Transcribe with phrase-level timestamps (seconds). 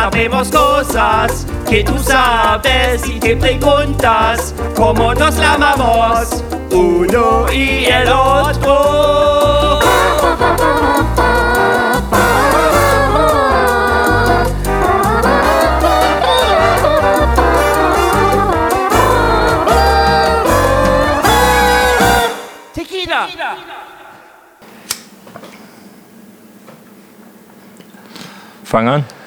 [0.00, 9.78] sabemos cosas que tú sabes y te preguntas cómo nos llamamos uno y el otro.
[22.72, 23.28] Tequila.
[28.64, 29.19] Fang an.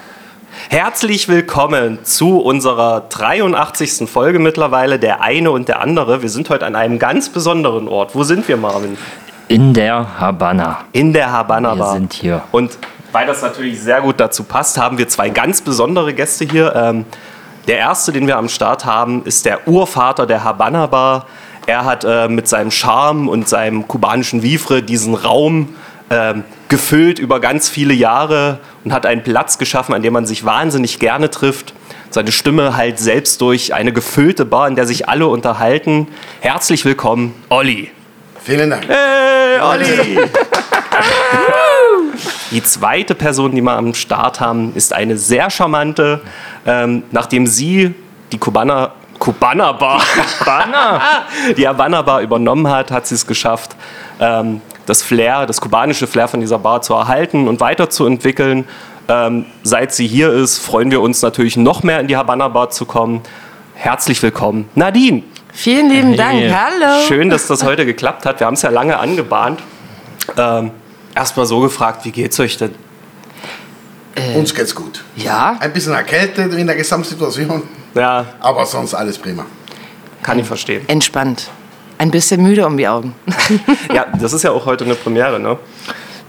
[0.73, 4.09] Herzlich willkommen zu unserer 83.
[4.09, 6.23] Folge mittlerweile, der eine und der andere.
[6.23, 8.15] Wir sind heute an einem ganz besonderen Ort.
[8.15, 8.97] Wo sind wir, Marvin?
[9.49, 10.79] In der Habanna.
[10.91, 11.93] In der Habanna Wir Bar.
[11.93, 12.41] sind hier.
[12.51, 12.79] Und
[13.11, 16.73] weil das natürlich sehr gut dazu passt, haben wir zwei ganz besondere Gäste hier.
[16.75, 17.05] Ähm,
[17.67, 21.27] der erste, den wir am Start haben, ist der Urvater der Habanna Bar.
[21.67, 25.75] Er hat äh, mit seinem Charme und seinem kubanischen Vivre diesen Raum
[26.09, 30.45] ähm, gefüllt über ganz viele Jahre und hat einen Platz geschaffen, an dem man sich
[30.45, 31.73] wahnsinnig gerne trifft.
[32.09, 36.07] Seine Stimme halt selbst durch eine gefüllte Bar, in der sich alle unterhalten.
[36.41, 37.89] Herzlich willkommen, Olli.
[38.43, 38.87] Vielen Dank.
[38.87, 40.19] Hey, Olli!
[42.51, 46.21] Die zweite Person, die wir am Start haben, ist eine sehr charmante.
[46.65, 47.95] Ähm, nachdem sie
[48.31, 50.01] die Kubana, Kubana Bar,
[51.57, 53.75] die Havana Bar übernommen hat, hat sie es geschafft,
[54.19, 58.65] ähm, das Flair, das kubanische Flair von dieser Bar zu erhalten und weiterzuentwickeln.
[59.09, 62.69] Ähm, seit sie hier ist, freuen wir uns natürlich noch mehr in die Havana Bar
[62.69, 63.21] zu kommen.
[63.75, 65.23] Herzlich willkommen, Nadine.
[65.51, 66.39] Vielen lieben Dank.
[66.39, 66.49] Hey.
[66.51, 67.01] Hallo.
[67.07, 68.39] Schön, dass das heute geklappt hat.
[68.39, 69.59] Wir haben es ja lange angebahnt.
[70.37, 70.71] Ähm,
[71.15, 72.73] Erstmal so gefragt, wie geht's euch denn?
[74.35, 75.03] Uns geht's gut.
[75.15, 79.45] Ja, Ein bisschen erkältet in der Gesamtsituation, Ja, aber sonst alles prima.
[80.23, 80.83] kann ich verstehen.
[80.87, 81.49] entspannt.
[81.97, 83.15] Ein bisschen müde um die Augen.
[83.93, 85.57] Ja, das ist ja auch heute eine Premiere, ne?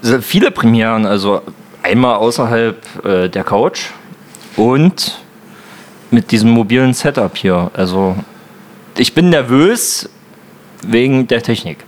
[0.02, 1.42] Sind viele Premieren, also
[1.82, 3.86] einmal außerhalb äh, der Couch
[4.56, 5.18] und
[6.10, 7.70] mit diesem mobilen Setup hier.
[7.74, 8.16] Also
[8.96, 10.08] ich bin nervös
[10.86, 11.78] wegen der Technik.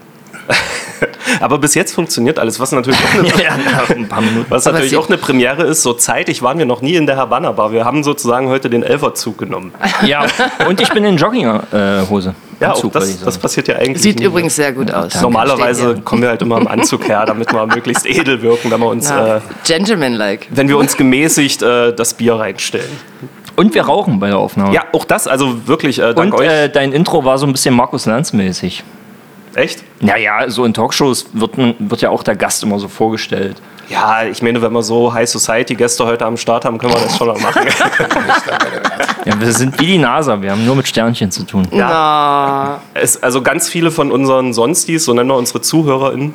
[1.40, 4.46] Aber bis jetzt funktioniert alles, was natürlich auch eine, ja, nach ein paar Minuten.
[4.48, 5.82] was natürlich auch eine Premiere ist.
[5.82, 7.72] So zeitig waren wir noch nie in der Havanna Bar.
[7.72, 9.72] Wir haben sozusagen heute den Elferzug genommen.
[10.06, 10.26] Ja,
[10.68, 12.34] und ich bin in Jogginghose.
[12.60, 14.02] Ja, auch Anzug, das, das passiert ja eigentlich.
[14.02, 14.26] Sieht nie.
[14.26, 15.20] übrigens sehr gut aus.
[15.20, 18.80] Normalerweise Steht kommen wir halt immer im Anzug her, damit wir möglichst edel wirken, wenn
[18.80, 19.08] wir uns.
[19.08, 19.36] Ja.
[19.38, 20.48] äh, Gentleman-like.
[20.50, 22.90] wenn wir uns gemäßigt äh, das Bier reinstellen.
[23.56, 24.74] Und wir rauchen bei der Aufnahme.
[24.74, 26.48] Ja, auch das, also wirklich, äh, dank Und euch.
[26.48, 28.84] äh, dein Intro war so ein bisschen Markus Lanz mäßig.
[29.56, 29.82] Echt?
[30.00, 33.56] Naja, so in Talkshows wird, wird ja auch der Gast immer so vorgestellt.
[33.88, 37.00] Ja, ich meine, wenn wir so High Society Gäste heute am Start haben, können wir
[37.00, 37.62] das schon mal machen.
[39.24, 41.66] Ja, wir sind wie die NASA, wir haben nur mit Sternchen zu tun.
[41.72, 42.80] Ja.
[42.94, 46.32] es, also ganz viele von unseren Sonstis, so nennen wir unsere ZuhörerInnen,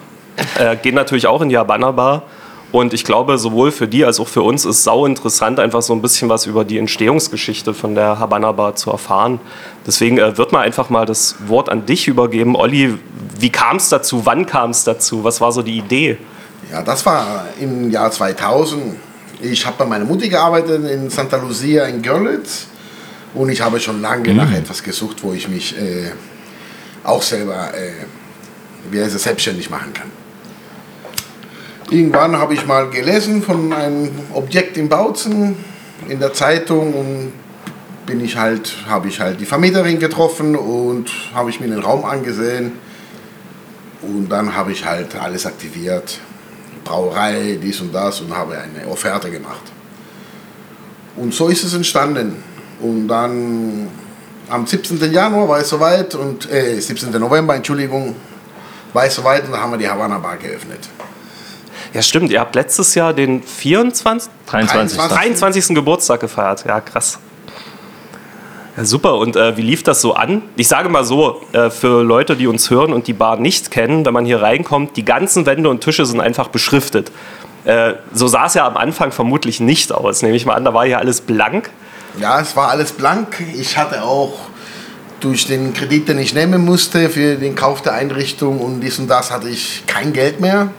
[0.60, 2.24] äh, gehen natürlich auch in die Habanna Bar.
[2.72, 5.94] Und ich glaube, sowohl für die als auch für uns ist sau interessant, einfach so
[5.94, 9.42] ein bisschen was über die Entstehungsgeschichte von der Habanna Bar zu erfahren.
[9.86, 12.56] Deswegen äh, wird man einfach mal das Wort an dich übergeben.
[12.56, 12.98] Olli,
[13.38, 14.26] wie kam es dazu?
[14.26, 15.24] Wann kam es dazu?
[15.24, 16.18] Was war so die Idee?
[16.72, 18.96] Ja, das war im Jahr 2000.
[19.42, 22.68] Ich habe bei meiner Mutter gearbeitet in Santa Lucia in Görlitz
[23.34, 26.12] und ich habe schon lange nach etwas gesucht, wo ich mich äh,
[27.04, 28.06] auch selber äh,
[28.90, 30.21] wie heißt es, selbstständig machen kann.
[31.92, 35.58] Irgendwann habe ich mal gelesen von einem Objekt in Bautzen
[36.08, 37.34] in der Zeitung und
[38.06, 42.06] bin ich halt, habe ich halt die Vermieterin getroffen und habe ich mir den Raum
[42.06, 42.72] angesehen
[44.02, 46.18] und dann habe ich halt alles aktiviert,
[46.86, 49.64] Brauerei, dies und das und habe eine Offerte gemacht.
[51.18, 52.42] Und so ist es entstanden.
[52.80, 53.90] Und dann
[54.48, 55.12] am 17.
[55.12, 57.12] Januar war es soweit und äh, 17.
[57.20, 58.16] November, Entschuldigung,
[58.94, 60.88] war es soweit und dann haben wir die Havanna Bar geöffnet.
[61.94, 62.32] Ja, stimmt.
[62.32, 64.32] Ihr habt letztes Jahr den 24.
[64.46, 64.98] 23.
[64.98, 65.76] 23.
[65.76, 66.64] Geburtstag gefeiert.
[66.66, 67.20] Ja, krass.
[68.78, 69.16] Ja, super.
[69.16, 70.42] Und äh, wie lief das so an?
[70.56, 74.06] Ich sage mal so, äh, für Leute, die uns hören und die Bar nicht kennen,
[74.06, 77.12] wenn man hier reinkommt, die ganzen Wände und Tische sind einfach beschriftet.
[77.66, 80.22] Äh, so sah es ja am Anfang vermutlich nicht aus.
[80.22, 81.70] Nehme ich mal an, da war hier alles blank.
[82.20, 83.44] Ja, es war alles blank.
[83.56, 84.34] Ich hatte auch
[85.20, 89.08] durch den Kredit, den ich nehmen musste für den Kauf der Einrichtung und dies und
[89.08, 90.70] das, hatte ich kein Geld mehr.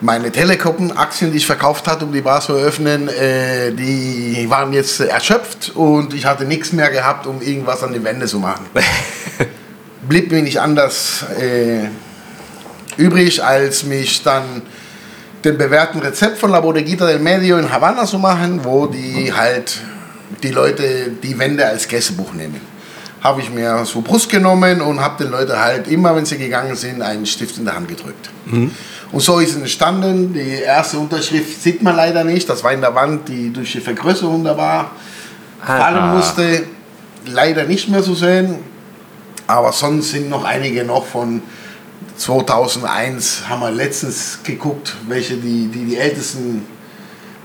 [0.00, 5.00] Meine Telekom-Aktien, die ich verkauft hatte, um die Bar zu eröffnen, äh, die waren jetzt
[5.00, 8.66] erschöpft und ich hatte nichts mehr gehabt, um irgendwas an die Wände zu machen.
[10.08, 11.88] Blieb mir nicht anders äh,
[12.96, 14.62] übrig, als mich dann
[15.44, 19.80] den bewährten Rezept von La Bodeguita del Medio in Havanna zu machen, wo die halt
[20.42, 22.60] die Leute die Wände als Gästebuch nehmen.
[23.24, 26.76] Habe ich mir so Brust genommen und habe den Leuten halt immer, wenn sie gegangen
[26.76, 28.28] sind, einen Stift in der Hand gedrückt.
[29.12, 30.34] Und so ist es entstanden.
[30.34, 32.48] Die erste Unterschrift sieht man leider nicht.
[32.50, 34.90] Das war in der Wand, die durch die Vergrößerung da war,
[35.64, 36.64] fallen musste.
[37.26, 38.56] Leider nicht mehr zu sehen.
[39.46, 41.42] Aber sonst sind noch einige noch von
[42.16, 46.66] 2001, haben wir letztens geguckt, welche die, die, die ältesten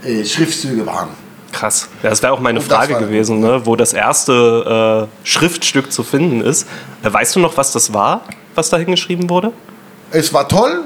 [0.03, 1.09] äh, Schriftzüge waren.
[1.51, 1.89] Krass.
[2.03, 3.65] Ja, das wäre auch meine Und Frage gewesen, ne?
[3.65, 6.67] wo das erste äh, Schriftstück zu finden ist.
[7.03, 8.21] Äh, weißt du noch, was das war,
[8.55, 9.51] was da hingeschrieben wurde?
[10.11, 10.83] Es war toll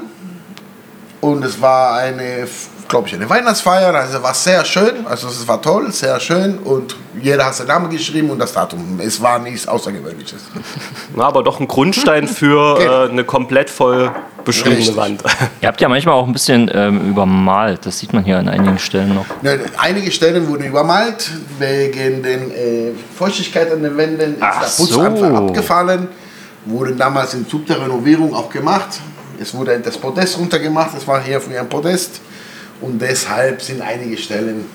[1.20, 2.46] und es war eine,
[2.94, 3.92] glaube ich, eine Weihnachtsfeier.
[3.92, 5.04] Also war sehr schön.
[5.06, 9.00] Also es war toll, sehr schön und jeder hat seinen Namen geschrieben und das Datum.
[9.04, 10.42] Es war nichts Außergewöhnliches.
[11.16, 14.12] Na, aber doch ein Grundstein für äh, eine komplett voll
[14.44, 14.96] beschriebene Richtig.
[14.96, 15.24] Wand.
[15.60, 17.84] Ihr habt ja manchmal auch ein bisschen ähm, übermalt.
[17.84, 19.26] Das sieht man hier an einigen Stellen noch.
[19.42, 24.34] Ne, Einige Stellen wurden übermalt wegen der äh, Feuchtigkeit an den Wänden.
[24.34, 25.00] Ist Ach der Putz so.
[25.00, 26.06] einfach abgefallen.
[26.64, 29.00] Wurde damals im Zug der Renovierung auch gemacht.
[29.40, 30.90] Es wurde das Podest runtergemacht.
[30.96, 32.20] Es war hier früher ein Podest.
[32.80, 34.66] Und deshalb sind einige Stellen.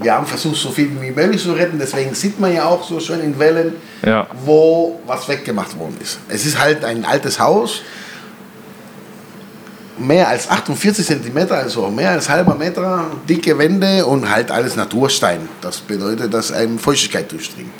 [0.00, 1.78] Wir haben versucht, so viel wie möglich zu retten.
[1.78, 3.74] Deswegen sieht man ja auch so schön in Wellen,
[4.04, 4.26] Ja.
[4.44, 6.18] wo was weggemacht worden ist.
[6.28, 7.82] Es ist halt ein altes Haus.
[9.96, 15.48] Mehr als 48 Zentimeter, also mehr als halber Meter, dicke Wände und halt alles Naturstein.
[15.60, 17.70] Das bedeutet, dass einem Feuchtigkeit durchdringt.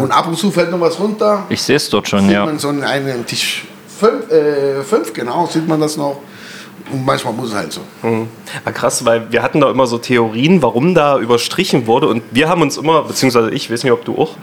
[0.00, 1.44] Und ab und zu fällt noch was runter.
[1.48, 2.46] Ich sehe es dort schon, sieht ja.
[2.46, 3.66] man so in einem Tisch
[3.98, 6.20] fünf, äh, fünf, genau, sieht man das noch.
[6.90, 7.80] Und manchmal muss es halt so.
[8.64, 12.08] Ah, krass, weil wir hatten da immer so Theorien, warum da überstrichen wurde.
[12.08, 14.36] Und wir haben uns immer, beziehungsweise ich, weiß nicht, ob du auch,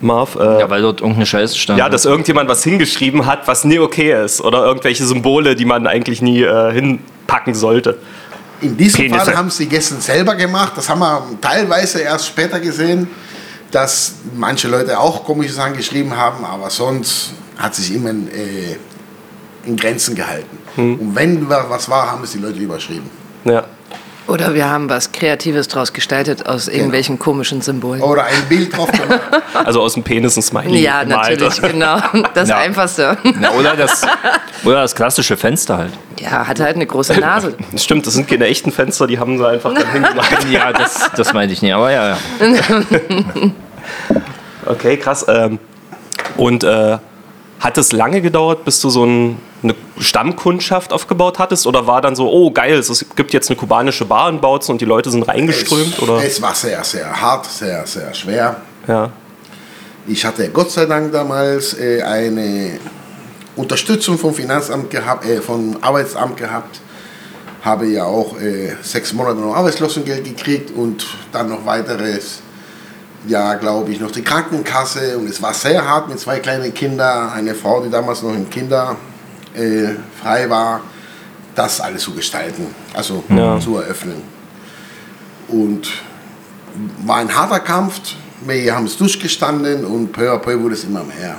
[0.00, 1.78] Marv, äh, Ja, weil dort irgendeine Scheiße stand.
[1.78, 4.40] Ja, dass irgendjemand was hingeschrieben hat, was nie okay ist.
[4.40, 7.98] Oder irgendwelche Symbole, die man eigentlich nie äh, hinpacken sollte.
[8.60, 9.26] In diesem Penisse.
[9.26, 10.72] Fall haben es die Gäste selber gemacht.
[10.76, 13.08] Das haben wir teilweise erst später gesehen,
[13.70, 18.76] dass manche Leute auch komische Sachen geschrieben haben, aber sonst hat sich immer äh,
[19.66, 20.58] in Grenzen gehalten.
[20.76, 23.08] Und wenn wa- was war, haben es die Leute überschrieben.
[23.44, 23.64] Ja.
[24.26, 28.00] Oder wir haben was Kreatives draus gestaltet aus irgendwelchen komischen Symbolen.
[28.00, 29.20] Oder ein Bild drauf gemacht.
[29.64, 30.80] Also aus dem Penis ein Smiley.
[30.82, 31.38] ja, gemalt.
[31.40, 31.98] natürlich, genau.
[32.34, 32.56] Das Ja.
[32.58, 33.16] Einfachste.
[33.40, 34.02] Na, oder, das,
[34.64, 35.92] oder das klassische Fenster halt.
[36.20, 37.54] Ja, hat halt eine große Nase.
[37.76, 40.46] Stimmt, das sind keine echten Fenster, die haben sie einfach dann hingemalt.
[40.50, 42.16] Ja, das, das meinte ich nicht, aber ja, ja.
[44.66, 45.24] Okay, krass.
[45.28, 45.58] Ähm,
[46.36, 46.98] und äh,
[47.60, 51.66] hat es lange gedauert, bis du so ein, eine Stammkundschaft aufgebaut hattest?
[51.66, 54.80] Oder war dann so, oh geil, es gibt jetzt eine kubanische Bar in Bautzen und
[54.80, 55.94] die Leute sind reingeströmt?
[55.94, 56.24] Es, Oder?
[56.24, 58.56] es war sehr, sehr hart, sehr, sehr schwer.
[58.86, 59.10] Ja.
[60.06, 62.78] Ich hatte Gott sei Dank damals äh, eine
[63.56, 66.80] Unterstützung vom Finanzamt gehabt, äh, vom Arbeitsamt gehabt.
[67.62, 72.40] Habe ja auch äh, sechs Monate noch Arbeitslosengeld gekriegt und dann noch weiteres,
[73.26, 75.16] ja, glaube ich, noch die Krankenkasse.
[75.16, 78.50] Und es war sehr hart mit zwei kleinen Kindern, eine Frau, die damals noch im
[78.50, 78.96] Kinder
[79.54, 80.80] äh, frei war,
[81.54, 83.58] das alles zu gestalten, also Ja.
[83.60, 84.22] zu eröffnen.
[85.48, 85.88] Und
[87.06, 88.00] war ein harter Kampf.
[88.44, 91.36] Wir haben es durchgestanden und peu à peu wurde es immer mehr.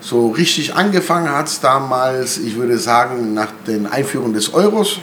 [0.00, 4.98] So richtig angefangen hat es damals, ich würde sagen, nach der Einführung des Euros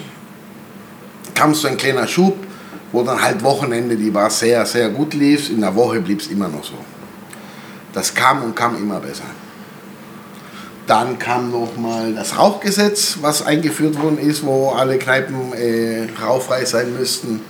[1.34, 2.36] kam so ein kleiner Schub,
[2.90, 5.50] wo dann halt Wochenende, die war sehr, sehr gut lief.
[5.50, 6.74] In der Woche blieb es immer noch so.
[7.92, 9.24] Das kam und kam immer besser.
[10.88, 16.64] Dann kam noch mal das Rauchgesetz, was eingeführt worden ist, wo alle Kneipen äh, rauchfrei
[16.64, 17.40] sein müssten.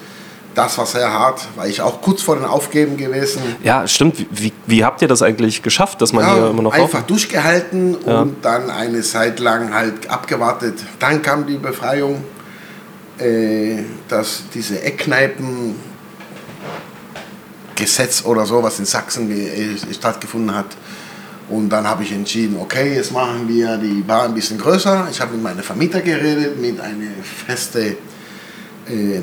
[0.55, 3.41] Das war sehr hart, war ich auch kurz vor dem Aufgeben gewesen.
[3.63, 4.27] ja, stimmt.
[4.33, 7.11] Wie, wie, habt ihr das eigentlich geschafft, dass man Ja, hier immer noch einfach raucht?
[7.11, 8.23] durchgehalten Ja.
[8.23, 10.75] und dann eine Zeit lang halt abgewartet.
[10.99, 12.25] Dann kam die Befreiung,
[13.19, 15.77] äh, dass diese Eckkneipen
[17.77, 20.67] Gesetz oder so, was in Sachsen äh, stattgefunden hat.
[21.51, 25.09] Und dann habe ich entschieden, okay, jetzt machen wir die Bar ein bisschen größer.
[25.11, 26.95] Ich habe mit meinem Vermieter geredet, mit einer
[27.47, 27.97] feste
[28.87, 29.21] äh,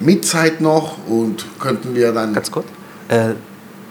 [0.00, 2.66] Mietzeit noch und könnten wir dann Ganz kurz.
[3.08, 3.34] Äh,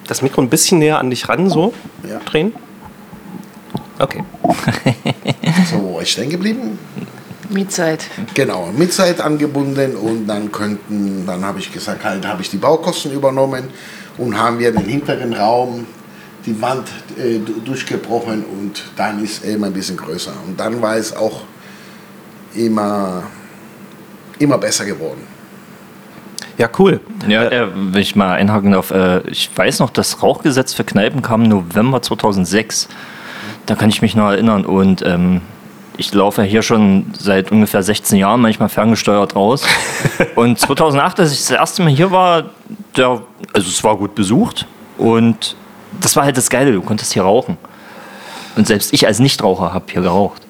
[0.08, 1.74] das Mikro ein bisschen näher an dich ran, so
[2.08, 2.20] Ja.
[2.20, 2.54] drehen.
[4.00, 4.24] Okay.
[5.72, 6.78] so, wo ich stehen geblieben?
[7.50, 8.06] Mietzeit.
[8.34, 13.12] Genau, Mitzeit angebunden und dann könnten, dann habe ich gesagt, halt habe ich die Baukosten
[13.14, 13.70] übernommen
[14.18, 15.86] und haben wir den hinteren Raum,
[16.48, 16.88] die Wand
[17.18, 20.32] äh, du- durchgebrochen und dann ist er immer ein bisschen größer.
[20.48, 21.42] Und dann war es auch
[22.56, 23.24] immer,
[24.40, 25.22] immer besser geworden.
[26.58, 27.02] Ja, cool.
[27.28, 31.22] Ja, äh, wenn ich mal einhaken darf, äh, ich weiß noch, das Rauchgesetz für Kneipen
[31.22, 32.88] kam im November 2006.
[33.68, 34.66] Da kann ich mich noch erinnern.
[34.66, 35.42] Und ähm,
[35.98, 39.64] ich laufe ja hier schon seit ungefähr 16 Jahren, manchmal ferngesteuert raus.
[40.36, 42.46] und 2008, als ich das erste Mal hier war,
[42.96, 43.22] der,
[43.54, 44.66] also es war gut besucht.
[44.98, 45.56] Und
[46.00, 47.58] das war halt das Geile, du konntest hier rauchen.
[48.56, 50.42] Und selbst ich als Nichtraucher habe hier geraucht.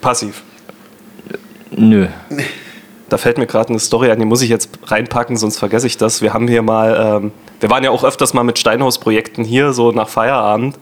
[0.00, 0.42] Passiv.
[1.70, 2.08] Nö.
[3.08, 5.96] Da fällt mir gerade eine Story ein, die muss ich jetzt reinpacken, sonst vergesse ich
[5.96, 6.20] das.
[6.20, 9.92] Wir haben hier mal, ähm, wir waren ja auch öfters mal mit Steinhaus-Projekten hier, so
[9.92, 10.78] nach Feierabend.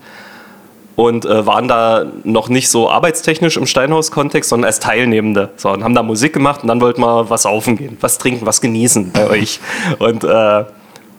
[0.97, 5.51] Und äh, waren da noch nicht so arbeitstechnisch im Steinhaus-Kontext, sondern als Teilnehmende.
[5.57, 8.47] So, und haben da Musik gemacht und dann wollten wir was saufen gehen, was trinken,
[8.47, 9.61] was genießen bei euch.
[9.99, 10.65] Und äh,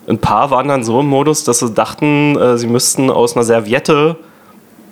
[0.08, 3.44] ein paar waren dann so im Modus, dass sie dachten, äh, sie müssten aus einer
[3.44, 4.16] Serviette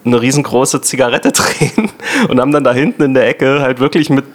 [0.05, 1.89] eine riesengroße Zigarette drehen
[2.29, 4.25] und haben dann da hinten in der Ecke halt wirklich mit,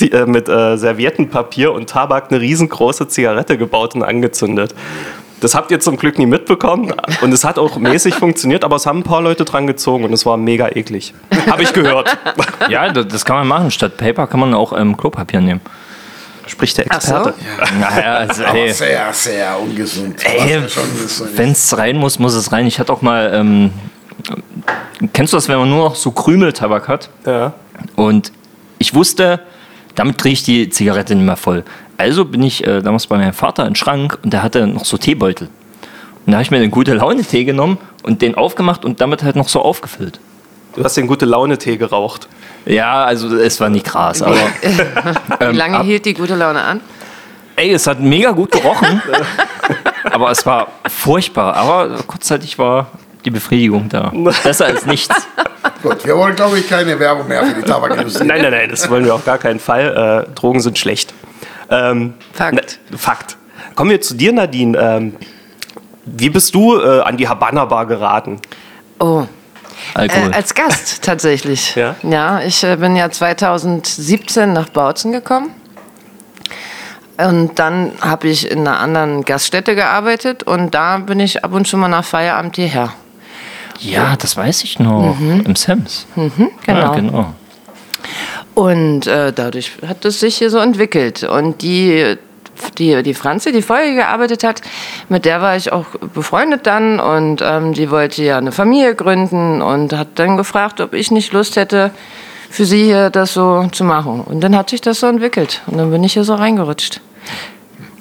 [0.00, 4.74] äh, mit äh, Serviettenpapier und Tabak eine riesengroße Zigarette gebaut und angezündet.
[5.40, 8.86] Das habt ihr zum Glück nie mitbekommen und es hat auch mäßig funktioniert, aber es
[8.86, 11.14] haben ein paar Leute dran gezogen und es war mega eklig.
[11.50, 12.16] Habe ich gehört.
[12.68, 13.70] Ja, das, das kann man machen.
[13.70, 15.60] Statt Paper kann man auch ähm, Klopapier nehmen.
[16.46, 17.14] Spricht der Ach so.
[17.14, 17.34] Experte.
[17.80, 20.24] Naja, also, Aber sehr, sehr ungesund.
[20.24, 20.62] Ey, ja
[21.34, 22.66] wenn es rein muss, muss es rein.
[22.66, 23.72] Ich hatte auch mal, ähm,
[25.12, 27.10] kennst du das, wenn man nur noch so Krümeltabak hat?
[27.24, 27.52] Ja.
[27.96, 28.32] Und
[28.78, 29.40] ich wusste,
[29.94, 31.64] damit kriege ich die Zigarette nicht mehr voll.
[31.96, 34.84] Also bin ich äh, damals bei meinem Vater in den Schrank und der hatte noch
[34.84, 35.48] so Teebeutel.
[36.26, 39.36] Und da habe ich mir den gute Laune-Tee genommen und den aufgemacht und damit halt
[39.36, 40.20] noch so aufgefüllt.
[40.74, 42.28] Du hast den gute Laune-Tee geraucht.
[42.66, 44.36] Ja, also es war nicht krass, aber
[45.40, 46.80] Wie lange hielt die gute Laune an?
[47.56, 49.00] ey, es hat mega gut gerochen.
[50.04, 51.54] aber es war furchtbar.
[51.54, 52.88] Aber kurzzeitig war
[53.24, 54.12] die Befriedigung da.
[54.42, 55.14] Besser als nichts.
[55.82, 58.24] Gut, wir wollen, glaube ich, keine Werbung mehr für die Tabakindustrie.
[58.24, 60.26] Nein, nein, nein, das wollen wir auf gar keinen Fall.
[60.28, 61.12] Äh, Drogen sind schlecht.
[61.70, 62.78] Ähm, Fakt.
[62.90, 63.36] Na, Fakt.
[63.74, 64.78] Kommen wir zu dir, Nadine.
[64.78, 65.16] Ähm,
[66.04, 68.40] wie bist du äh, an die Habana Bar geraten?
[69.00, 69.24] Oh,
[69.94, 70.30] Alkohol.
[70.30, 71.74] Äh, als Gast tatsächlich.
[71.74, 71.96] Ja?
[72.02, 75.50] Ja, ich äh, bin ja 2017 nach Bautzen gekommen.
[77.18, 81.66] Und dann habe ich in einer anderen Gaststätte gearbeitet und da bin ich ab und
[81.66, 82.92] zu mal nach Feierabend hierher.
[83.80, 85.16] ja, das weiß ich noch.
[85.18, 86.06] Im Sams.
[86.14, 86.50] Genau.
[86.66, 87.34] Ja, genau.
[88.56, 91.24] Und äh, dadurch hat es sich hier so entwickelt.
[91.24, 92.16] Und die,
[92.78, 94.62] die, die Franzi, die vorher hier gearbeitet hat,
[95.08, 97.00] mit der war ich auch befreundet dann.
[97.00, 101.32] Und ähm, die wollte ja eine Familie gründen und hat dann gefragt, ob ich nicht
[101.32, 101.90] Lust hätte,
[102.50, 104.20] für sie hier das so zu machen.
[104.20, 105.62] Und dann hat sich das so entwickelt.
[105.66, 107.00] Und dann bin ich hier so reingerutscht.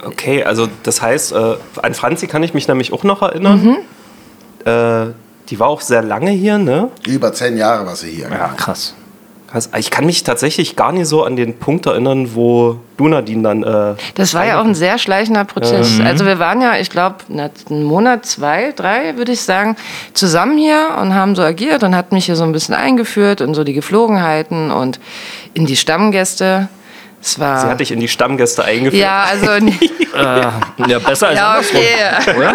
[0.06, 3.78] Okay, also das heißt, äh, an Franzi kann ich mich nämlich auch noch erinnern.
[4.66, 5.14] Äh,
[5.50, 6.90] die war auch sehr lange hier, ne?
[7.06, 8.30] Über zehn Jahre war sie hier.
[8.30, 8.96] Ja, krass.
[9.56, 9.70] Krass.
[9.78, 13.64] Ich kann mich tatsächlich gar nicht so an den Punkt erinnern, wo du, Nadine, dann.
[13.64, 15.98] Äh, Das war ja auch ein sehr schleichender Prozess.
[16.04, 19.78] Also wir waren ja, ich glaube, einen Monat, zwei, drei, würde ich sagen,
[20.14, 23.54] zusammen hier und haben so agiert und hat mich hier so ein bisschen eingeführt und
[23.54, 25.00] so die Geflogenheiten und
[25.54, 26.68] in die Stammgäste.
[27.26, 29.02] Es war sie hat dich in die Stammgäste eingeführt.
[29.02, 29.48] ja, also
[30.16, 30.42] Äh,
[30.88, 31.82] ja, besser als ja, andersrum.
[31.82, 32.38] okay.
[32.38, 32.54] Oder?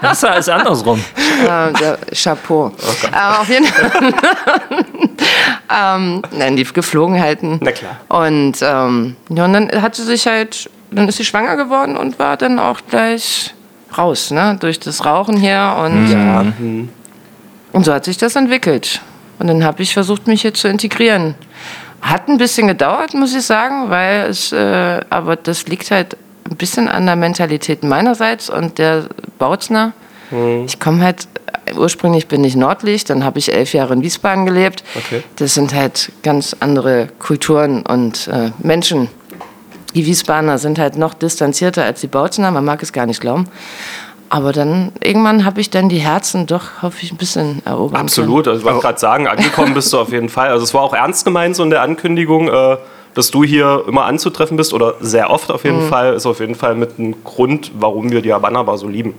[0.00, 1.04] Besser als andersrum.
[1.44, 2.68] äh, Chapeau.
[3.10, 3.90] äh, auf jeden Fall.
[5.74, 7.58] ähm, nein, die Geflogenheiten.
[7.60, 7.96] Na klar.
[8.08, 12.18] Und, ähm, ja, und dann hat sie sich halt, dann ist sie schwanger geworden und
[12.20, 13.52] war dann auch gleich
[13.98, 14.56] raus, ne?
[14.60, 16.44] Durch das Rauchen hier und, Ja,
[17.72, 19.00] und so hat sich das entwickelt.
[19.40, 21.34] Und dann habe ich versucht, mich hier zu integrieren.
[22.00, 26.16] Hat ein bisschen gedauert, muss ich sagen, weil es, äh, aber das liegt halt
[26.50, 29.04] ein bisschen an der Mentalität meinerseits und der
[29.38, 29.92] Bautzner.
[30.64, 31.26] Ich komme halt,
[31.76, 34.84] ursprünglich bin ich Nordlicht, dann habe ich elf Jahre in Wiesbaden gelebt.
[34.94, 35.24] Okay.
[35.36, 39.08] Das sind halt ganz andere Kulturen und äh, Menschen.
[39.94, 43.46] Die Wiesbadener sind halt noch distanzierter als die Bautzner, man mag es gar nicht glauben.
[44.30, 48.46] Aber dann, irgendwann habe ich dann die Herzen doch, hoffe ich, ein bisschen erobern Absolut,
[48.46, 50.48] also ich wollte gerade sagen, angekommen bist du auf jeden Fall.
[50.50, 52.76] Also es war auch ernst gemeint so in der Ankündigung, äh,
[53.14, 55.70] dass du hier immer anzutreffen bist oder sehr oft auf Mhm.
[55.70, 58.86] jeden Fall, ist auf jeden Fall mit einem Grund, warum wir die Habanna Bar so
[58.86, 59.14] lieben.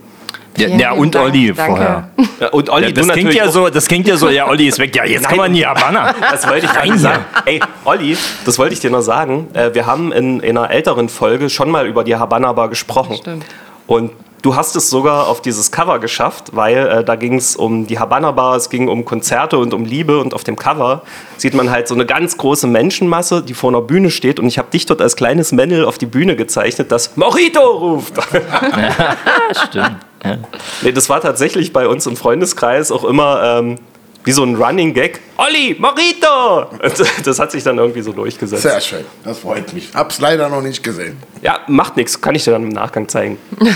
[0.58, 1.26] Ja, ja und Dank.
[1.26, 1.72] Olli Danke.
[1.76, 2.10] vorher.
[2.40, 4.80] Ja, und Olli, Ja, das, klingt ja so, das klingt ja so, ja, Olli ist
[4.80, 4.96] weg.
[4.96, 6.14] Ja, jetzt kann man nie Havanna.
[6.32, 6.98] Das wollte ich hier.
[6.98, 7.26] sagen.
[7.46, 9.48] Ey, Olli, das wollte ich dir noch sagen.
[9.54, 13.16] Äh, wir haben in, in einer älteren Folge schon mal über die Habanna Bar gesprochen.
[13.18, 13.46] Stimmt.
[13.88, 17.88] Und du hast es sogar auf dieses Cover geschafft, weil äh, da ging es um
[17.88, 20.20] die Habanna Bar, es ging um Konzerte und um Liebe.
[20.20, 21.04] Und auf dem Cover
[21.38, 24.40] sieht man halt so eine ganz große Menschenmasse, die vor einer Bühne steht.
[24.40, 28.14] Und ich habe dich dort als kleines Männel auf die Bühne gezeichnet, das Morito ruft.
[29.68, 29.98] Stimmt.
[30.24, 30.38] Ja.
[30.84, 33.80] Nee, das war tatsächlich bei uns im Freundeskreis auch immer ähm,
[34.24, 35.20] wie so ein Running Gag.
[35.38, 36.68] Olli, Morito!
[36.84, 36.94] Und
[37.26, 38.62] Das hat sich dann irgendwie so durchgesetzt.
[38.64, 39.90] Sehr schön, das freut mich.
[39.94, 41.18] Hab's leider noch nicht gesehen.
[41.42, 43.38] Ja, macht nichts, kann ich dir dann im Nachgang zeigen.
[43.60, 43.68] Aber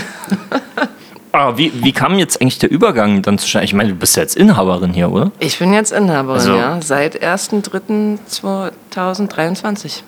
[1.32, 3.66] Ah, wie, wie kam jetzt eigentlich der Übergang dann zustande?
[3.66, 5.32] Ich meine, du bist ja jetzt Inhaberin hier, oder?
[5.38, 10.02] Ich bin jetzt Inhaberin, Also- ja, seit 1.3.2023.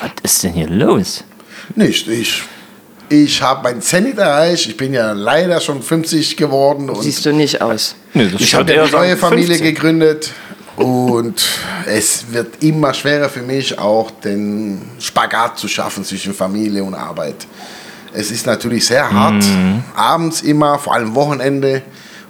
[0.00, 1.22] Was ist denn hier los?
[1.74, 2.44] Nicht, ich
[3.08, 4.66] Ich habe mein Zenit erreicht.
[4.66, 6.90] Ich bin ja leider schon 50 geworden.
[6.90, 7.94] Und Siehst du nicht aus.
[8.14, 9.74] Nee, ich habe eine neue Familie 15.
[9.74, 10.32] gegründet.
[10.76, 11.42] Und
[11.86, 17.46] es wird immer schwerer für mich, auch den Spagat zu schaffen zwischen Familie und Arbeit.
[18.14, 19.44] Es ist natürlich sehr hart,
[19.96, 21.82] abends immer, vor allem Wochenende,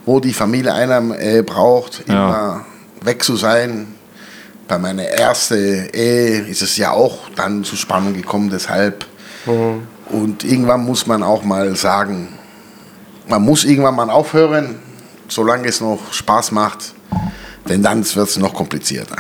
[0.07, 2.65] wo die Familie einer äh, braucht, immer
[3.03, 3.89] weg zu sein.
[4.67, 9.07] Bei meiner ersten Ehe ist es ja auch dann zu Spannung gekommen, deshalb.
[10.11, 12.29] Und irgendwann muss man auch mal sagen,
[13.29, 14.77] man muss irgendwann mal aufhören,
[15.29, 16.95] solange es noch Spaß macht,
[17.69, 19.17] denn dann wird es noch komplizierter.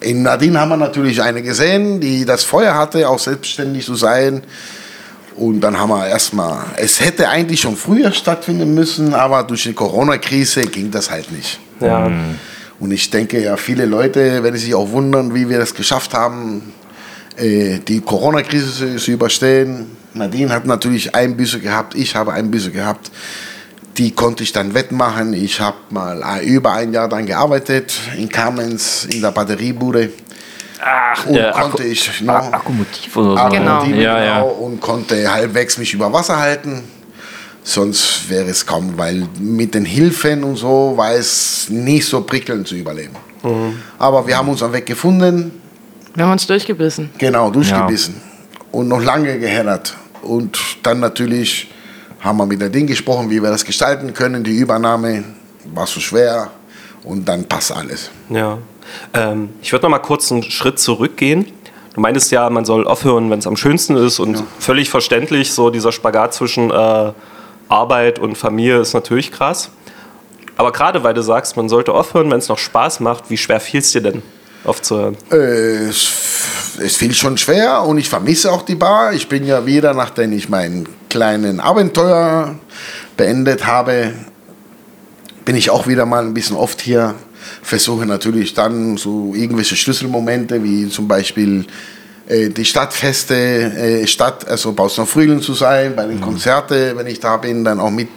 [0.00, 4.42] In Nadine haben wir natürlich eine gesehen, die das Feuer hatte, auch selbstständig zu sein.
[5.36, 9.72] Und dann haben wir erstmal, es hätte eigentlich schon früher stattfinden müssen, aber durch die
[9.72, 11.60] Corona-Krise ging das halt nicht.
[11.80, 12.10] Ja.
[12.80, 16.72] Und ich denke ja, viele Leute werden sich auch wundern, wie wir das geschafft haben,
[17.38, 19.86] die Corona-Krise zu, überstehen.
[20.14, 23.10] Nadine hat natürlich Einbüße gehabt, ich habe Einbüße gehabt.
[23.98, 25.34] Die konnte ich dann wettmachen.
[25.34, 30.10] Ich habe mal äh, über ein Jahr dann gearbeitet in Kamenz in der Batteriebude.
[30.84, 33.36] Ach, Und der konnte Akku, ich noch Ak- Akkumotiv oder so.
[33.36, 34.34] Akkumotive, Ja, ja.
[34.40, 36.82] genau, und konnte halbwegs mich über Wasser halten.
[37.64, 42.66] Sonst wäre es kaum, weil mit den Hilfen und so war es nicht so prickelnd
[42.66, 43.14] zu überleben.
[43.98, 45.61] Aber wir haben unseren Weg gefunden,
[46.14, 47.10] Wir haben uns durchgebissen.
[47.18, 48.20] genau, durchgebissen
[48.70, 49.96] und noch lange gehämmert.
[50.22, 51.70] Und dann natürlich
[52.20, 54.44] haben wir mit der Ding gesprochen, wie wir das gestalten können.
[54.44, 55.24] Die Übernahme
[55.74, 56.50] war so schwer
[57.04, 58.10] und dann passt alles.
[58.28, 58.58] Ja.
[59.14, 61.46] Ähm, ich würde noch mal kurz einen Schritt zurückgehen.
[61.94, 65.70] Du meintest ja, man soll aufhören, wenn es am schönsten ist und völlig verständlich, so
[65.70, 67.12] dieser Spagat zwischen äh,
[67.68, 69.70] Arbeit und Familie ist natürlich krass.
[70.56, 73.60] Aber gerade weil du sagst, man sollte aufhören, wenn es noch Spaß macht, wie schwer
[73.60, 74.22] fiel es dir denn,
[74.64, 75.16] aufzuhören?
[75.30, 76.08] Äh, es,
[76.82, 79.12] es fiel schon schwer und ich vermisse auch die Bar.
[79.12, 82.56] Ich bin ja wieder, nachdem ich meinen kleinen Abenteuer
[83.16, 84.12] beendet habe,
[85.44, 87.14] bin ich auch wieder mal ein bisschen oft hier.
[87.62, 91.66] Versuche natürlich dann so irgendwelche Schlüsselmomente, wie zum Beispiel
[92.50, 97.36] die Stadtfeste, äh, Stadt, also Bausner Frühling zu sein, bei den Konzerten, wenn ich da
[97.36, 98.08] bin, dann auch mit,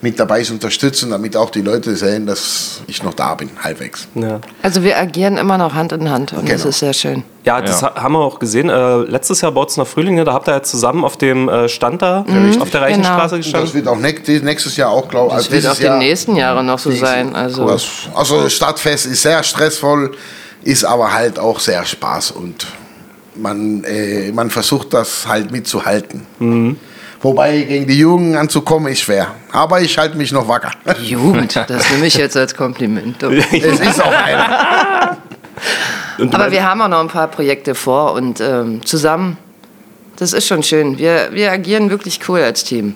[0.00, 4.06] mit dabei zu unterstützen, damit auch die Leute sehen, dass ich noch da bin, halbwegs.
[4.14, 4.40] Ja.
[4.62, 6.68] Also wir agieren immer noch Hand in Hand und das Genau.
[6.68, 7.24] ist sehr schön.
[7.44, 7.94] Ja, das Ja.
[7.94, 8.68] ha- haben wir auch gesehen.
[8.70, 12.24] Äh, letztes Jahr Bautzener Frühlinge, da habt ihr ja zusammen auf dem äh, Stand da,
[12.60, 13.74] auf der Reichenstraße das gestanden.
[13.74, 15.48] wird auch nächstes, Jahr auch, glaube ich.
[15.48, 17.34] Das wird auch die nächsten Jahre noch so sein.
[17.34, 20.12] Also Das, also das Stadtfest ist sehr stressvoll,
[20.62, 22.66] ist aber halt auch sehr Spaß und
[23.38, 26.26] man, äh, man versucht das halt mitzuhalten.
[26.38, 26.76] Mhm.
[27.20, 29.34] Wobei gegen die Jugend anzukommen ist schwer.
[29.50, 30.70] Aber ich halte mich noch wacker.
[31.02, 33.22] Jugend, das nehme ich jetzt als Kompliment.
[33.22, 35.16] es ist auch einer.
[36.30, 39.36] Aber wir haben auch noch ein paar Projekte vor und ähm, zusammen,
[40.16, 40.98] das ist schon schön.
[40.98, 42.94] Wir, wir agieren wirklich cool als Team.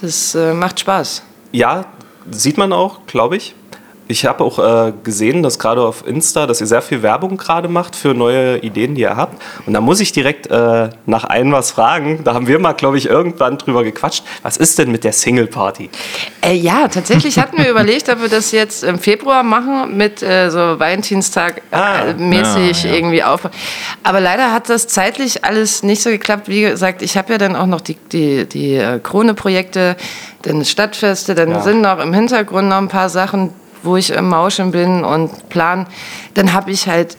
[0.00, 1.22] Das äh, macht Spaß.
[1.52, 1.86] Ja,
[2.30, 3.54] sieht man auch, glaube ich.
[4.06, 7.68] Ich habe auch äh, gesehen, dass gerade auf Insta, dass ihr sehr viel Werbung gerade
[7.68, 9.40] macht für neue Ideen, die ihr habt.
[9.66, 12.22] Und da muss ich direkt äh, nach einem was fragen.
[12.22, 14.22] Da haben wir mal, glaube ich, irgendwann drüber gequatscht.
[14.42, 15.88] Was ist denn mit der Single Party?
[16.42, 20.50] Äh, ja, tatsächlich hatten wir überlegt, ob wir das jetzt im Februar machen mit äh,
[20.50, 22.96] so Valentinstag Ah, äh, mäßig ja, ja.
[22.96, 23.48] irgendwie auf.
[24.02, 26.48] Aber leider hat das zeitlich alles nicht so geklappt.
[26.48, 29.96] Wie gesagt, ich habe ja dann auch noch die, die, die äh, Krone-Projekte,
[30.42, 31.60] dann Stadtfeste, dann Ja.
[31.62, 33.50] sind noch im Hintergrund noch ein paar Sachen,
[33.84, 35.86] wo ich im Mauschen bin und plan.
[36.34, 37.16] Dann habe ich halt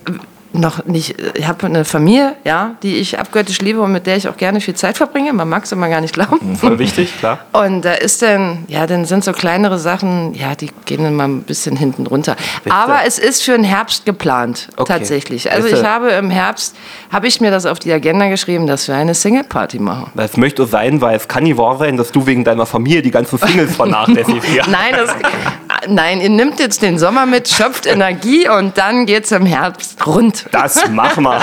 [0.58, 4.30] noch nicht, ich habe eine Familie, ja, die ich abgöttisch liebe und mit der ich
[4.30, 5.34] auch gerne viel Zeit verbringe.
[5.34, 6.56] Man mag es immer gar nicht glauben.
[6.56, 7.39] Voll wichtig, klar.
[7.51, 11.25] Und da ist dann, ja, dann sind so kleinere Sachen, ja, die gehen dann mal
[11.28, 12.38] ein bisschen hinten runter.
[12.69, 14.93] Aber es ist für den Herbst geplant, Okay.
[14.93, 15.51] tatsächlich.
[15.51, 16.78] Also du- ich habe im Herbst,
[17.12, 20.10] habe ich mir das auf die Agenda geschrieben, dass wir eine Single-Party machen.
[20.15, 23.12] Das möchte sein, weil es kann nicht wahr sein, dass du wegen deiner Familie die
[23.12, 24.47] ganzen Singles vernachlässigst.
[24.67, 25.13] Nein, das,
[25.87, 30.45] nein, ihr nimmt jetzt den Sommer mit, schöpft Energie und dann geht's im Herbst rund.
[30.51, 31.41] Das machen wir.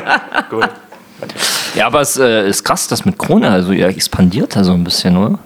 [0.50, 0.68] Gut.
[1.74, 4.84] Ja, aber es äh, ist krass, das mit Krone, also ihr expandiert da so ein
[4.84, 5.38] bisschen, oder?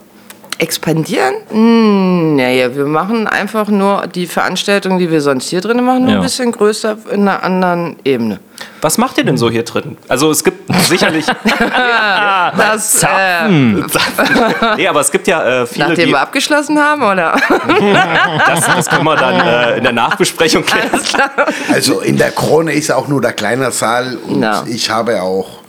[0.61, 1.35] Expandieren?
[1.51, 6.11] Hm, naja, wir machen einfach nur die Veranstaltungen, die wir sonst hier drin machen, nur
[6.13, 6.17] Ja.
[6.19, 8.41] ein bisschen größer in einer anderen Ebene.
[8.83, 9.97] Was macht ihr denn so hier drin?
[10.09, 11.25] Also es gibt sicherlich,
[12.57, 13.49] Das, äh,
[14.77, 17.37] nee, aber es gibt ja äh, viele, nachdem die, wir abgeschlossen haben, oder?
[18.47, 20.91] das, das können wir dann äh, in der Nachbesprechung klären.
[21.73, 24.63] Also in der Krone ist auch nur der kleine Saal und Ja.
[24.67, 25.61] ich habe auch,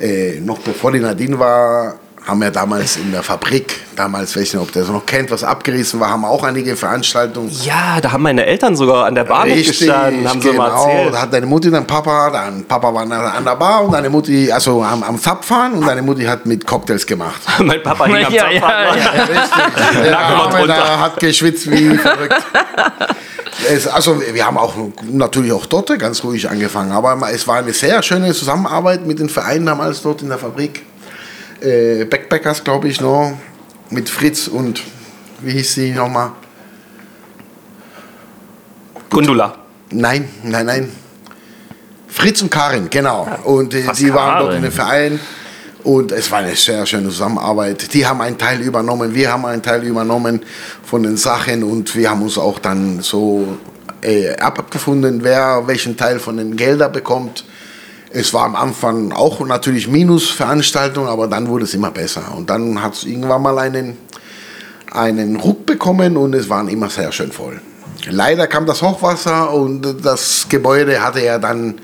[0.00, 1.94] äh, noch bevor die Nadine war,
[2.28, 5.30] haben ja damals in der Fabrik, damals, weiß ich nicht, ob der das noch kennt,
[5.30, 7.50] was abgerissen war, haben auch einige Veranstaltungen.
[7.64, 10.88] Ja, da haben meine Eltern sogar an der Bar gestanden, haben sie mal genau.
[10.88, 11.14] erzählt.
[11.14, 14.52] Da hat deine Mutti dein Papa, dein Papa war an der Bar und deine Mutti,
[14.52, 17.40] also am, am Zapfahren und deine Mutti hat mit Cocktails gemacht.
[17.60, 18.98] mein Papa hing am Ja, ja, Zapfhahn.
[18.98, 19.22] ja.
[19.22, 20.02] Richtig.
[20.04, 22.34] Der Arme da hat geschwitzt wie verrückt.
[23.70, 24.74] Es, also wir haben auch
[25.10, 29.30] natürlich auch dort ganz ruhig angefangen, aber es war eine sehr schöne Zusammenarbeit mit den
[29.30, 30.82] Vereinen damals dort in der Fabrik.
[31.60, 33.36] Äh, Backpackers, glaube ich, noch
[33.90, 34.82] mit Fritz und
[35.40, 36.32] wie hieß sie nochmal?
[39.10, 39.56] Gundula.
[39.90, 40.92] Nein, nein, nein.
[42.06, 43.26] Fritz und Karin, genau.
[43.44, 45.18] Und äh, die waren dort in den Verein.
[45.84, 47.92] Und es war eine sehr schöne Zusammenarbeit.
[47.94, 50.42] Die haben einen Teil übernommen, wir haben einen Teil übernommen
[50.82, 53.58] von den Sachen und wir haben uns auch dann so
[54.02, 57.44] äh, abgefunden, wer welchen Teil von den Geldern bekommt.
[58.10, 62.34] Es war am Anfang auch natürlich Minusveranstaltung, aber dann wurde es immer besser.
[62.34, 63.98] Und dann hat es irgendwann mal einen,
[64.90, 67.60] einen Ruck bekommen und es waren immer sehr schön voll.
[68.06, 71.80] Leider kam das Hochwasser und das Gebäude hatte ja dann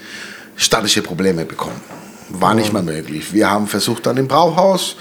[0.57, 1.81] statische Probleme bekommen.
[2.31, 3.33] War nicht mehr möglich.
[3.35, 4.97] Wir haben versucht dann im Brauhaus,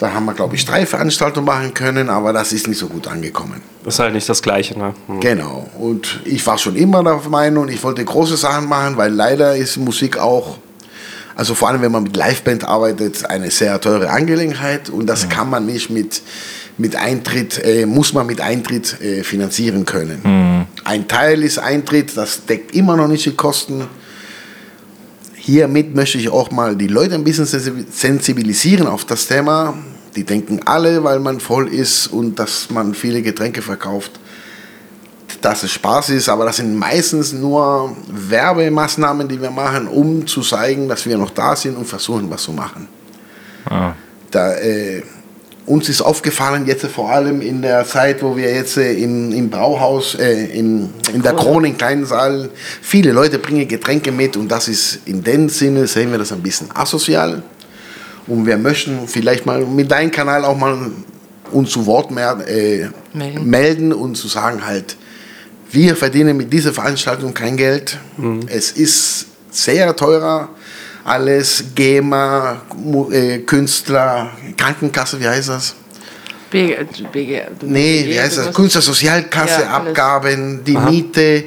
[0.00, 3.06] da haben wir glaube ich drei Veranstaltungen machen können, aber das ist nicht so gut
[3.06, 3.60] angekommen.
[3.84, 4.94] Ist halt nicht das Gleiche, ne?
[5.06, 5.20] Hm.
[5.20, 5.68] Genau.
[5.78, 9.76] Und ich war schon immer der Meinung, ich wollte große Sachen machen, weil leider ist
[9.76, 10.56] Musik auch,
[11.36, 15.50] also vor allem wenn man mit Liveband arbeitet, eine sehr teure Angelegenheit und das kann
[15.50, 16.22] man nicht mit,
[16.78, 20.66] mit Eintritt, äh, muss man mit Eintritt äh, finanzieren können.
[20.84, 23.84] Ein Teil ist Eintritt, das deckt immer noch nicht die Kosten.
[25.50, 29.74] Hiermit möchte ich auch mal die Leute ein bisschen sensi- sensibilisieren auf das Thema.
[30.14, 34.12] Die denken alle, weil man voll ist und dass man viele Getränke verkauft,
[35.40, 40.42] dass es Spaß ist, aber das sind meistens nur Werbemaßnahmen, die wir machen, um zu
[40.42, 42.86] zeigen, dass wir noch da sind und versuchen, was zu machen.
[44.30, 45.02] Da, äh,
[45.70, 49.50] uns ist aufgefallen, jetzt vor allem in der Zeit, wo wir jetzt äh, im, im
[49.50, 52.50] Brauhaus, äh, in, in der Krone, im kleinen Saal,
[52.82, 56.42] viele Leute bringen Getränke mit und das ist in dem Sinne, sehen wir das ein
[56.42, 57.44] bisschen asozial.
[58.26, 60.90] Und wir möchten vielleicht mal mit deinem Kanal auch mal
[61.52, 63.48] uns zu Wort mehr, äh, Melden.
[63.48, 64.96] melden und zu sagen halt,
[65.70, 67.96] wir verdienen mit dieser Veranstaltung kein Geld.
[68.48, 70.48] Es ist sehr teurer.
[71.04, 72.60] Alles, GEMA,
[73.10, 75.74] äh, Künstler, Krankenkasse, wie heißt das?
[76.50, 78.54] BG, BG, Nee, wie heißt das?
[78.54, 79.70] Künstlersozialkasse, Ja.
[79.70, 81.44] Abgaben, die Miete,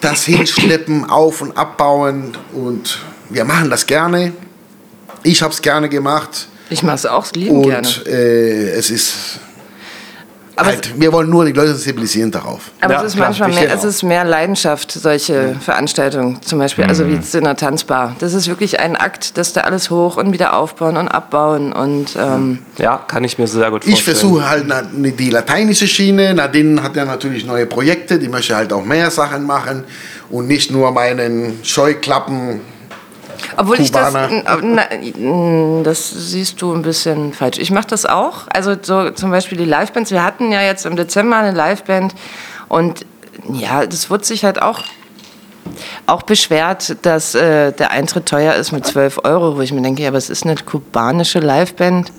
[0.00, 2.36] das Hinschleppen, Auf- und Abbauen.
[2.54, 2.98] Und
[3.30, 4.32] wir machen das gerne.
[5.22, 6.48] Ich habe es gerne gemacht.
[6.70, 7.86] Ich mache es auch lieben gerne.
[7.86, 9.14] Und äh, es ist
[10.56, 12.70] Aber, halt, wir wollen nur die Leute sensibilisieren darauf.
[12.80, 16.84] aber Ja, es ist klar, manchmal mehr, es ist mehr Leidenschaft, solche Veranstaltungen zum Beispiel.
[16.84, 18.14] Also wie jetzt in der Tanzbar.
[18.20, 21.72] Das ist wirklich ein Akt, dass da alles hoch und wieder aufbauen und abbauen.
[21.72, 23.94] Und ähm, Ja, kann ich mir sehr gut vorstellen.
[23.94, 26.34] Ich versuche halt na- die lateinische Schiene.
[26.34, 29.84] Nadine hat ja natürlich neue Projekte, die möchte halt auch mehr Sachen machen
[30.30, 32.60] und nicht nur meinen Scheuklappen.
[33.56, 34.58] Obwohl ich das, Kubaner.
[34.62, 37.58] na, das siehst du ein bisschen falsch.
[37.58, 38.46] Ich mache das auch.
[38.52, 40.10] Also so zum Beispiel die Livebands.
[40.10, 42.14] Wir hatten ja jetzt im Dezember eine Liveband
[42.68, 43.06] und
[43.52, 44.80] ja, das wird sich halt auch
[46.06, 50.02] auch beschwert, dass äh, der Eintritt teuer ist mit 12 Euro, wo ich mir denke,
[50.02, 52.12] ja, was ist eine kubanische Liveband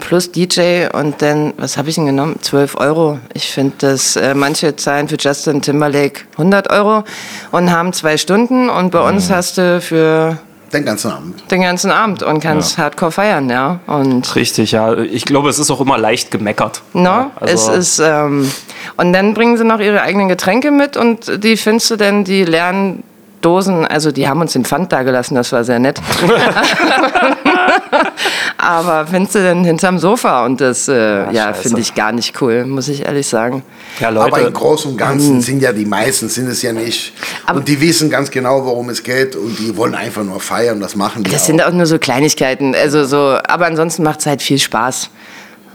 [0.00, 2.36] plus DJ und dann, was habe ich denn genommen?
[2.40, 3.18] 12 Euro.
[3.34, 7.04] Ich finde, dass äh, manche zahlen für Justin Timberlake 100 Euro
[7.52, 10.38] und haben zwei Stunden und bei uns hast du für
[10.72, 11.50] Den ganzen Abend.
[11.50, 13.78] den ganzen Abend und kannst Hardcore feiern, ja.
[13.86, 14.94] Und Richtig, ja.
[14.98, 16.82] Ich glaube, es ist auch immer leicht gemeckert.
[16.92, 18.50] No, Ja, also- es ist ähm,
[18.96, 22.44] und dann bringen sie noch ihre eigenen Getränke mit und die findest du denn, die
[22.44, 23.02] lernen
[23.42, 26.00] Dosen, also die haben uns den Pfand da gelassen, das war sehr nett.
[28.58, 31.62] Aber findest du denn hinterm Sofa und das, äh, ja, scheiße.
[31.62, 33.62] finde ich gar nicht cool, muss ich ehrlich sagen.
[34.00, 37.12] ja, Leute, Aber im Großen und Ganzen sind ja die meisten, sind es ja nicht.
[37.46, 40.80] Aber- und die wissen ganz genau, worum es geht und die wollen einfach nur feiern,
[40.80, 41.46] das machen die Das auch.
[41.46, 45.10] sind auch nur so Kleinigkeiten, also so, aber ansonsten macht es halt viel Spaß.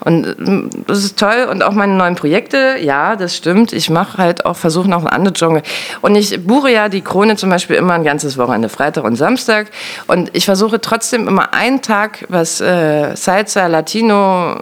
[0.04, 1.48] Und ähm, das ist toll.
[1.50, 3.72] Und auch meine neuen Projekte, ja, das stimmt.
[3.74, 5.62] Ich mache halt auch, versuche noch ein anderes Genre.
[6.02, 9.68] Und ich buche ja die Krone zum Beispiel immer ein ganzes Wochenende, Freitag und Samstag.
[10.08, 14.58] Und ich versuche trotzdem immer einen Tag, was äh, Salsa, Latino,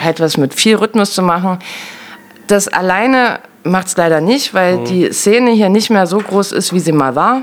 [0.00, 1.58] halt was mit viel Rhythmus zu machen.
[2.48, 6.72] Das alleine macht es leider nicht, weil die Szene hier nicht mehr so groß ist,
[6.72, 7.42] wie sie mal war.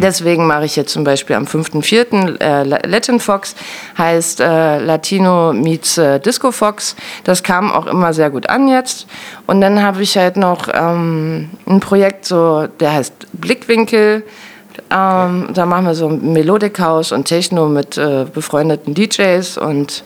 [0.00, 2.40] Deswegen mache ich jetzt zum Beispiel am 5.4.
[2.40, 3.54] Äh, La- Latin Fox,
[3.98, 6.96] heißt äh, Latino meets äh, Disco Fox.
[7.24, 9.06] Das kam auch immer sehr gut an jetzt.
[9.46, 14.24] Und dann habe ich halt noch ähm, ein Projekt, so, der heißt Blickwinkel.
[14.90, 18.00] Ähm, da machen wir so Melodic House und Techno mit
[18.32, 20.04] befreundeten DJs und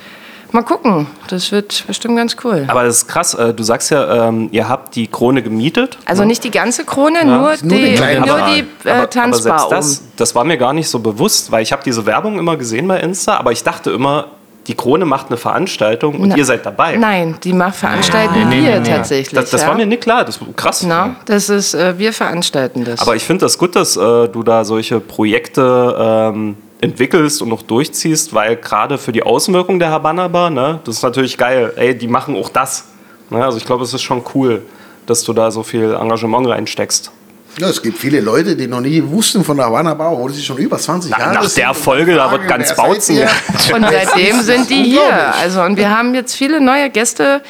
[0.52, 1.06] mal gucken.
[1.28, 2.64] Das wird bestimmt ganz cool.
[2.68, 5.98] Aber das ist krass, äh, du sagst ja, ähm, ihr habt die Krone gemietet.
[6.04, 9.58] Also nicht die ganze Krone, nur, nur die, den nur die äh, aber, aber Tanzbar
[9.58, 12.56] selbst das, das war mir gar nicht so bewusst, weil ich habe diese Werbung immer
[12.56, 14.26] gesehen bei Insta, aber ich dachte immer,
[14.66, 16.96] die Krone macht eine Veranstaltung und Na- ihr seid dabei.
[16.96, 18.96] Nein, die macht veranstalten Nee, nee, wir nee, nee.
[18.96, 19.40] tatsächlich.
[19.40, 19.68] Das, das ja.
[19.68, 20.84] war mir nicht klar, das war krass.
[20.86, 23.00] Na, das ist, äh, wir veranstalten das.
[23.00, 27.62] Aber ich finde das gut, dass äh, du da solche Projekte ähm, entwickelst und noch
[27.62, 31.72] durchziehst, weil gerade für die Außenwirkung der Habanna Bar, ne, das ist natürlich geil.
[31.76, 32.84] Ey, die machen auch das.
[33.30, 33.42] Ne?
[33.42, 34.62] Also ich glaube, es ist schon cool,
[35.06, 37.12] dass du da so viel Engagement reinsteckst.
[37.58, 40.42] Ja, es gibt viele Leute, die noch nie wussten von der Havanna Bar, obwohl sie
[40.42, 43.18] schon über 20 Na, Jahre nach sind der Folge, da wird ganz Bautzen.
[43.18, 45.34] Und seitdem sind die hier.
[45.40, 47.42] Also und wir haben jetzt viele neue Gäste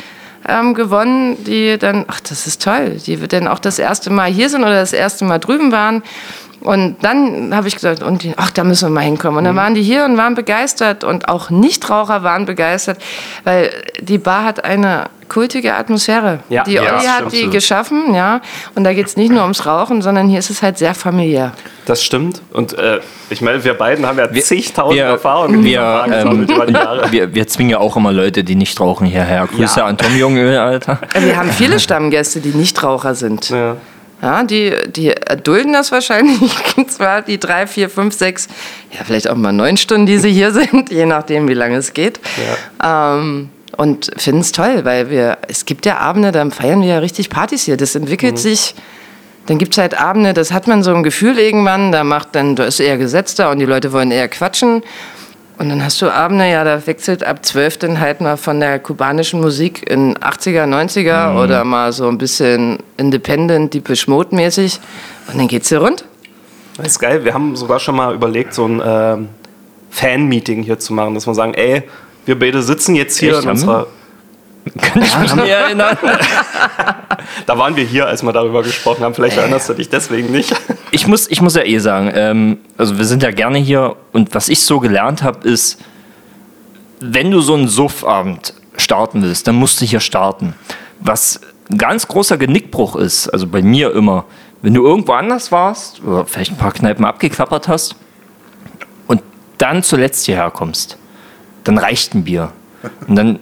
[0.47, 4.51] ähm, gewonnen, die dann, ach, das ist toll, die dann auch das erste Mal hier
[4.51, 6.03] sind oder das erste Mal drüben waren.
[6.63, 9.39] Und dann habe ich gesagt, und die, ach, da müssen wir mal hinkommen.
[9.39, 12.99] Und dann waren die hier und waren begeistert und auch Nichtraucher waren begeistert,
[13.43, 13.71] weil
[14.01, 16.41] die Bar hat eine kultige Atmosphäre.
[16.51, 17.33] Ja, die ja, Olli hat stimmt.
[17.33, 18.41] die geschaffen, ja.
[18.75, 21.53] Und da geht es nicht nur ums Rauchen, sondern hier ist es halt sehr familiär.
[21.87, 22.43] Das stimmt.
[22.53, 26.51] Und äh, ich meine, wir beiden haben ja zigtausend wir- Erfahrungen in wir, ähm, gesammelt
[26.51, 27.03] über die Jahre.
[27.13, 29.47] Wir, wir zwingen ja auch immer Leute, die nicht rauchen, hierher.
[29.49, 29.87] Grüße Ja.
[29.87, 30.99] an Tom Jungöl, Alter.
[31.19, 33.49] Wir haben viele Stammgäste, die Nichtraucher sind.
[33.51, 33.77] Ja.
[34.23, 36.39] Ja, die, die erdulden das wahrscheinlich
[36.89, 38.47] zwar die drei, vier, fünf, sechs,
[38.93, 41.93] ja, vielleicht auch mal neun Stunden, die sie hier sind, je nachdem, wie lange es
[41.93, 42.21] geht.
[42.83, 46.99] Ähm, und finden es toll, weil wir, es gibt ja Abende, da feiern wir ja
[46.99, 47.77] richtig Partys hier.
[47.77, 48.75] Das entwickelt sich.
[49.47, 52.55] Dann gibt es halt Abende, das hat man so ein Gefühl irgendwann, da macht dann,
[52.55, 54.83] da ist eher gesetzter und die Leute wollen eher quatschen.
[55.63, 58.81] Und dann hast du Abende, ja, da wechselt ab 12 dann halt mal von der
[58.81, 64.81] kubanischen Musik in 80er, 90er oder mal so ein bisschen Independent, Deepish Mode mäßig.
[65.29, 66.05] Und dann geht's hier rund.
[66.79, 67.25] Das ist geil.
[67.25, 69.29] Wir haben sogar schon mal überlegt, so ein ähm,
[69.91, 71.85] Fan-Meeting hier zu machen, dass wir sagen, ey,
[72.27, 73.87] wir beide sitzen jetzt hier Echt, in unserer.
[74.81, 75.97] Kann ich mich nicht erinnern.
[77.47, 79.15] Da waren wir hier, als wir darüber gesprochen haben.
[79.15, 80.55] Vielleicht erinnerst du dich deswegen nicht.
[80.91, 84.35] Ich muss, ich muss ja eh sagen, ähm, also wir sind ja gerne hier und
[84.35, 85.79] was ich so gelernt habe, ist,
[87.01, 90.55] wenn du so einen Suffabend starten willst, dann musst du hier starten.
[91.01, 94.25] Was ein ganz großer Genickbruch ist, also bei mir immer,
[94.63, 97.97] wenn du irgendwo anders warst oder vielleicht ein paar Kneipen abgeklappert hast
[99.07, 99.23] und
[99.59, 100.99] dann zuletzt hierher kommst,
[101.65, 102.53] dann reicht ein Bier.
[103.07, 103.39] Und dann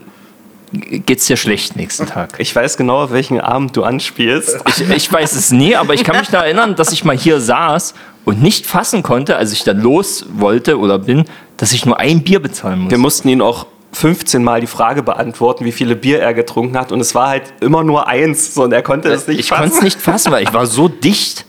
[0.73, 2.35] geht's dir schlecht nächsten Tag.
[2.39, 4.59] Ich weiß genau, auf welchen Abend du anspielst.
[4.69, 7.41] Ich, ich weiß es nie, aber ich kann mich da erinnern, dass ich mal hier
[7.41, 11.25] saß und nicht fassen konnte, als ich dann los wollte oder bin,
[11.57, 12.91] dass ich nur ein Bier bezahlen muss.
[12.91, 16.93] Wir mussten ihn auch 15 Mal die Frage beantworten, wie viele Bier er getrunken hat.
[16.93, 18.55] Und es war halt immer nur eins.
[18.55, 19.85] So, und er konnte es nicht ich konnte es fassen.
[19.85, 21.45] nicht fassen, weil ich war so dicht.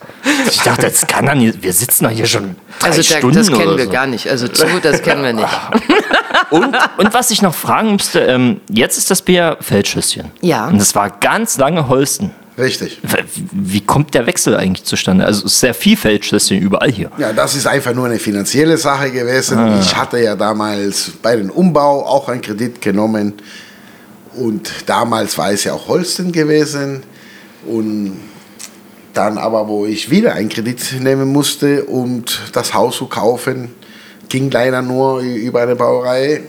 [0.47, 1.62] Ich dachte, das kann er nicht.
[1.62, 3.91] Wir sitzen doch hier schon drei Also da, Stunden das kennen oder wir so.
[3.91, 4.27] gar nicht.
[4.27, 5.47] Also zu, das kennen wir nicht.
[6.49, 10.32] Und, und was ich noch fragen musste, ähm, jetzt ist das Bier Feldschüsschen.
[10.41, 10.67] Ja.
[10.67, 12.32] Und das war ganz lange Holsten.
[12.58, 13.00] Richtig.
[13.52, 15.26] Wie kommt der Wechsel eigentlich zustande?
[15.26, 17.10] Also es ist sehr viel Feldschüsschen überall hier.
[17.18, 19.58] Ja, das ist einfach nur eine finanzielle Sache gewesen.
[19.58, 19.80] Ah.
[19.80, 23.34] Ich hatte ja damals bei dem Umbau auch einen Kredit genommen.
[24.36, 27.04] Und damals war es ja auch Holsten gewesen.
[27.66, 28.20] Und
[29.14, 33.74] dann aber, wo ich wieder einen Kredit nehmen musste, um das Haus zu kaufen,
[34.30, 36.42] ging leider nur über eine Brauerei.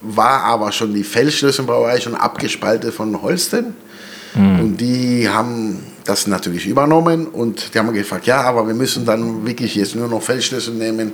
[0.00, 3.76] War aber schon die Feldschlössenbrauerei schon abgespaltet von Holsten.
[4.34, 9.44] Und die haben das natürlich übernommen und die haben gefragt, ja, aber wir müssen dann
[9.46, 11.12] wirklich jetzt nur noch Feldschlüssel nehmen.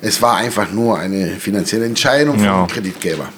[0.00, 2.58] Es war einfach nur eine finanzielle Entscheidung Ja.
[2.58, 3.28] vom Kreditgeber.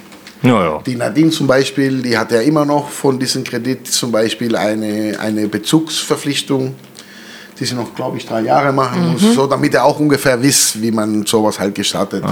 [0.42, 0.82] Ja, ja.
[0.84, 5.16] Die Nadine zum Beispiel, die hat ja immer noch von diesem Kredit zum Beispiel eine,
[5.18, 6.74] eine Bezugsverpflichtung,
[7.58, 10.80] die sie noch, glaube ich, drei Jahre machen muss, so damit er auch ungefähr wisst,
[10.82, 12.22] wie man sowas halt gestartet,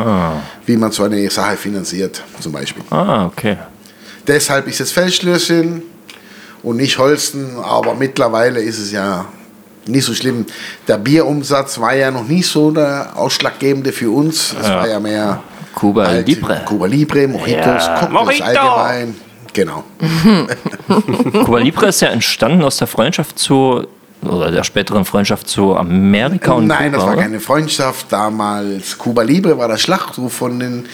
[0.66, 2.82] wie man so eine Sache finanziert zum Beispiel.
[2.90, 3.56] Ah, okay.
[4.26, 5.82] Deshalb ist es Feldschlösschen
[6.64, 9.26] und nicht Holsten, aber mittlerweile ist es ja
[9.86, 10.46] nicht so schlimm.
[10.88, 14.54] Der Bierumsatz war ja noch nicht so der ausschlaggebende für uns.
[14.58, 15.42] Es war ja mehr
[15.74, 16.62] Cuba halt Libre.
[16.64, 17.98] Cuba Libre, Mojitos, Ja.
[18.00, 18.44] Cocktails Mojito.
[18.44, 19.14] allgemein.
[19.52, 19.84] Genau.
[21.44, 23.86] Cuba Libre ist ja entstanden aus der Freundschaft zu,
[24.22, 27.22] oder der späteren Freundschaft zu Amerika und Nein, Kuba, das war oder?
[27.22, 28.06] keine Freundschaft.
[28.10, 30.86] Damals Cuba Libre war der Schlachtruf von den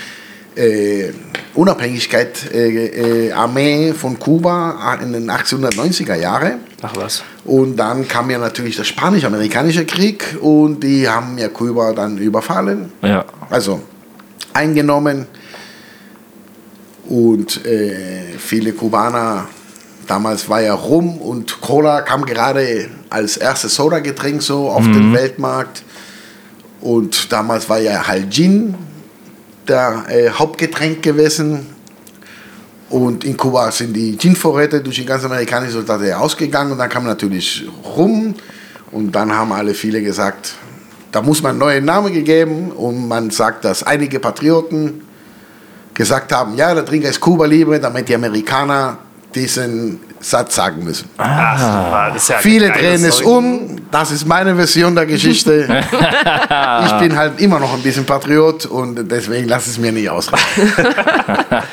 [0.56, 1.10] äh,
[1.54, 6.60] Unabhängigkeit äh, äh, Armee von Kuba in den 1890er Jahren.
[6.82, 7.22] Ach was.
[7.44, 12.92] Und dann kam ja natürlich der spanisch-amerikanische Krieg und die haben ja Kuba dann überfallen,
[13.02, 13.24] Ja.
[13.50, 13.80] also
[14.52, 15.26] eingenommen.
[17.08, 19.48] Und äh, viele Kubaner,
[20.06, 25.82] damals war ja Rum und Cola kam gerade als erstes Soda-Getränk so auf den Weltmarkt.
[26.80, 28.74] Und damals war ja halt Gin
[29.68, 31.66] der äh, Hauptgetränk gewesen.
[32.88, 36.72] Und in Kuba sind die Gin-Vorräte durch die ganze amerikanische Soldaten ausgegangen.
[36.72, 37.64] Und dann kam natürlich
[37.96, 38.34] rum.
[38.90, 40.54] Und dann haben alle viele gesagt,
[41.12, 42.72] da muss man einen neuen Namen gegeben.
[42.72, 45.02] Und man sagt, dass einige Patrioten
[45.94, 48.98] gesagt haben, ja, der Trinker ist Kuba Libre, damit die Amerikaner
[49.34, 51.08] diesen Satz sagen müssen.
[51.16, 53.76] Ach, das ist ja Viele drehen es um.
[53.90, 55.66] Das ist meine Version der Geschichte.
[56.86, 60.42] ich bin halt immer noch ein bisschen Patriot und deswegen lass es mir nicht ausreden.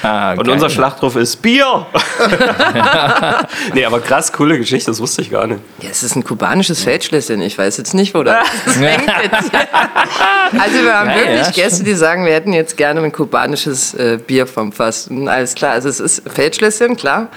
[0.01, 0.49] Ah, Und geil.
[0.53, 1.85] unser Schlachtruf ist Bier.
[3.73, 5.59] nee, aber krass, coole Geschichte, das wusste ich gar nicht.
[5.81, 7.41] Ja, es ist ein kubanisches Feldschlösschen.
[7.41, 8.47] Ich weiß jetzt nicht, wo das
[8.79, 9.51] hängt jetzt.
[9.53, 13.93] Also wir haben Ja, wirklich ja, Gäste, die sagen, wir hätten jetzt gerne ein kubanisches
[13.93, 15.07] äh, Bier vom Fass.
[15.07, 17.27] Und Alles klar, also es ist Feldschlösschen, klar.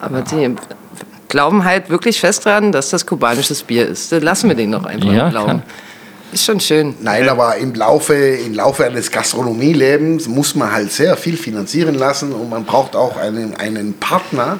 [0.00, 0.54] Aber die
[1.28, 4.12] glauben halt wirklich fest dran, dass das kubanisches Bier ist.
[4.12, 5.46] Dann lassen wir den doch einfach Ja, glauben.
[5.46, 5.62] klar.
[6.32, 6.94] Ist schon schön.
[7.00, 12.32] Nein, aber im Laufe, im Laufe eines Gastronomielebens muss man halt sehr viel finanzieren lassen
[12.32, 14.58] und man braucht auch einen, einen Partner.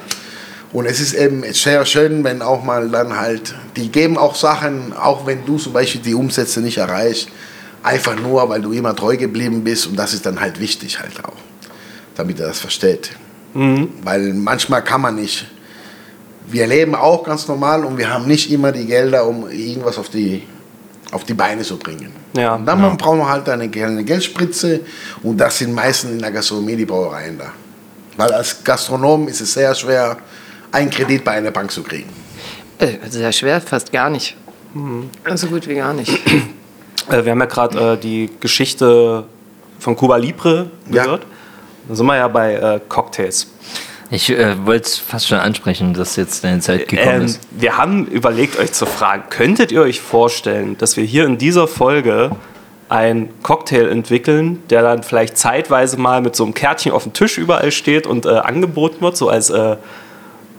[0.73, 4.93] Und es ist eben sehr schön, wenn auch mal dann halt, die geben auch Sachen,
[4.93, 7.29] auch wenn du zum Beispiel die Umsätze nicht erreichst,
[7.83, 11.23] einfach nur, weil du immer treu geblieben bist und das ist dann halt wichtig halt
[11.23, 11.33] auch,
[12.15, 13.11] damit er das versteht.
[14.03, 15.47] Weil manchmal kann man nicht.
[16.45, 20.09] Wir leben auch ganz normal und wir haben nicht immer die Gelder, um irgendwas auf
[20.09, 20.43] die,
[21.11, 22.11] auf die Beine zu bringen.
[22.35, 22.55] Ja.
[22.55, 24.81] Und dann brauchen wir halt eine kleine Geldspritze
[25.23, 27.51] und das sind meistens in der Gastronomie die Brauereien da.
[28.15, 30.17] Weil als Gastronom ist es sehr schwer,
[30.71, 32.09] einen Kredit bei einer Bank zu kriegen.
[32.79, 34.37] Äh, sehr schwer, fast gar nicht.
[35.35, 36.11] So gut wie gar nicht.
[37.09, 39.23] Äh, wir haben ja gerade äh, die Geschichte
[39.79, 41.19] von Cuba Libre Ja.
[41.87, 43.47] Da sind wir ja bei äh, Cocktails.
[44.09, 47.41] Ich äh, wollte es fast schon ansprechen, dass jetzt deine Zeit gekommen Ähm, ist.
[47.51, 51.67] wir haben überlegt, euch zu fragen, könntet ihr euch vorstellen, dass wir hier in dieser
[51.67, 52.31] Folge
[52.89, 57.37] einen Cocktail entwickeln, der dann vielleicht zeitweise mal mit so einem Kärtchen auf dem Tisch
[57.37, 59.75] überall steht und äh, angeboten wird, so als äh,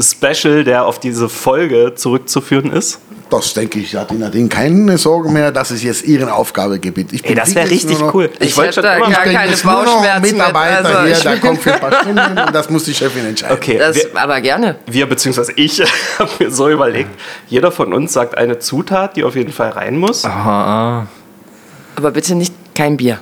[0.01, 3.01] Special, der auf diese Folge zurückzuführen ist?
[3.31, 7.13] Das denke ich, hat Nadine keine Sorge mehr, das ist jetzt ihre Aufgabegebiet.
[7.13, 8.31] Ich Ey, das wäre wirklich richtig nur noch- cool.
[8.41, 11.41] Ich wollte hätte schon da gar Ich keine Bauchschmerzen mit, Mitarbeiter also hier, ich bin-
[11.41, 13.55] kommt für ein paar Stunden und das muss die Chefin entscheiden.
[13.57, 14.77] Okay, Das, wir, aber gerne.
[14.87, 15.53] wir bzw.
[15.57, 15.81] ich
[16.19, 17.11] habe mir so überlegt,
[17.49, 20.25] jeder von uns sagt eine Zutat, die auf jeden Fall rein muss.
[20.25, 20.31] Ah,
[21.03, 21.07] ah.
[21.97, 23.19] Aber bitte nicht kein Bier.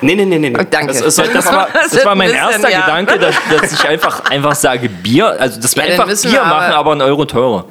[0.00, 0.50] Nee, nee, nee, nee.
[0.50, 0.56] nee.
[0.58, 0.88] Oh, danke.
[0.92, 2.80] Das, Das, das, war, das war mein bisschen, erster ja.
[2.80, 6.40] Gedanke, dass, dass ich einfach, einfach sage Bier, also dass wir Ja, einfach Bier wir
[6.44, 7.64] machen, aber- aber einen Euro teurer.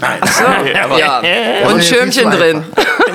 [0.00, 0.20] Nein.
[0.98, 1.22] Ja.
[1.64, 2.64] Aber Und Schirmchen so drin.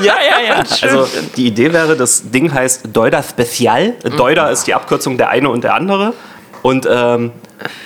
[0.01, 0.63] Ja, ja, ja.
[0.81, 3.93] Also die Idee wäre, das Ding heißt Doida Special.
[4.17, 6.13] Doida ist die Abkürzung der eine und der andere.
[6.61, 7.31] Und ähm,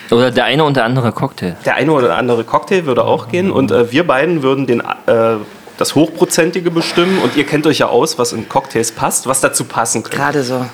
[0.10, 1.58] Oder der eine und der andere Cocktail.
[1.66, 3.52] der eine oder andere Cocktail würde auch gehen.
[3.52, 5.36] Und äh, wir beiden würden den, äh,
[5.78, 7.20] das Hochprozentige bestimmen.
[7.20, 10.18] Und ihr kennt euch ja aus, was in Cocktails passt, was dazu passen könnte.
[10.18, 10.66] Gerade so.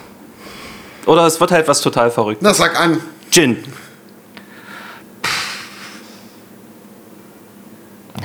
[1.08, 2.42] Oder es wird halt was total verrückt.
[2.42, 3.00] Na, sag an.
[3.32, 3.58] Gin.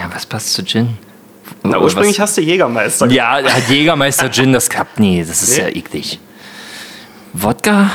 [0.01, 0.97] Ja, was passt zu Gin?
[1.63, 2.29] Na, ursprünglich was?
[2.31, 3.07] hast du Jägermeister.
[3.09, 5.23] Ja, hat Jägermeister Gin, das klappt nie.
[5.25, 5.63] Das ist Nee.
[5.65, 6.19] ja eklig.
[7.35, 7.91] Wodka?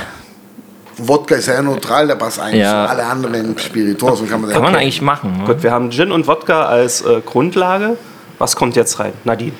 [0.98, 2.86] Wodka ist sehr neutral, der passt eigentlich Ja.
[2.86, 4.30] für alle anderen Spirituosen.
[4.30, 5.38] Kann man, Kann man eigentlich machen.
[5.39, 5.46] Ne?
[5.46, 7.98] Gut, wir haben Gin und Wodka als äh, Grundlage.
[8.38, 9.13] Was kommt jetzt rein?
[9.24, 9.54] Nadine.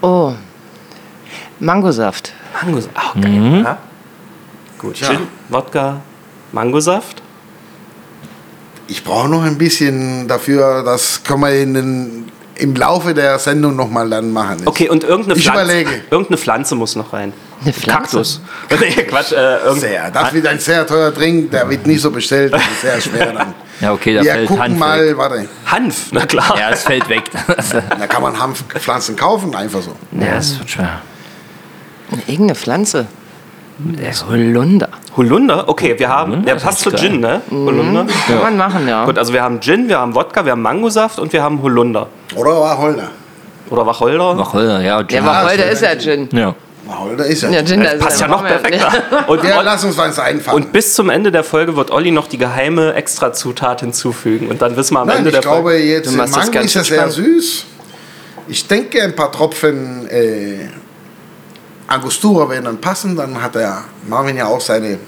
[0.00, 0.32] Oh.
[1.60, 2.32] Mangosaft.
[2.62, 2.94] Mangosaft.
[2.96, 3.62] Ach, geil.
[3.64, 3.78] Ja.
[4.78, 5.08] Gut, Ja.
[5.08, 6.00] Gin, Wodka,
[6.52, 7.22] Mangosaft.
[8.88, 12.24] Ich brauche noch ein bisschen dafür, das können wir in den,
[12.56, 14.62] im Laufe der Sendung nochmal dann machen.
[14.64, 15.62] Okay, und irgendeine Ich Pflanze.
[15.64, 15.90] überlege.
[16.10, 17.32] Irgendeine Pflanze muss noch rein.
[17.62, 18.00] Eine Pflanze?
[18.02, 18.40] Kaktus.
[18.80, 19.32] nee, Quatsch.
[19.32, 20.10] Äh, Sehr.
[20.10, 23.32] Das wird ein sehr teurer Drink, der wird nicht so bestellt, das ist sehr schwer
[23.32, 23.54] dann.
[23.80, 25.16] Ja, okay, da Wir fällt gucken Hanf mal, weg.
[25.18, 26.56] warte, Hanf, na klar.
[26.58, 27.22] Ja, es fällt weg.
[27.96, 29.94] da kann man Hanfpflanzen kaufen, einfach so.
[30.18, 31.00] ja, es wird schwer.
[32.26, 33.06] Irgendeine Pflanze.
[33.78, 34.88] Der ist Holunder.
[35.16, 35.68] Holunder?
[35.68, 36.32] Okay, wir haben.
[36.32, 37.42] Holunder Der passt zu Gin, ne?
[37.50, 38.06] Holunder.
[38.26, 39.04] Kann man machen, ja.
[39.04, 42.08] Gut, also wir haben Gin, wir haben Wodka, wir haben Mangosaft und wir haben Holunder.
[42.34, 43.10] Oder Wacholder.
[43.70, 44.36] Oder Wacholder.
[44.38, 45.02] Wacholder, ja.
[45.02, 45.26] Der Gin.
[45.26, 46.28] Wacholder Ja, ist ja Gin.
[46.32, 46.54] ja.
[46.86, 47.50] Wacholder ist ja.
[47.50, 48.90] Ja, Gin, Das passt ja noch perfekter.
[49.28, 50.56] Und, Ja, lass uns was einfallen.
[50.56, 54.48] und bis zum Ende der Folge wird Olli noch die geheime Extrazutat hinzufügen.
[54.48, 55.84] Und dann wissen wir am Nein, Ende ich der glaube Folge.
[55.84, 57.64] jetzt Du machst das Mango ist ja sehr süß.
[58.48, 60.68] Ich denke, ein paar Tropfen äh,
[61.88, 63.16] Angostura werden dann passen.
[63.16, 64.98] Dann hat der Marvin ja auch seine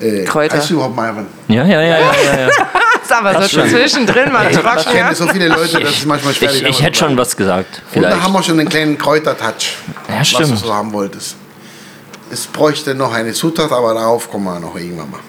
[0.00, 0.58] äh, Kräuter.
[0.58, 1.26] Weißt du überhaupt, Marvin?
[1.48, 2.48] Ja, ja, ja, ja, ja, ja.
[3.02, 3.68] ist aber so schon.
[3.68, 4.84] zwischendrin mal Ich trocken.
[4.84, 5.14] kenne ja.
[5.14, 6.50] so viele Leute, das ist manchmal schwer.
[6.50, 7.82] Ich, ich Namen hätte schon was gesagt.
[7.94, 8.22] Und da Vielleicht.
[8.24, 9.76] haben wir schon einen kleinen Kräutertouch,
[10.08, 11.36] Ja, was du so haben wolltest.
[12.32, 15.20] Es bräuchte noch eine Zutat, aber darauf kommen wir noch irgendwann mal.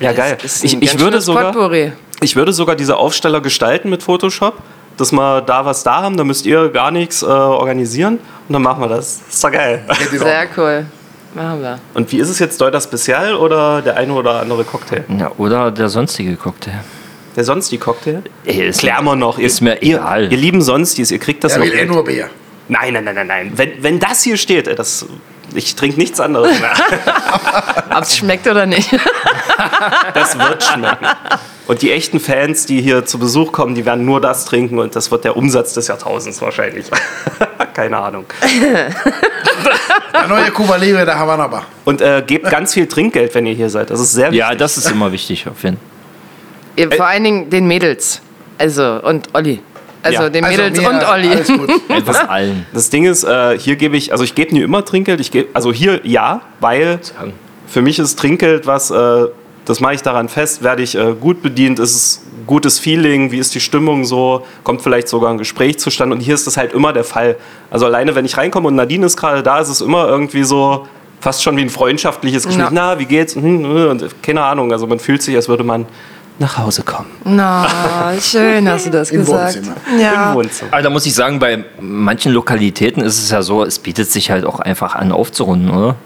[0.00, 0.36] Ja, geil.
[0.42, 1.92] Das Ich, ich, würde sogar, Potpourri.
[2.20, 4.54] ich würde sogar diese Aufsteller gestalten mit Photoshop.
[4.96, 6.16] Dass wir da was da haben.
[6.16, 8.18] Da müsst ihr gar nichts äh, organisieren
[8.48, 9.20] und dann machen wir das.
[9.28, 9.84] Ist doch geil.
[10.10, 10.86] Sehr cool.
[11.34, 11.78] Machen wir.
[11.94, 15.04] Und wie ist es jetzt, Deuter Spezial oder der eine oder andere Cocktail?
[15.18, 16.80] Ja, oder der sonstige Cocktail.
[17.34, 18.22] Der sonst die Cocktail?
[18.44, 19.38] Ey, ist, Klären wir noch.
[19.38, 20.30] Ihr, Ist mir ihr, egal.
[20.30, 21.64] Ihr lieben Sonstis, ihr kriegt das Er noch.
[21.64, 22.28] will eh nur Bier.
[22.68, 23.52] Nein, nein, nein, nein, nein.
[23.56, 25.06] Wenn, wenn das hier steht, ey, das,
[25.54, 26.72] ich trinke nichts anderes mehr.
[27.96, 28.90] Ob es schmeckt oder nicht.
[30.14, 31.06] Das wird schmecken.
[31.66, 34.96] Und die echten Fans, die hier zu Besuch kommen, die werden nur das trinken und
[34.96, 36.86] das wird der Umsatz des Jahrtausends wahrscheinlich.
[37.74, 38.24] Keine Ahnung.
[40.12, 41.66] Der neue Cuba Libre der Havana Bar.
[41.84, 43.90] Und äh, gebt ganz viel Trinkgeld, wenn ihr hier seid.
[43.90, 44.38] Das ist sehr wichtig.
[44.40, 45.78] ja, das ist immer wichtig auf jeden
[46.76, 48.20] Ja, Vor allen Dingen den Mädels.
[48.58, 49.60] Also, und Olli.
[50.02, 50.28] Also Ja.
[50.28, 51.28] den Also Mädels mir und Olli.
[51.28, 51.70] Alles gut.
[51.88, 51.98] Fall.
[51.98, 52.66] Etwas allen.
[52.72, 55.20] Das Ding ist, äh, hier gebe ich, also ich gebe nie immer Trinkgeld.
[55.20, 57.00] Ich gebe, also hier ja, weil
[57.66, 59.26] für mich ist Trinkgeld was, äh,
[59.64, 63.38] das mache ich daran fest, werde ich äh, gut bedient, ist es gutes Feeling, wie
[63.38, 66.72] ist die Stimmung so, kommt vielleicht sogar ein Gespräch zustande und hier ist das halt
[66.72, 67.36] immer der Fall.
[67.70, 70.88] Also alleine, wenn ich reinkomme und Nadine ist gerade da, ist es immer irgendwie so
[71.20, 72.64] fast schon wie ein freundschaftliches Gespräch.
[72.64, 72.70] Ja.
[72.72, 73.36] Na, wie geht's?
[73.36, 75.86] Hm, hm, Und keine Ahnung, also man fühlt sich, als würde man
[76.38, 77.10] nach Hause kommen.
[77.24, 77.66] Na,
[78.20, 79.56] schön hast du das Im gesagt.
[79.56, 79.76] Wohnzimmer.
[80.00, 80.30] Ja.
[80.30, 80.72] Im Wohnzimmer.
[80.72, 84.30] Aber da muss ich sagen, bei manchen Lokalitäten ist es ja so, es bietet sich
[84.30, 85.96] halt auch einfach an, aufzurunden, oder?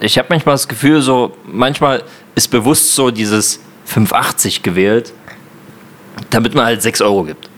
[0.00, 2.02] Ich habe manchmal das Gefühl, so manchmal
[2.34, 3.60] ist bewusst so dieses
[3.92, 5.12] 5,80 gewählt,
[6.30, 7.50] damit man halt 6 Euro gibt.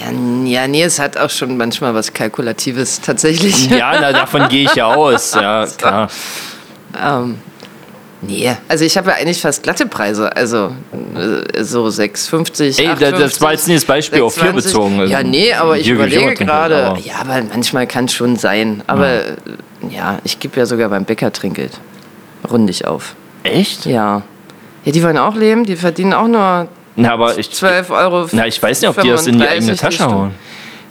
[0.00, 0.10] Ja,
[0.44, 3.70] ja, nee, es hat auch schon manchmal was Kalkulatives tatsächlich.
[3.70, 6.08] Ja, na, davon gehe ich ja aus, ja, klar.
[7.00, 7.38] Ähm,
[8.22, 10.34] nee, also ich habe ja eigentlich fast glatte Preise.
[10.36, 10.72] Also
[11.14, 12.78] äh, so 6,50.
[12.80, 14.54] Ey, da- das war jetzt nicht das Beispiel auf hier 6,20.
[14.54, 15.00] bezogen.
[15.00, 16.86] Also, Ja, nee, aber ich überlege gerade.
[16.86, 18.82] aber- Ja, aber manchmal kann es schon sein.
[18.86, 19.22] Aber ja,
[19.90, 21.72] ja ich gebe ja sogar beim Bäcker Trinkgeld.
[22.50, 23.14] Runde ich auf.
[23.42, 23.86] Echt?
[23.86, 24.22] Ja.
[24.84, 28.28] Ja, die wollen auch leben, die verdienen auch nur Na, aber ich, 12 Euro.
[28.32, 30.14] na, ich weiß nicht, ob die das in die 35 eigene Tasche Stunde.
[30.14, 30.34] hauen.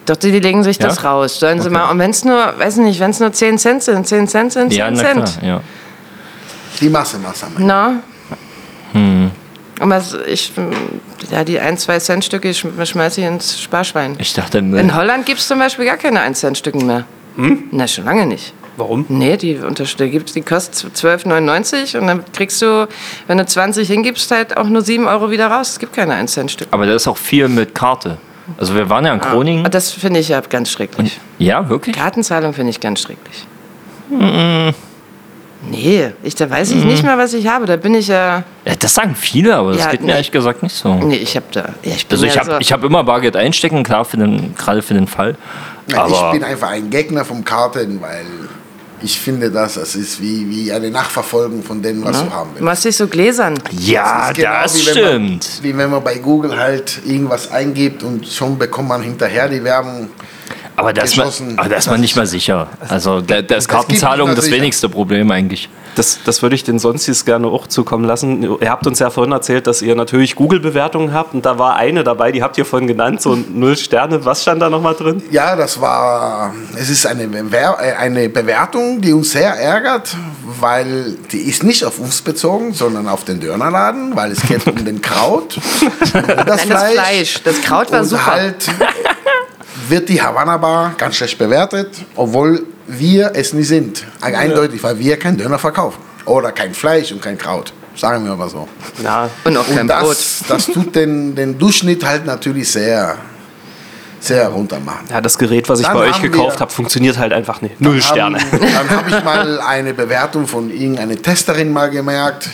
[0.06, 0.88] Doch, die, die legen sich Ja?
[0.88, 1.40] das raus.
[1.40, 1.90] Sollen sie mal.
[1.90, 4.70] Und wenn es nur, weiß nicht, wenn es nur 10 Cent sind, 10 Cent sind
[4.72, 5.26] 10 Ja, Cent.
[5.40, 5.62] klar, ja.
[6.82, 7.48] Die Masse, Masse.
[7.58, 8.02] Na?
[8.94, 9.32] Hm.
[9.82, 10.52] Und was ich,
[11.32, 14.16] ja, die 1, 2 Cent Stücke sch schmeiße ich ins Sparschwein.
[14.20, 17.06] Ich dachte, In Holland gibt es zum Beispiel gar keine 1 Cent Stücken mehr.
[17.36, 17.66] Hm?
[17.72, 18.54] Na, schon lange nicht.
[18.78, 19.06] Warum?
[19.08, 22.88] Nee, die, die, gibt's, die kostet 12,99 und dann kriegst du,
[23.28, 25.72] wenn du 20 hingibst, halt auch nur 7 Euro wieder raus.
[25.72, 26.72] Es gibt keine 1 Cent Stücke.
[26.74, 28.18] aber da ist auch viel mit Karte.
[28.58, 29.66] Also wir waren ja in Groningen.
[29.66, 31.20] Ah, Das finde ich ja ganz schrecklich.
[31.40, 31.96] Ja, wirklich?
[31.96, 33.46] Kartenzahlung finde ich ganz schrecklich.
[34.10, 34.74] Hm.
[35.70, 37.66] Nee, ich, da weiß ich nicht mal, was ich habe.
[37.66, 38.44] Da bin ich ja.
[38.66, 40.12] Ja, das sagen viele, aber das Ja, geht mir nee.
[40.14, 40.94] ehrlich gesagt nicht so.
[40.96, 41.62] Nee, ich habe da.
[41.84, 44.56] Ja, ich Also ich ja habe so, ich hab immer Bargeld einstecken, klar, für den,
[44.56, 45.36] gerade für den Fall.
[45.88, 48.26] Nein, ich Aber bin einfach ein Gegner vom Karten, weil
[49.02, 52.56] ich finde, dass das ist wie, wie eine Nachverfolgung von dem, was du haben Du
[52.56, 52.64] willst.
[52.64, 53.56] machst dich so gläsern.
[53.72, 55.50] ja, ist genau das wie wenn man- stimmt.
[55.62, 60.10] Wie wenn man bei Google halt irgendwas eingibt und schon bekommt man hinterher die Werbung.
[60.76, 61.58] Aber da ist man, geschossen.
[61.58, 62.68] aber da ist man nicht mal sicher.
[62.90, 65.70] Also da, da ist Kartenzahlung das wenigste Problem eigentlich.
[65.96, 68.44] Das, das würde ich den Sonstis gerne auch zukommen lassen.
[68.60, 72.04] Ihr habt uns ja vorhin erzählt, dass ihr natürlich Google-Bewertungen habt und da war eine
[72.04, 74.26] dabei, die habt ihr vorhin genannt, so null Sterne.
[74.26, 75.24] Was stand da nochmal drin?
[75.32, 80.18] Ja, das war, es ist eine, äh, eine Bewertung, die uns sehr ärgert,
[80.60, 84.84] weil die ist nicht auf uns bezogen, sondern auf den Dönerladen, weil es geht um
[84.84, 85.58] den Kraut
[86.14, 87.42] das Nein, das Fleisch.
[87.44, 88.26] Das Kraut war und super.
[88.26, 88.70] halt
[89.90, 94.04] wird die Havanna Bar ganz schlecht bewertet, obwohl wir es nicht sind.
[94.22, 96.00] Eindeutig, weil wir kein Döner verkaufen.
[96.26, 97.72] Oder kein Fleisch und kein Kraut.
[97.96, 98.68] Sagen wir mal so.
[99.04, 100.10] Ja, Und auch kein Und Brot.
[100.12, 103.16] das, das tut den, den Durchschnitt halt natürlich sehr,
[104.20, 105.06] sehr runter machen.
[105.10, 107.80] ja das Gerät, was ich Dann bei euch gekauft habe, funktioniert halt einfach nicht.
[107.80, 108.40] Null Sterne.
[108.40, 112.50] Haben, dann habe ich mal eine Bewertung von irgendeiner Testerin mal gemerkt,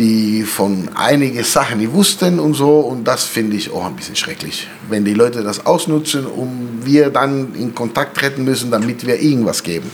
[0.00, 2.80] die von einige Sachen nicht wussten und so.
[2.80, 4.66] Und das finde ich auch ein bisschen schrecklich.
[4.88, 9.62] Wenn die Leute das ausnutzen, um wir dann in Kontakt treten müssen, damit wir irgendwas
[9.62, 9.90] geben.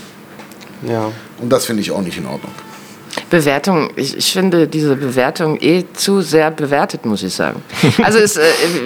[0.87, 1.11] Ja.
[1.39, 2.53] Und das finde ich auch nicht in Ordnung.
[3.29, 7.63] Bewertung, ich, ich finde diese Bewertung eh zu sehr bewertet, muss ich sagen.
[8.03, 8.43] Also ist, äh,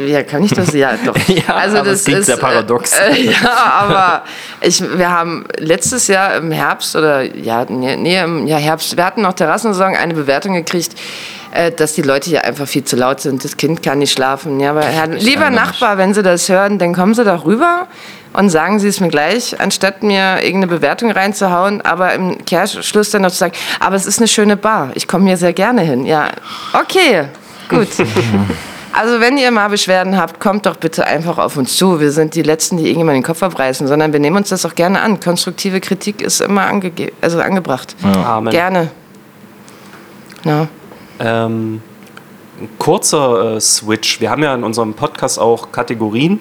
[0.07, 0.73] ja, kann ich das?
[0.73, 1.17] Ja, doch.
[1.29, 2.99] Ja, also aber es klingt sehr paradox.
[2.99, 4.25] Äh, äh, ja, aber
[4.61, 9.05] ich, wir haben letztes Jahr im Herbst oder ja, nee, nee, im ja, Herbst, wir
[9.05, 10.95] hatten noch Terrassensaison eine Bewertung gekriegt,
[11.53, 13.45] äh, dass die Leute hier einfach viel zu laut sind.
[13.45, 14.61] Das Kind kann nicht schlafen.
[14.61, 15.51] Ja, aber Herr, lieber.
[15.51, 17.89] Nachbar, wenn Sie das hören, dann kommen Sie doch rüber
[18.33, 23.23] und sagen Sie es mir gleich, anstatt mir irgendeine Bewertung reinzuhauen, aber im Kehrschluss dann
[23.23, 26.07] noch zu sagen, aber es ist eine schöne Bar, ich komme hier sehr gerne hin.
[26.07, 26.31] Ja,
[26.73, 27.25] okay,
[27.69, 27.89] gut.
[28.93, 32.01] Also wenn ihr mal Beschwerden habt, kommt doch bitte einfach auf uns zu.
[32.01, 34.75] Wir sind die Letzten, die irgendjemand den Kopf abreißen, sondern wir nehmen uns das auch
[34.75, 35.21] gerne an.
[35.21, 37.95] Konstruktive Kritik ist immer angege also angebracht.
[38.03, 38.51] Amen.
[38.51, 38.91] Gerne.
[40.45, 40.67] Ja.
[41.21, 41.83] Ähm,
[42.61, 44.21] ein kurzer äh, Switch.
[44.21, 46.41] Wir haben ja in unserem Podcast auch Kategorien.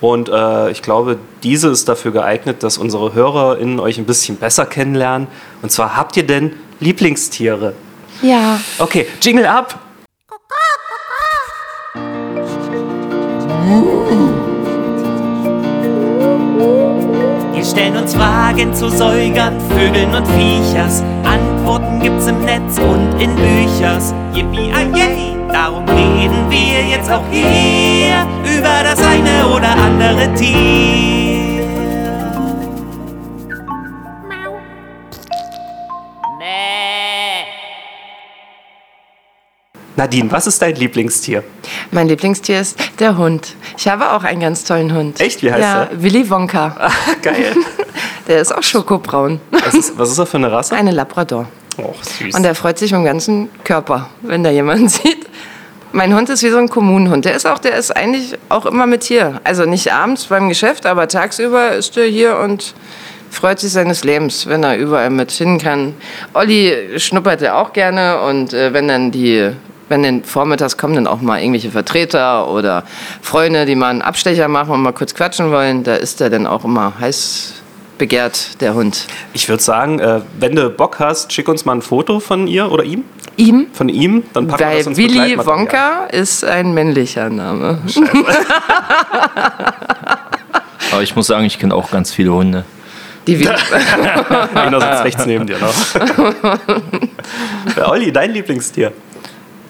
[0.00, 4.66] Und äh, ich glaube, diese ist dafür geeignet, dass unsere HörerInnen euch ein bisschen besser
[4.66, 5.28] kennenlernen.
[5.62, 7.74] Und zwar, habt ihr denn Lieblingstiere?
[8.22, 8.60] Ja.
[8.78, 9.78] Okay, Jingle ab!
[17.54, 21.02] Wir stellen uns Fragen zu Säugern, Vögeln und Viechers.
[21.24, 21.53] Antworten
[22.04, 24.12] gibt's im Netz und in Büchers.
[24.34, 25.34] Yippie, yay!
[25.50, 31.64] Darum reden wir jetzt auch hier über das eine oder andere Tier.
[39.96, 41.42] Nadine, was ist dein Lieblingstier?
[41.90, 43.56] Mein Lieblingstier ist der Hund.
[43.78, 45.20] Ich habe auch einen ganz tollen Hund.
[45.20, 45.42] Echt?
[45.42, 46.02] Wie heißt ja, der?
[46.02, 46.90] Willy Wonka.
[47.22, 47.54] Geil.
[48.26, 49.38] Der ist auch schokobraun.
[49.50, 50.74] Was ist, was ist er für eine Rasse?
[50.74, 51.46] Eine Labrador.
[51.78, 52.34] Oh, süß.
[52.34, 55.26] Und der freut sich im ganzen Körper, wenn da jemanden sieht.
[55.92, 57.24] Mein Hund ist wie so ein Kommunenhund.
[57.24, 59.40] Der ist auch, der ist eigentlich auch immer mit hier.
[59.44, 62.74] Also nicht abends beim Geschäft, aber tagsüber ist er hier und
[63.30, 65.94] freut sich seines Lebens, wenn er überall mit hin kann.
[66.32, 69.50] Olli schnuppert er auch gerne und äh, wenn dann die,
[69.88, 72.84] wenn dann vormittags kommen dann auch mal irgendwelche Vertreter oder
[73.22, 76.46] Freunde, die mal einen Abstecher machen und mal kurz quatschen wollen, da ist er dann
[76.46, 77.63] auch immer heiß
[77.98, 79.06] begehrt, der Hund.
[79.32, 82.70] Ich würde sagen, äh, wenn du Bock hast, schick uns mal ein Foto von ihr
[82.70, 83.04] oder ihm.
[83.36, 85.36] Ihm Von ihm, dann packen wir das Weil ins Willy.
[85.38, 87.78] Wonka ist ein männlicher Name.
[90.92, 92.64] Aber ich muss sagen, ich kenne auch ganz viele Hunde.
[93.26, 93.50] Die Willy
[94.54, 95.74] Einer sitzt rechts neben dir noch.
[97.90, 98.92] Olli, dein Lieblingstier?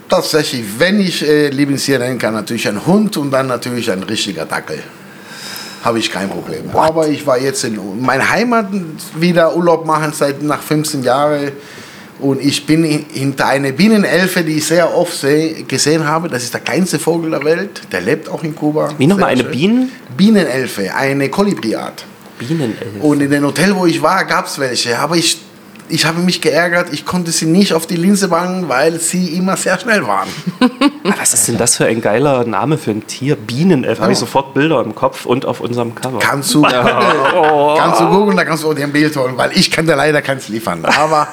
[0.09, 4.45] Tatsächlich, wenn ich äh, Lieblingstier nennen kann, natürlich ein Hund und dann natürlich ein richtiger
[4.45, 4.83] Dackel.
[5.85, 6.71] Habe ich kein Problem.
[6.73, 8.69] Aber ich war jetzt in meiner Heimat
[9.19, 11.53] wieder Urlaub machen seit nach 15 Jahren.
[12.21, 16.29] Und ich bin hin- hinter einer Bienenelfe, die ich sehr oft seh, gesehen habe.
[16.29, 17.83] Das ist der kleinste Vogel der Welt.
[17.93, 18.89] Der lebt auch in Kuba.
[18.97, 19.51] Wie nochmal, eine schön.
[19.51, 19.93] Bienen?
[20.17, 22.05] Bienenelfe, eine Kolibriart.
[22.39, 22.79] Bienenelf.
[23.03, 24.99] Und in dem Hotel, wo ich war, gab es welche.
[24.99, 25.39] Aber ich,
[25.89, 29.57] ich habe mich geärgert, ich konnte sie nicht auf die Linse bangen, weil sie immer
[29.57, 30.29] sehr schnell waren.
[31.07, 33.37] Ah, Was ist denn das für ein geiler Name für ein Tier?
[33.37, 34.01] Bienenelf.
[34.01, 36.19] Habe ich sofort Bilder im Kopf und auf unserem Cover.
[36.19, 39.71] Kannst du, kannst du googeln, da kannst du auch dir ein Bild holen, weil ich
[39.71, 40.83] kann dir leider keins liefern.
[40.87, 41.29] Aber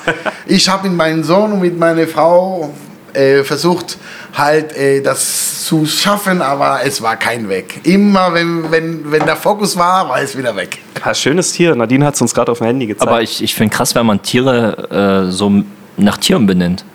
[0.45, 2.73] ich habe mit meinem Sohn und mit meiner Frau
[3.13, 3.97] äh, versucht,
[4.35, 7.81] halt äh, das zu schaffen, aber es war kein Weg.
[7.83, 10.79] Immer, wenn, wenn, wenn der Fokus war, war es wieder weg.
[11.03, 11.75] Ah, schönes Tier.
[11.75, 13.07] Nadine hat es uns gerade auf dem Handy gezeigt.
[13.07, 15.63] Aber ich, ich finde krass, wenn man Tiere äh, so
[15.97, 16.85] nach Tieren benennt.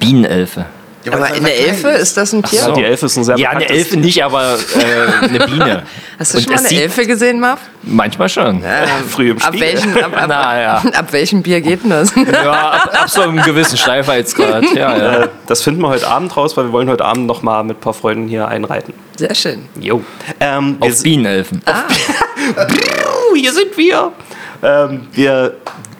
[0.00, 0.66] Bienenelfe.
[1.10, 2.60] Ja, Aber einfach Elfe ist das ein Tier?
[2.60, 5.82] Ja, die Elfe ist ein sehr Ja, eine Elfe nicht, aber äh, eine Biene.
[6.18, 7.60] Hast du Und schon mal eine Elfe gesehen, Marv?
[7.82, 8.62] Manchmal schon.
[9.08, 9.60] Früh im Ab Spiegel.
[9.74, 10.74] welchem, ab, ab, Na, ja.
[10.94, 12.12] ab welchem Bier geht denn das?
[12.14, 14.64] Ja, ab, ab so einem gewissen Steifheitsgrad.
[14.74, 15.12] Ja, ja.
[15.24, 17.78] Äh, Das finden wir heute Abend raus, weil wir wollen heute Abend noch mal mit
[17.78, 18.92] ein paar Freunden hier einreiten.
[19.16, 19.68] Sehr schön.
[19.80, 20.02] Jo.
[20.40, 21.62] Ähm, Auf Bienenelfen.
[21.66, 24.12] Uh, hier sind wir.
[24.62, 25.54] Ähm, wir.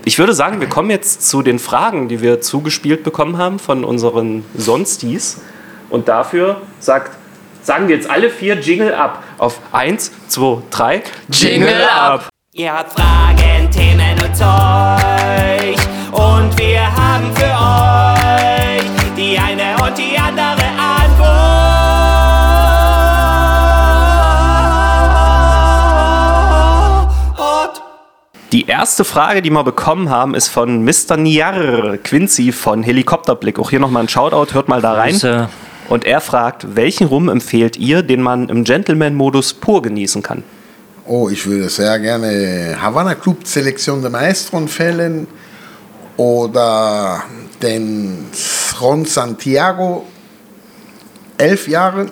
[0.05, 3.84] Ich würde sagen, wir kommen jetzt zu den Fragen, die wir zugespielt bekommen haben von
[3.84, 5.40] unseren Sonstis.
[5.90, 7.16] Und dafür sagt,
[7.62, 9.22] sagen wir jetzt alle vier Jingle ab.
[9.38, 11.03] Auf eins, zwei, drei.
[11.30, 12.28] Jingle ab.
[12.53, 15.76] Ihr habt Fragen, Themen und Zeug.
[16.12, 19.58] Und wir haben für euch die eine
[28.59, 31.17] Die erste Frage, die wir bekommen haben, ist von Mr.
[31.17, 33.57] Niar Quincy von Helikopterblick.
[33.61, 35.49] Auch hier nochmal ein Shoutout, hört mal da rein.
[35.89, 40.43] Und er fragt, welchen Rum empfehlt ihr, den man im Gentleman-Modus pur genießen kann?
[41.07, 45.29] Oh, ich würde sehr gerne Havana Club Selektion de Maestro empfehlen
[46.17, 47.23] oder
[47.63, 48.27] den
[48.81, 50.05] Ron Santiago,
[51.37, 52.07] elf Jahre.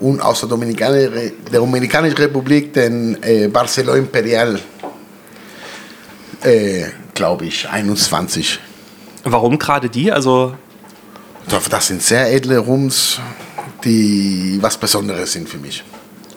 [0.00, 1.12] Und aus der Dominikanischen,
[1.52, 4.58] der Dominikanischen Republik den äh, Barcelona Imperial,
[6.44, 8.58] äh, glaube ich, 21.
[9.24, 10.10] Warum gerade die?
[10.10, 10.54] Also
[11.68, 13.20] Das sind sehr edle Rums,
[13.84, 15.84] die was Besonderes sind für mich.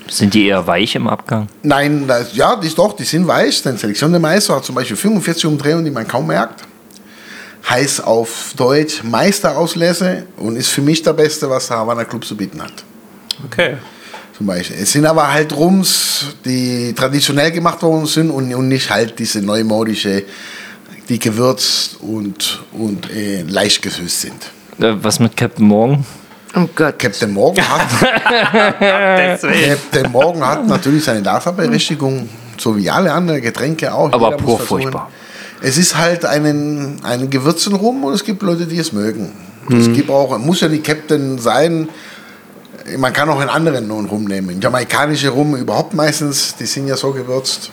[0.07, 1.47] Sind die eher weich im Abgang?
[1.63, 3.63] Nein, das, ja, die, doch, die sind weich.
[3.63, 6.63] Denn Selektion de Maestro hat zum Beispiel 45 Umdrehungen, die man kaum merkt.
[7.67, 12.37] Heißt auf Deutsch Meisterauslese und ist für mich der Beste, was der Havana Club zu
[12.37, 12.83] bieten hat.
[13.45, 13.77] Okay.
[14.37, 14.77] Zum Beispiel.
[14.81, 19.41] Es sind aber halt Rums, die traditionell gemacht worden sind und, und nicht halt diese
[19.41, 20.23] neumodische,
[21.07, 24.51] die gewürzt und, und äh, leicht gesüßt sind.
[24.79, 26.05] Äh, Was mit Captain Morgan?
[26.53, 26.99] Oh Gott.
[26.99, 27.81] Captain Morgan hat,
[28.79, 32.27] Captain Morgan hat natürlich seine Daseinsberechtigung,
[32.57, 34.11] so wie alle anderen Getränke auch.
[34.11, 35.11] Aber Jeder pur furchtbar.
[35.61, 39.31] Es ist halt einen, einen gewürzten Rum und es gibt Leute, die es mögen.
[39.69, 41.89] Es gibt auch, muss ja nicht Captain sein.
[42.97, 44.61] Man kann auch einen anderen Rum nehmen.
[44.61, 47.71] Jamaikanische Rum überhaupt meistens, die sind ja so gewürzt.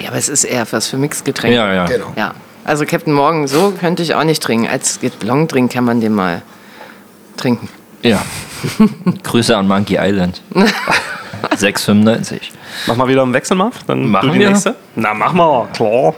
[0.00, 1.56] Ja, aber es ist eher was für Mixgetränke.
[1.56, 1.86] Ja, ja.
[1.86, 2.12] Genau.
[2.16, 2.34] Ja.
[2.64, 4.66] Also Captain Morgan, so könnte ich auch nicht trinken.
[4.68, 6.42] Als Longdrink kann man den mal
[7.36, 7.68] trinken.
[8.02, 8.22] Ja.
[9.22, 10.42] Grüße an Monkey Island.
[11.56, 12.40] 6,95.
[12.86, 13.82] Mach mal wieder einen Wechsel, Marv.
[13.86, 14.50] Dann Machen du die wir?
[14.50, 14.74] nächste.
[14.94, 16.14] Na, mach mal, klar.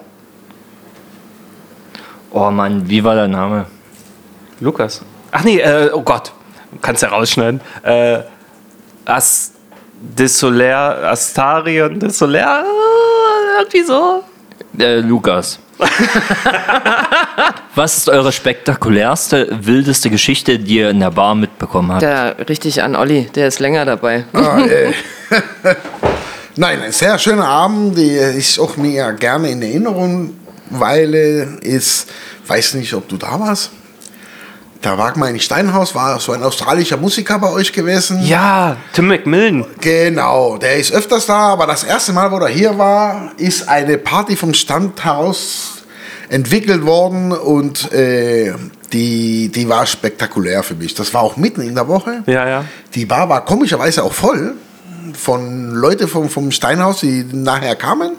[2.30, 3.66] Oh Mann, wie war der Name?
[4.60, 5.02] Lukas.
[5.30, 6.32] Ach nee, äh, oh Gott.
[6.80, 7.60] Kannst ja rausschneiden.
[7.82, 8.20] Äh,
[9.04, 9.52] As
[10.02, 14.24] de Soler, Astarion de Soler, äh, irgendwie so.
[14.78, 15.58] Äh, Lukas.
[17.74, 22.02] Was ist eure spektakulärste, wildeste Geschichte, die ihr in der Bar mitbekommen habt?
[22.02, 24.24] Da richtig an Olli, der ist länger dabei.
[24.32, 24.92] Ah, äh.
[26.56, 30.34] Nein, ein sehr schöner Abend, der ist auch mir gerne in Erinnerung,
[30.70, 32.10] weil äh, ist,
[32.46, 33.70] weiß nicht, ob du da warst.
[34.82, 38.20] Da war mein Steinhaus, war so ein australischer Musiker bei euch gewesen.
[38.24, 39.64] Ja, Tim McMillan.
[39.80, 43.96] Genau, der ist öfters da, aber das erste Mal, wo er hier war, ist eine
[43.96, 45.84] Party vom Stand heraus
[46.28, 48.54] entwickelt worden und äh,
[48.92, 50.94] die, die war spektakulär für mich.
[50.94, 52.24] Das war auch mitten in der Woche.
[52.26, 52.64] Ja, ja.
[52.94, 54.54] Die Bar war komischerweise auch voll
[55.14, 58.12] von Leuten vom, vom Steinhaus, die nachher kamen.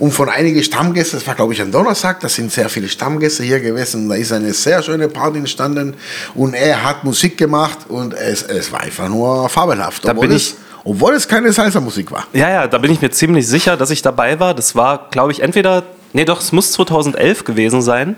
[0.00, 3.42] Und von einigen Stammgästen, das war glaube ich am Donnerstag, da sind sehr viele Stammgäste
[3.44, 4.08] hier gewesen.
[4.08, 5.94] Da ist eine sehr schöne Party entstanden
[6.34, 10.04] und er hat Musik gemacht und es, es war einfach nur fabelhaft.
[10.04, 12.26] Da obwohl, bin es, ich- obwohl es keine Salsa-Musik war.
[12.32, 14.54] Ja, ja, da bin ich mir ziemlich sicher, dass ich dabei war.
[14.54, 15.82] Das war, glaube ich, entweder,
[16.14, 18.16] nee, doch, es muss 2011 gewesen sein.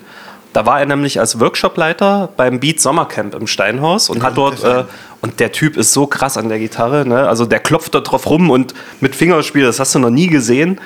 [0.53, 4.85] Da war er nämlich als Workshopleiter beim Beat Sommercamp im Steinhaus und hat dort, äh,
[5.23, 7.27] und der Typ ist so krass an der Gitarre, ne?
[7.27, 10.79] also der klopft da drauf rum und mit Fingerspiel, das hast du noch nie gesehen.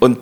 [0.00, 0.18] Und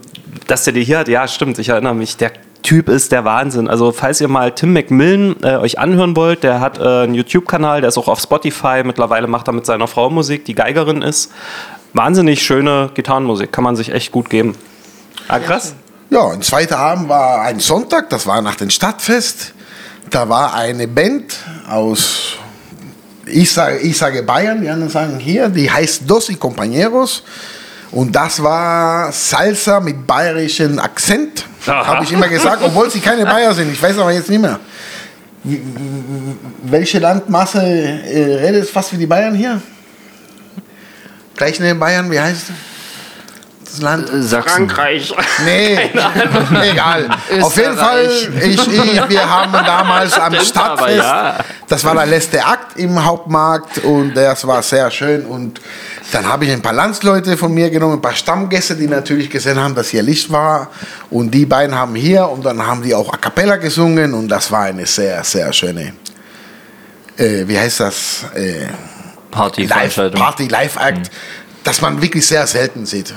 [0.47, 2.33] dass der die hier hat, ja, stimmt, ich erinnere mich, der
[2.63, 3.69] Typ ist der Wahnsinn.
[3.69, 7.81] Also, falls ihr mal Tim McMillan äh, euch anhören wollt, der hat äh, einen YouTube-Kanal,
[7.81, 8.83] der ist auch auf Spotify.
[8.85, 11.31] Mittlerweile macht er mit seiner Frau Musik, die Geigerin ist.
[11.95, 14.57] Wahnsinnig schöne Gitarrenmusik, kann man sich echt gut geben.
[15.29, 15.75] Ah, krass.
[16.11, 19.55] Ja, ein zweiter Abend war ein Sonntag, das war nach dem Stadtfest.
[20.11, 21.37] Da war eine Band
[21.69, 22.37] aus,
[23.27, 27.23] ich sage, ich sage Bayern, die anderen sagen hier, die heißt Dos y Compañeros.
[27.91, 33.55] Und das war Salsa mit bayerischem Akzent, habe ich immer gesagt, obwohl sie keine Bayer
[33.55, 33.73] sind.
[33.73, 34.61] Ich weiß aber jetzt nicht mehr.
[36.65, 39.63] Welche Landmasse äh, redet fast wie die Bayern hier?
[41.37, 42.47] Gleich neben Bayern, wie heißt
[43.71, 44.09] das Land?
[44.13, 44.69] Sachsen.
[45.45, 45.91] Nee,
[46.73, 47.09] egal.
[47.41, 48.09] Auf jeden Fall,
[48.41, 48.67] ich, ich,
[49.09, 51.05] wir haben damals am Stadtfest,
[51.69, 55.25] das war der letzte Akt im Hauptmarkt und das war sehr schön.
[55.27, 55.61] Und
[56.13, 59.59] dann habe ich ein paar Landsleute von mir genommen, ein paar Stammgäste, die natürlich gesehen
[59.59, 60.71] haben, dass hier Licht war.
[61.11, 64.51] Und die beiden haben hier und dann haben die auch A Cappella gesungen und das
[64.51, 65.93] war eine sehr, sehr schöne,
[67.17, 68.27] äh, wie heißt das?
[68.35, 68.67] Äh,
[69.29, 70.21] Live, Partyveranstaltung.
[70.21, 71.11] Party, Live-Act,
[71.69, 73.13] das man wirklich sehr selten sieht.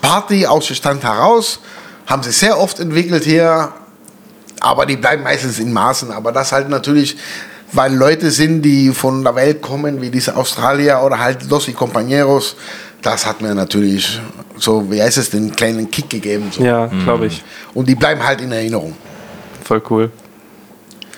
[0.00, 1.60] Party aus dem Stand heraus
[2.04, 3.68] haben sie sehr oft entwickelt hier,
[4.60, 6.10] aber die bleiben meistens in Maßen.
[6.10, 7.16] Aber das halt natürlich,
[7.70, 11.76] weil Leute sind, die von der Welt kommen, wie diese Australier oder halt Los y
[11.76, 12.56] Compañeros,
[13.02, 14.20] das hat mir natürlich
[14.56, 16.50] so, wie heißt es, den kleinen Kick gegeben.
[16.50, 16.64] So.
[16.64, 17.44] Ja, glaube ich.
[17.72, 18.96] Und die bleiben halt in Erinnerung.
[19.62, 20.10] Voll cool.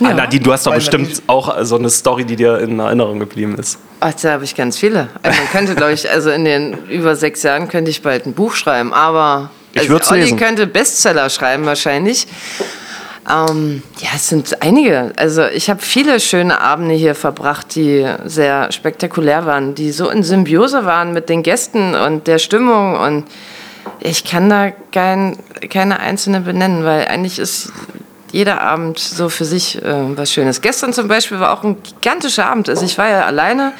[0.01, 3.57] Ah, Nadine, du hast doch bestimmt auch so eine Story, die dir in Erinnerung geblieben
[3.59, 3.78] ist.
[4.07, 5.09] Ach, da habe ich ganz viele.
[5.22, 8.34] Also man könnte, glaube ich, also in den über sechs Jahren könnte ich bald ein
[8.34, 10.38] Buch schreiben, aber Ich also Olli lesen.
[10.38, 12.26] könnte Bestseller schreiben wahrscheinlich.
[13.26, 15.14] Ähm, ja, es sind einige.
[15.16, 20.22] Also ich habe viele schöne Abende hier verbracht, die sehr spektakulär waren, die so in
[20.22, 23.24] Symbiose waren mit den Gästen und der Stimmung und
[24.00, 25.38] ich kann da kein,
[25.70, 27.72] keine einzelne benennen, weil eigentlich ist
[28.35, 30.61] jeder Abend so für sich äh, was Schönes.
[30.61, 32.68] Gestern zum Beispiel war auch ein gigantischer Abend.
[32.68, 33.72] Also ich war ja alleine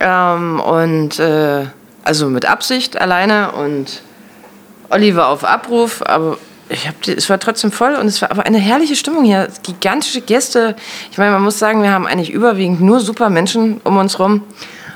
[0.00, 1.66] ähm, und äh,
[2.02, 4.02] also mit Absicht alleine und
[4.90, 6.36] Olli war auf Abruf, aber
[6.68, 9.46] ich hab es war trotzdem voll und es war aber eine herrliche Stimmung hier.
[9.62, 10.74] Gigantische Gäste.
[11.12, 14.42] Ich meine, man muss sagen, wir haben eigentlich überwiegend nur super Menschen um uns rum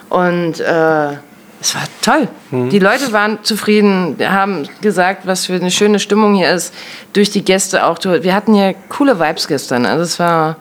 [0.08, 1.12] und äh,
[1.60, 2.28] es war toll.
[2.50, 6.72] Die Leute waren zufrieden, haben gesagt, was für eine schöne Stimmung hier ist.
[7.12, 7.98] Durch die Gäste auch.
[8.02, 9.84] Wir hatten hier coole Vibes gestern.
[9.86, 10.56] Also es war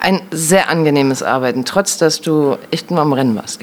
[0.00, 3.60] ein sehr angenehmes Arbeiten, trotz dass du echt nur am Rennen warst.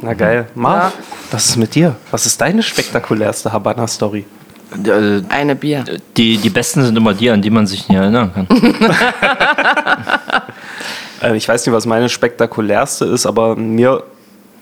[0.00, 0.46] Na geil.
[0.54, 1.02] Marv, Ja.
[1.32, 1.96] was ist mit dir?
[2.10, 4.24] Was ist deine spektakulärste Habanna-Story?
[4.84, 5.84] Äh, Eine Bier.
[6.16, 8.46] Die, die besten sind immer die, an die man sich nicht erinnern kann.
[11.20, 14.04] Äh, ich weiß nicht, was meine spektakulärste ist, aber mir,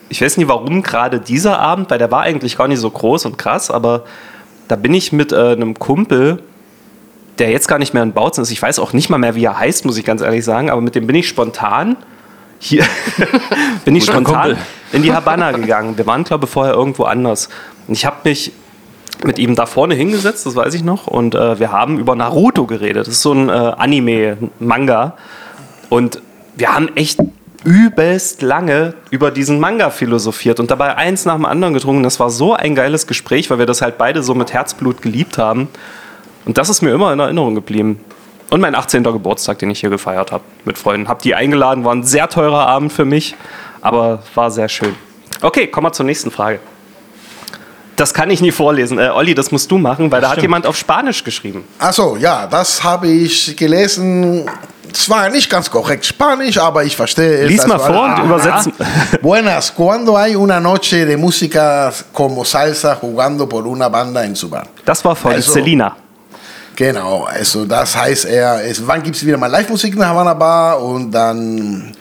[0.08, 3.26] ich weiß nicht, warum gerade dieser Abend, weil der war eigentlich gar nicht so groß
[3.26, 4.04] und krass, aber
[4.68, 6.42] da bin ich mit äh, einem Kumpel
[7.38, 8.50] der jetzt gar nicht mehr in Bautzen ist.
[8.50, 10.80] Ich weiß auch nicht mal mehr, wie er heißt, muss ich ganz ehrlich sagen, aber
[10.80, 11.96] mit dem bin ich spontan
[12.58, 12.84] hier
[13.84, 14.58] bin ich Guter spontan Kumpel.
[14.92, 15.98] in die Habanna gegangen.
[15.98, 17.50] Wir waren, glaube ich, vorher irgendwo anders.
[17.86, 18.52] Und ich habe mich
[19.24, 22.66] mit ihm da vorne hingesetzt, das weiß ich noch, und äh, wir haben über Naruto
[22.66, 23.06] geredet.
[23.06, 25.16] Das ist so ein äh, Anime-Manga.
[25.88, 26.20] Und
[26.56, 27.20] wir haben echt
[27.64, 32.02] übelst lange über diesen Manga philosophiert und dabei eins nach dem anderen getrunken.
[32.02, 35.38] Das war so ein geiles Gespräch, weil wir das halt beide so mit Herzblut geliebt
[35.38, 35.68] haben.
[36.44, 38.00] Und das ist mir immer in Erinnerung geblieben.
[38.50, 39.02] Und mein 18.
[39.02, 41.08] Geburtstag, den ich hier gefeiert habe mit Freunden.
[41.08, 43.34] Hab die eingeladen, war ein sehr teurer Abend für mich,
[43.80, 44.94] aber war sehr schön.
[45.42, 46.60] Okay, kommen wir zur nächsten Frage.
[47.96, 48.98] Das kann ich nie vorlesen.
[48.98, 50.44] Äh, Olli, das musst du machen, weil da hat stimmt.
[50.44, 51.64] jemand auf Spanisch geschrieben.
[51.78, 54.48] Achso, ja, das habe ich gelesen.
[54.92, 57.48] Zwar nicht ganz korrekt Spanisch, aber ich verstehe es.
[57.48, 58.72] Lies mal vor und übersetzen.
[59.22, 64.48] Buenas, cuando hay una noche de música como salsa jugando por una banda en su
[64.48, 64.66] bar?
[64.84, 65.96] Das war von Also- Selina.
[66.74, 70.34] Genau, also das heißt er, es, wann gibt es wieder mal Live-Musik in der Havana
[70.34, 71.94] Bar und dann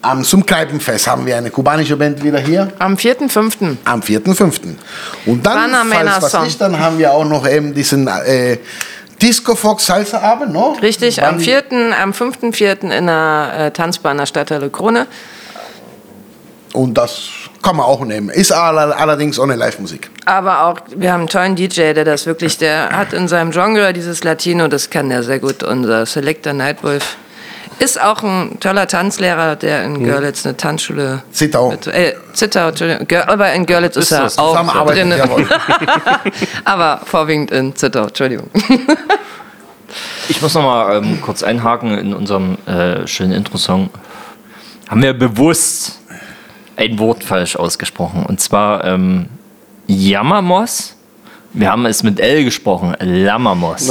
[0.00, 3.76] am zum Kneipenfest haben wir eine kubanische Band wieder hier Am 4.5.
[3.84, 4.60] am 4.5.
[5.26, 6.48] Und dann, falls was Song.
[6.60, 8.56] dann haben wir auch noch eben diesen äh,
[9.22, 10.76] Disco Fox Salsa Abend, no?
[10.82, 11.64] Richtig, Wann- am 4.,
[12.02, 12.90] am 5.4.
[12.90, 15.06] in der äh, Tanzbar in der Stadthalle Krone.
[16.74, 17.28] Und das
[17.62, 18.28] kann man auch nehmen.
[18.28, 20.10] Ist all- allerdings ohne Live-Musik.
[20.26, 23.92] Aber auch, wir haben einen tollen DJ, der das wirklich, der hat in seinem Genre
[23.94, 25.62] dieses Latino, das kann der sehr gut.
[25.62, 27.16] Unser Selector Nightwolf
[27.78, 31.22] ist auch ein toller Tanzlehrer, der in Görlitz eine Tanzschule.
[31.30, 31.70] Zittau.
[31.70, 33.06] Mit, äh, Zittau, Entschuldigung.
[33.08, 35.12] Gör, aber in Görlitz ist, Ist er das auch drin.
[36.64, 38.50] aber vorwiegend in Zittau, Entschuldigung.
[40.28, 43.90] Ich muss noch mal ähm, kurz einhaken in unserem äh, schönen Intro-Song.
[44.88, 46.00] Haben wir bewusst
[46.76, 48.26] ein Wort falsch ausgesprochen.
[48.26, 49.28] Und zwar ähm,
[49.86, 50.95] Yamamos.
[51.58, 52.94] Wir haben es mit L gesprochen.
[53.00, 53.90] Lamamos.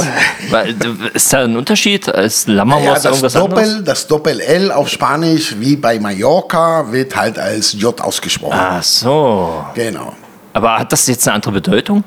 [1.14, 2.06] Ist da ein Unterschied?
[2.06, 3.64] Ist Lamamos Ja, das irgendwas anderes?
[3.68, 8.56] Doppel, das Doppel-L auf Spanisch, wie bei Mallorca, wird halt als J ausgesprochen.
[8.56, 9.64] Ach so.
[9.74, 10.12] Genau.
[10.52, 12.04] Aber hat das jetzt eine andere Bedeutung?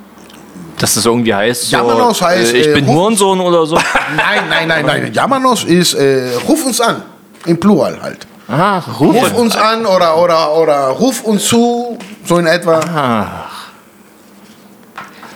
[0.77, 3.75] Dass das irgendwie heißt, so, Yamanos heißt, äh, ich äh, bin Ruf- Hurensohn oder so?
[4.15, 5.13] Nein, nein, nein, nein.
[5.13, 7.01] Yamanos ist, äh, ruf uns an.
[7.45, 8.25] Im Plural halt.
[8.47, 9.35] Ah, Ruf Rufe.
[9.35, 12.79] uns an oder, oder, oder ruf uns zu, so in etwa.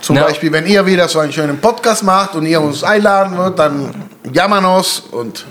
[0.04, 0.24] Zum Na.
[0.24, 4.04] Beispiel, wenn ihr wieder so einen schönen Podcast macht und ihr uns einladen würdet, dann
[4.30, 5.46] Yamanos und.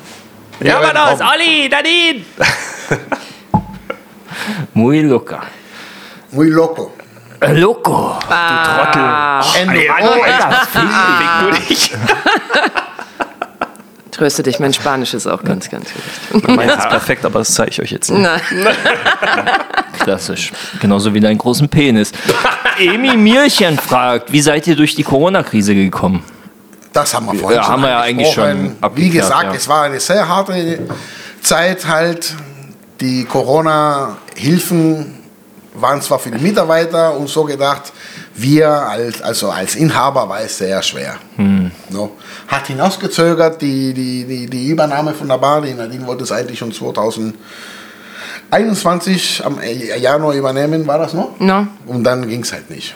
[0.59, 1.31] wir Ja, werden Manos, kommen.
[1.33, 2.23] Olli, Nadine!
[4.75, 5.41] Muy loca.
[6.29, 6.91] Muy loco.
[7.39, 8.19] Äh, Loco.
[9.59, 9.79] Ende.
[10.71, 11.91] Fick du dich.
[14.13, 15.89] Tröste dich, mein Spanisch ist auch ganz, ganz
[16.31, 16.47] gut.
[16.47, 18.21] Meins ist perfekt, aber das zeige ich euch jetzt nicht.
[18.21, 18.41] Nein.
[19.99, 20.51] Klassisch.
[20.79, 22.11] Genauso wie deinen großen Penis.
[22.79, 26.23] Emi Mierchen fragt, wie seid ihr durch die Corona-Krise gekommen?
[26.91, 29.53] Das haben wir vorhin Ja, schon haben wir ja eigentlich schon Wie gesagt, ja.
[29.53, 30.79] es war eine sehr harte
[31.41, 32.35] Zeit halt.
[33.01, 35.19] Die Corona-Hilfen
[35.73, 37.91] waren zwar für die Mitarbeiter und so gedacht,
[38.35, 41.17] wir als, also als Inhaber war es sehr schwer.
[41.35, 41.71] Hm.
[41.89, 42.17] No.
[42.47, 46.57] Hat hinausgezögert, die, die, die, die Übernahme von der Bar, die Nadine wollte es eigentlich
[46.57, 49.59] schon 2021 am
[49.99, 51.39] Januar übernehmen, war das noch?
[51.39, 51.67] No.
[51.85, 52.95] Und dann ging es halt nicht.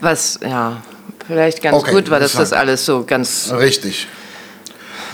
[0.00, 0.80] Was, ja,
[1.26, 3.52] vielleicht ganz Okay, gut war, dass das alles so ganz.
[3.52, 4.06] Richtig.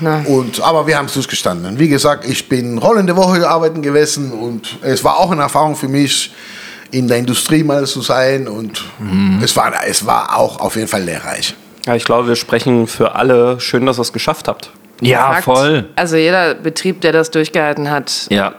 [0.00, 0.22] Na.
[0.26, 1.78] Und, aber wir haben es durchgestanden.
[1.78, 5.88] Wie gesagt, ich bin rollende Woche arbeiten gewesen und es war auch eine Erfahrung für
[5.88, 6.32] mich,
[6.94, 8.84] in der Industrie mal zu sein und
[9.42, 11.54] es, war, es war auch auf jeden Fall lehrreich.
[11.86, 13.58] Ja, ich glaube, wir sprechen für alle.
[13.60, 14.70] Schön, dass ihr es geschafft habt.
[15.00, 15.44] Ja, Fakt.
[15.44, 15.88] voll.
[15.96, 18.54] Also jeder Betrieb, der das durchgehalten hat, Ja.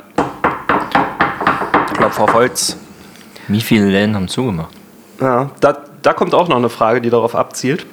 [1.97, 2.77] Klopf auf Holz.
[3.47, 4.73] Wie viele Läden haben zugemacht?
[5.21, 7.86] Ja, da, da kommt auch noch eine Frage, die darauf abzielt.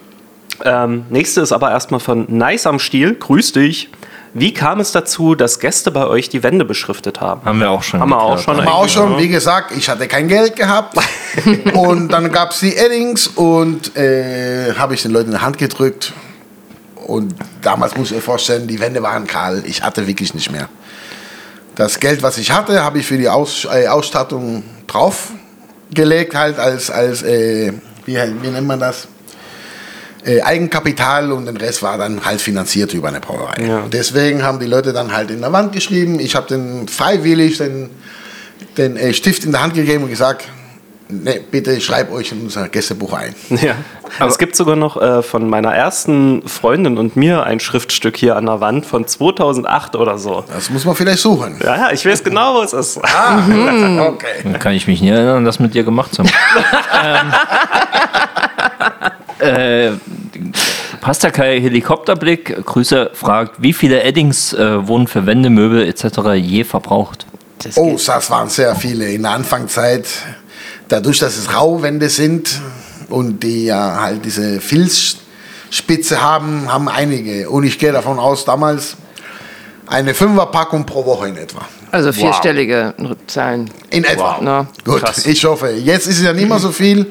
[0.65, 3.15] Ähm, nächste ist aber erstmal von Nice am Stiel.
[3.15, 3.91] Grüß dich.
[4.35, 7.45] Wie kam es dazu, dass Gäste bei euch die Wände beschriftet haben?
[7.45, 8.01] Haben wir auch schon.
[8.01, 8.59] Haben wir auch schon.
[8.59, 10.97] Aber auch schon, wie gesagt, ich hatte kein Geld gehabt
[11.75, 15.59] und dann gab es die Eddings und äh, habe ich den Leuten in die Hand
[15.59, 16.15] gedrückt
[17.07, 20.69] und damals muss ich euch vorstellen, die Wände waren kahl, ich hatte wirklich nicht mehr.
[21.75, 26.91] Das Geld, was ich hatte, habe ich für die Aus, äh, Ausstattung draufgelegt, halt als,
[26.91, 27.73] als äh,
[28.07, 29.09] wie, wie nennt man das?
[30.25, 33.67] Äh, Eigenkapital und den Rest war dann halt finanziert über eine Brauerei.
[33.67, 33.83] Ja.
[33.93, 36.21] Deswegen haben die Leute dann halt in der Wand geschrieben.
[36.21, 37.91] Ich habe den freiwillig den,
[38.77, 40.47] den äh, Stift in der Hand gegeben und gesagt,
[41.09, 43.35] nee, bitte schreib euch in unser Gästebuch ein.
[43.51, 43.75] Ja.
[44.27, 48.47] es gibt sogar noch äh, von meiner ersten Freundin und mir ein Schriftstück hier an
[48.47, 50.45] der Wand von 2008 oder so.
[50.53, 51.57] Das muss man vielleicht suchen.
[51.65, 53.01] Ja, ja, ich weiß genau, wo es ist.
[54.03, 54.43] Okay.
[54.45, 56.31] Dann kann ich mich nicht erinnern, das mit dir gemacht zu haben.
[57.05, 57.33] ähm,
[59.43, 59.93] äh,
[61.01, 66.35] Pastakai Helikopterblick, Grüße, fragt, wie viele Eddings äh, wurden für Wände, Möbel etc.
[66.37, 67.27] je verbraucht?
[67.59, 70.07] Das Oh, das waren sehr viele in der Anfangszeit.
[70.89, 72.61] Dadurch, dass es Rauwände sind
[73.09, 77.51] und die ja halt diese Filzspitze haben, haben einige.
[77.51, 78.97] Und ich gehe davon aus, damals
[79.87, 81.67] eine Fünferpackung pro Woche in etwa.
[81.91, 82.95] Also vierstellige
[83.27, 83.71] Zahlen.
[83.91, 84.39] In etwa.
[84.41, 84.67] Na.
[84.85, 85.27] Gut, Krass.
[85.27, 85.71] ich hoffe.
[85.71, 87.11] Jetzt ist es ja nicht mehr so viel.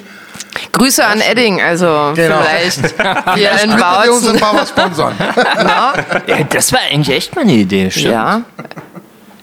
[0.73, 2.41] Grüße an Edding, also Genau.
[2.41, 2.79] vielleicht
[3.35, 4.41] hier in uns Bautzen.
[4.41, 5.13] was sponsern?
[6.27, 8.13] Ja, das war eigentlich echt mal eine Idee, stimmt.
[8.13, 8.41] Ja.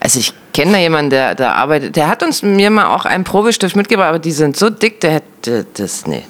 [0.01, 1.97] Also ich kenne da jemanden, der da arbeitet.
[1.97, 5.13] Der hat uns mir mal auch einen Probestift mitgebracht, aber die sind so dick, der
[5.13, 6.25] hätte das, nee.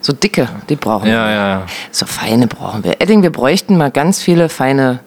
[0.00, 1.32] So dicke, die brauchen Ja, wir.
[1.34, 1.66] ja, ja.
[1.90, 3.00] So feine brauchen wir.
[3.00, 5.00] Edding, wir bräuchten mal ganz viele feine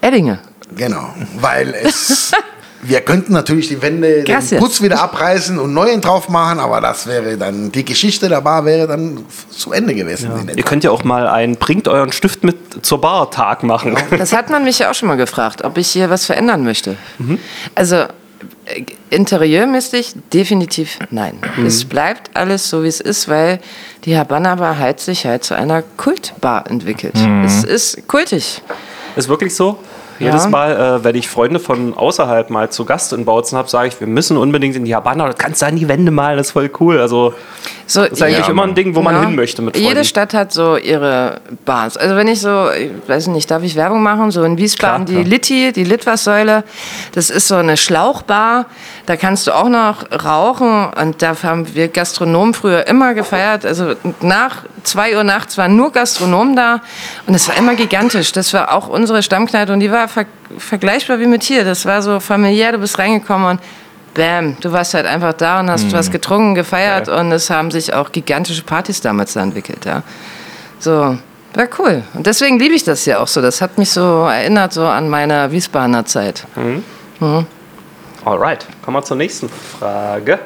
[0.00, 0.40] Eddinge.
[0.76, 1.08] Genau,
[1.40, 2.32] weil es.
[2.88, 4.24] Wir könnten natürlich die Wände.
[4.58, 8.64] Putz wieder abreißen und neuen drauf machen, aber das wäre dann, die Geschichte der Bar
[8.64, 10.30] wäre dann zu Ende gewesen.
[10.30, 10.52] etwa.
[10.52, 13.96] Ihr könnt ja auch mal einen Bringt euren Stift mit zur Bar Tag machen.
[14.16, 16.96] Das hat man mich ja auch schon mal gefragt, ob ich hier was verändern möchte.
[17.74, 21.38] Also äh, interieurmäßig definitiv nein.
[21.64, 23.60] Es bleibt alles so, wie es ist, weil
[24.04, 27.14] die Habana Bar halt sich halt zu einer Kultbar entwickelt.
[27.44, 28.62] Es ist kultig.
[29.16, 29.78] Ist wirklich so?
[30.18, 30.50] Jedes Ja.
[30.50, 34.00] Mal, äh, wenn ich Freunde von außerhalb mal zu Gast in Bautzen habe, sage ich,
[34.00, 35.26] wir müssen unbedingt in die Habana.
[35.26, 36.98] Das kannst du an die Wände malen, das ist voll cool.
[37.00, 37.34] Also
[37.86, 39.88] So, das ist eigentlich Ja, immer ein Ding, wo man hin möchte mit Freunden.
[39.88, 41.96] Jede Stadt hat so ihre Bars.
[41.96, 44.30] Also wenn ich so, ich weiß nicht, darf ich Werbung machen?
[44.30, 46.64] So in Wiesbaden Klar, die Litti, die Litwassäule.
[47.12, 48.66] Das ist so eine Schlauchbar.
[49.06, 50.90] Da kannst du auch noch rauchen.
[51.00, 53.64] Und da haben wir Gastronomen früher immer gefeiert.
[53.64, 56.80] Also nach zwei Uhr nachts waren nur Gastronomen da.
[57.26, 58.32] Und das war immer gigantisch.
[58.32, 59.72] Das war auch unsere Stammkneipe.
[59.72, 60.26] Und die war ver
[60.58, 61.64] vergleichbar wie mit hier.
[61.64, 62.72] Das war so familiär.
[62.72, 63.60] Du bist reingekommen und
[64.16, 67.92] Bam, du warst halt einfach da und hast was getrunken, gefeiert und es haben sich
[67.92, 70.02] auch gigantische Partys damals da entwickelt, ja.
[70.78, 71.18] So,
[71.54, 72.02] war cool.
[72.14, 73.42] Und deswegen liebe ich das ja auch so.
[73.42, 76.46] Das hat mich so erinnert so an meine Wiesbadener Zeit.
[78.26, 80.40] Alright, kommen wir zur nächsten Frage.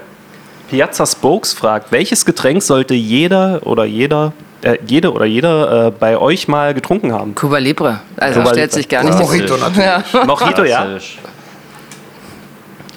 [0.68, 6.18] Piazza Spokes fragt, welches Getränk sollte jeder oder jeder, äh, jede oder jeder äh, bei
[6.18, 7.34] euch mal getrunken haben?
[7.34, 8.00] Cuba Libre.
[8.18, 8.76] Also Cuba stellt Libre.
[8.76, 9.18] sich gar nicht.
[9.18, 9.78] Mojito natürlich.
[10.12, 10.24] Ja.
[10.26, 10.86] Mojito, ja?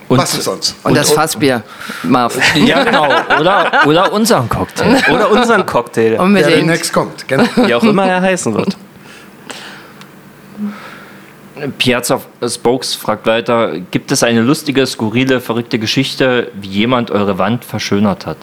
[0.09, 0.75] Und, Was ist sonst?
[0.83, 1.63] Und das Fassbier,
[2.03, 2.37] Marv.
[2.57, 3.05] ja, genau.
[3.39, 4.97] Oder, oder unseren Cocktail.
[5.13, 6.57] Oder unseren Cocktail, Der Unbedingt.
[6.57, 7.25] demnächst kommt.
[7.25, 7.45] Genau.
[7.55, 8.75] wie auch immer er heißen wird.
[11.77, 17.63] Piazza Spokes fragt weiter, gibt es eine lustige, skurrile, verrückte Geschichte, wie jemand eure Wand
[17.63, 18.37] verschönert hat?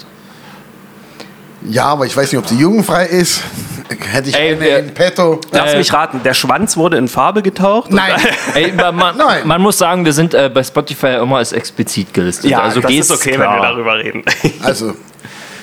[1.69, 3.41] Ja, aber ich weiß nicht, ob sie jugendfrei ist.
[4.11, 5.39] Hätte ich Ey, eine wir- in petto.
[5.51, 7.91] Lass Äh, mich raten, der Schwanz wurde in Farbe getaucht?
[7.91, 8.13] Nein,
[8.55, 9.45] Ey, man, man, Nein.
[9.47, 12.49] man muss sagen, wir sind äh, bei Spotify immer als explizit gelistet.
[12.49, 13.53] Ja, also das geht's ist okay, klar.
[13.55, 14.23] wenn wir darüber reden.
[14.63, 14.93] also,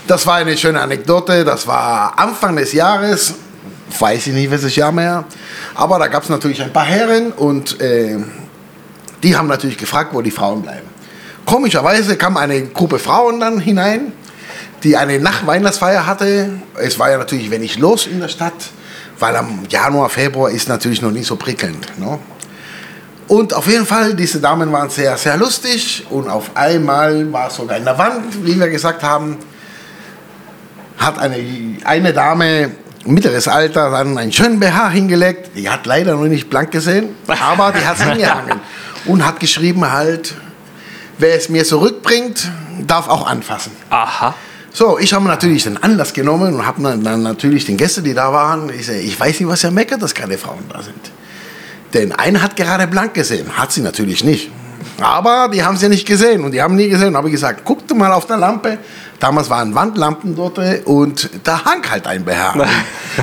[0.07, 1.45] das war eine schöne Anekdote.
[1.45, 3.35] Das war Anfang des Jahres.
[3.99, 5.25] Weiß ich nicht, welches Jahr mehr.
[5.75, 8.19] Aber da gab es natürlich ein paar Herren und äh,
[9.23, 10.87] die haben natürlich gefragt, wo die Frauen bleiben.
[11.45, 14.13] Komischerweise kam eine Gruppe Frauen dann hinein,
[14.85, 16.51] die eine Nachweihnachtsfeier hatte.
[16.77, 18.53] Es war ja natürlich wenig los in der Stadt,
[19.19, 21.99] weil am Januar, Februar ist natürlich noch nicht so prickelnd.
[21.99, 22.19] Ne?
[23.29, 27.77] Und auf jeden Fall, diese Damen waren sehr, sehr lustig und auf einmal war sogar
[27.77, 29.39] in der Wand, wie wir gesagt haben,
[30.99, 31.37] hat eine,
[31.85, 32.73] eine Dame
[33.09, 35.51] mittleres Alter dann einen schönen BH hingelegt.
[35.57, 38.61] Die hat leider noch nicht blank gesehen, aber die hat es hingehangen
[39.07, 40.35] und hat geschrieben halt,
[41.19, 42.51] wer es mir zurückbringt,
[42.87, 43.73] darf auch anfassen.
[43.91, 44.35] Aha.
[44.73, 48.33] So, ich habe natürlich den Anlass genommen und habe dann, natürlich den Gästen, die da
[48.33, 51.11] waren, ich, sag, ich weiß nicht, was ihr meckert, dass keine Frauen da sind.
[51.95, 54.51] Denn eine hat gerade blank gesehen, hat sie natürlich nicht.
[55.01, 57.09] Aber die haben sie nicht gesehen und die haben nie gesehen.
[57.09, 58.79] Und habe ich gesagt, guck du mal auf der Lampe.
[59.21, 62.55] Damals waren Wandlampen dort und da hang halt ein BH.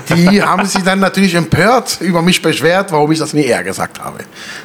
[0.09, 4.03] Die haben sich dann natürlich empört über mich beschwert, warum ich das nie eher gesagt
[4.03, 4.17] habe.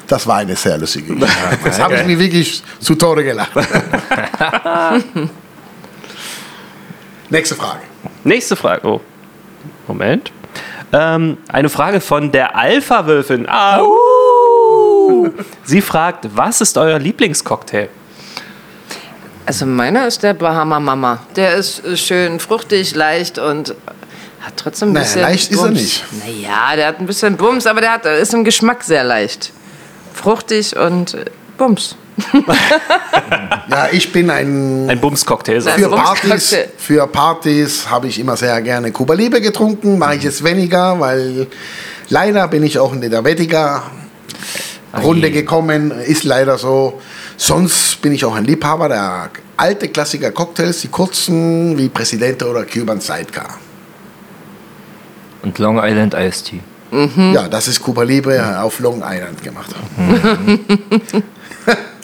[0.08, 1.58] Das war eine sehr lustige Geschichte.
[1.62, 3.52] Das habe ich mir wirklich zu Tode gelacht.
[7.30, 7.82] Nächste Frage.
[8.24, 8.88] Nächste Frage.
[8.88, 9.00] Oh.
[9.86, 10.32] Moment.
[10.92, 13.48] Ähm, eine Frage von der Alpha-Wölfin.
[13.48, 13.80] Ah,
[15.10, 15.28] uh.
[15.64, 17.88] Sie fragt, was ist euer Lieblingscocktail?
[19.46, 21.20] Also meiner ist der Bahama Mama.
[21.36, 23.74] Der ist schön fruchtig, leicht und
[24.40, 25.80] hat trotzdem ein Naja, bisschen leicht ist er Bums.
[25.80, 26.04] nicht.
[26.24, 29.52] Naja, der hat ein bisschen Bums, aber der hat, ist im Geschmack sehr leicht.
[30.14, 31.16] Fruchtig und
[31.58, 31.96] Bums.
[33.70, 35.60] Ja, ich bin ein Ein Bums-Cocktail.
[35.60, 35.88] Für.
[35.88, 40.42] Bums- Partys, für Partys habe ich immer sehr gerne Cuba Libre getrunken, mache ich jetzt
[40.44, 41.46] weniger, weil
[42.08, 43.84] leider bin ich auch in der Diabetiker
[44.94, 47.00] Runde gekommen, ist leider so.
[47.36, 52.64] Sonst bin ich auch ein Liebhaber der alte Klassiker Cocktails, die kurzen wie Presidente oder
[52.64, 53.58] Cuban Sidecar.
[55.42, 56.60] Und Long Island Iced Tea.
[57.32, 59.70] Ja, das ist Cuba Libre auf Long Island gemacht.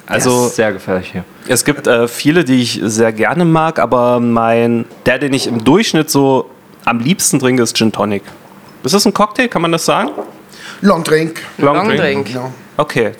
[0.06, 1.24] Also sehr gefährlich hier.
[1.48, 5.64] es gibt äh, viele, die ich sehr gerne mag, aber mein, der, den ich im
[5.64, 6.48] Durchschnitt so
[6.84, 8.22] am liebsten trinke, ist Gin Tonic.
[8.84, 10.10] Ist das ein Cocktail, kann man das sagen?
[10.80, 11.40] Long Drink.
[11.58, 12.32] Long Drink.
[12.34, 12.50] Ja.
[12.76, 13.12] Okay.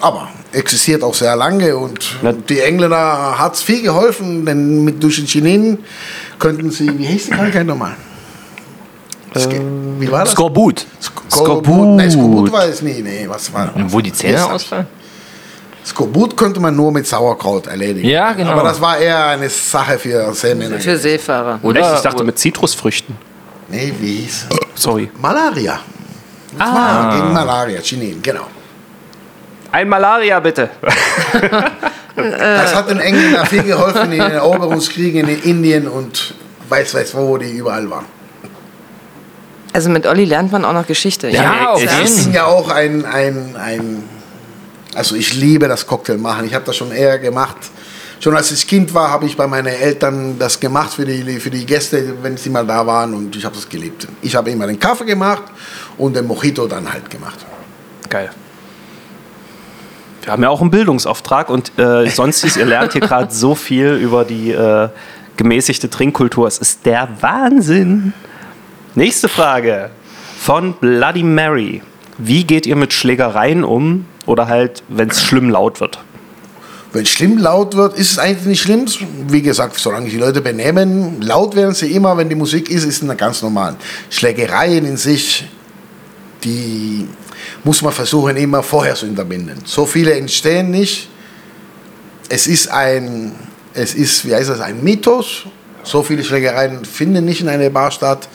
[0.00, 5.02] Aber existiert auch sehr lange und Na- die Engländer hat es viel geholfen, denn mit
[5.02, 5.78] durch den Chinin
[6.38, 7.92] könnten sie, wie hieß die Krankheit nochmal?
[9.32, 9.62] Das geht-
[9.98, 10.32] wie war das?
[10.32, 10.86] Skorbut.
[11.30, 11.96] Skorbut.
[11.96, 13.02] Nein, Skorbut war es nie.
[13.02, 14.86] Nee, was war Wo die Zähne ausfallen?
[15.84, 18.08] Skorbut konnte man nur mit Sauerkraut erledigen.
[18.08, 18.52] Ja, genau.
[18.52, 20.78] Aber das war eher eine Sache für Seemänner.
[20.78, 21.56] Für Seefahrer.
[21.56, 21.64] Echt?
[21.64, 23.16] Oder Ich dachte mit Zitrusfrüchten.
[23.68, 24.46] Nee, wie hieß?
[24.74, 25.10] Sorry.
[25.20, 25.80] Malaria.
[26.58, 27.14] Ah.
[27.16, 28.46] Gegen Malaria, Chinin, genau.
[29.72, 30.70] Ein Malaria bitte.
[32.16, 36.34] Das hat den Engländern viel geholfen in den Eroberungskriegen in Indien und
[36.68, 38.04] weiß weiß wo, wo die überall waren.
[39.72, 41.28] Also mit Olli lernt man auch noch Geschichte.
[41.28, 44.04] Ja, auf ich- jeden Ich bin ja auch ein, ein, ein
[44.94, 46.46] also ich liebe das Cocktail machen.
[46.46, 47.56] Ich habe das schon eher gemacht.
[48.20, 51.50] Schon als ich Kind war, habe ich bei meinen Eltern das gemacht für die, für
[51.50, 54.06] die Gäste, wenn sie mal da waren und ich habe das geliebt.
[54.22, 55.42] Ich habe immer den Kaffee gemacht
[55.98, 57.44] und den Mojito dann halt gemacht.
[58.08, 58.30] Geil.
[60.22, 63.94] Wir haben ja auch einen Bildungsauftrag und äh, sonst ihr lernt hier gerade so viel
[63.94, 64.88] über die äh,
[65.36, 66.46] gemäßigte Trinkkultur.
[66.46, 68.12] Es ist der Wahnsinn.
[68.94, 69.90] Nächste Frage
[70.38, 71.82] von Bloody Mary.
[72.18, 75.98] Wie geht ihr mit Schlägereien um oder halt, wenn es schlimm laut wird?
[76.92, 78.86] Wenn es schlimm laut wird, ist es eigentlich nicht schlimm.
[79.28, 83.02] Wie gesagt, solange die Leute benehmen, laut werden sie immer, wenn die Musik ist, ist
[83.02, 83.74] es ganz normal.
[84.10, 85.48] Schlägereien in sich,
[86.44, 87.08] die
[87.64, 89.62] muss man versuchen immer vorher zu unterbinden.
[89.64, 91.08] So viele entstehen nicht.
[92.28, 93.32] Es ist ein,
[93.74, 95.44] es ist, wie heißt das, ein Mythos.
[95.82, 98.28] So viele Schlägereien finden nicht in einer Bar statt.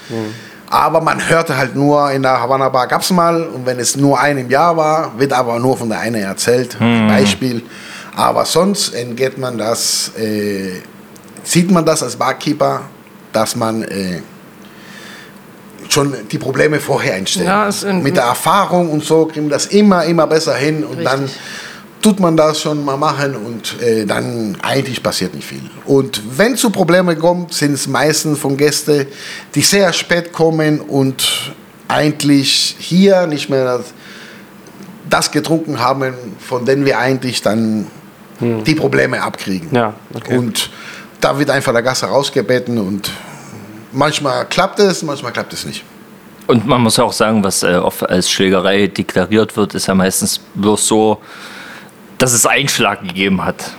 [0.70, 3.96] Aber man hörte halt nur, in der Havana Bar gab es mal, und wenn es
[3.96, 7.64] nur ein im Jahr war, wird aber nur von der einen erzählt, ein Beispiel.
[8.16, 10.82] Aber sonst entgeht man das, äh,
[11.44, 12.82] sieht man das als Barkeeper,
[13.34, 14.22] dass man äh,
[15.90, 17.46] schon die Probleme vorher entstehen.
[17.46, 21.24] Ja, Mit der Erfahrung und so kriegen wir das immer, immer besser hin und dann
[21.24, 21.42] Richtig.
[22.02, 25.62] tut man das schon mal machen und äh, dann eigentlich passiert nicht viel.
[25.86, 29.08] Und wenn zu Problemen kommt, sind es meistens von Gästen,
[29.56, 31.54] die sehr spät kommen und
[31.88, 33.94] eigentlich hier nicht mehr das,
[35.10, 37.88] das getrunken haben, von denen wir eigentlich dann
[38.40, 39.70] die Probleme abkriegen.
[39.72, 40.38] Ja, okay.
[40.38, 40.70] Und
[41.20, 43.12] da wird einfach der Gast rausgebeten und
[43.92, 45.84] manchmal klappt es, manchmal klappt es nicht.
[46.48, 49.94] Und man muss ja auch sagen, was äh, oft als Schlägerei deklariert wird, ist ja
[49.96, 51.22] meistens bloß so,
[52.18, 53.72] dass es Einschlag gegeben hat.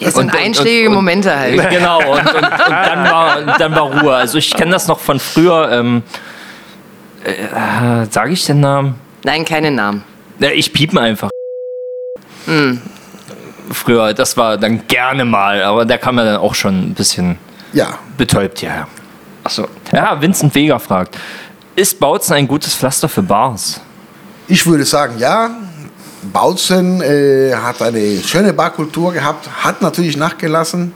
[0.00, 1.68] Es sind und- einschlägige und- Momente halt.
[1.70, 4.14] Genau, und, und, und dann, war, dann war Ruhe.
[4.14, 5.70] Also ich kenne das noch von früher.
[5.72, 6.02] Ähm,
[7.24, 8.94] äh, Sage ich den Namen?
[9.24, 10.02] Nein, keine Namen.
[10.38, 11.30] Ja, ich piepen einfach.
[13.70, 17.38] Früher, das war dann gerne mal, aber der kam ja dann auch schon ein bisschen
[17.72, 18.86] Ja, betäubt hierher.
[19.44, 19.66] Achso.
[19.92, 21.16] Ja, Vincent Vega fragt:
[21.74, 23.80] Ist Bautzen ein gutes Pflaster für Bars?
[24.48, 25.50] Ich würde sagen, ja.
[26.32, 30.92] Bautzen äh, hat eine schöne Barkultur gehabt, hat natürlich nachgelassen,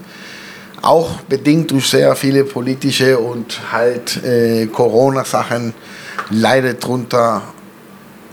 [0.83, 5.75] auch bedingt durch sehr viele politische und halt äh, Corona-Sachen
[6.31, 7.43] leidet drunter,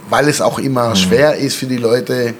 [0.08, 2.36] weil es auch immer schwer ist für die Leute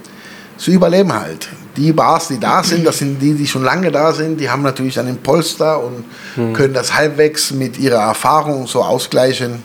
[0.58, 1.49] zu überleben halt.
[1.76, 4.61] Die Bars, die da sind, das sind die, die schon lange da sind, die haben
[4.61, 6.05] natürlich einen Polster und
[6.53, 9.63] können das halbwegs mit ihrer Erfahrung so ausgleichen.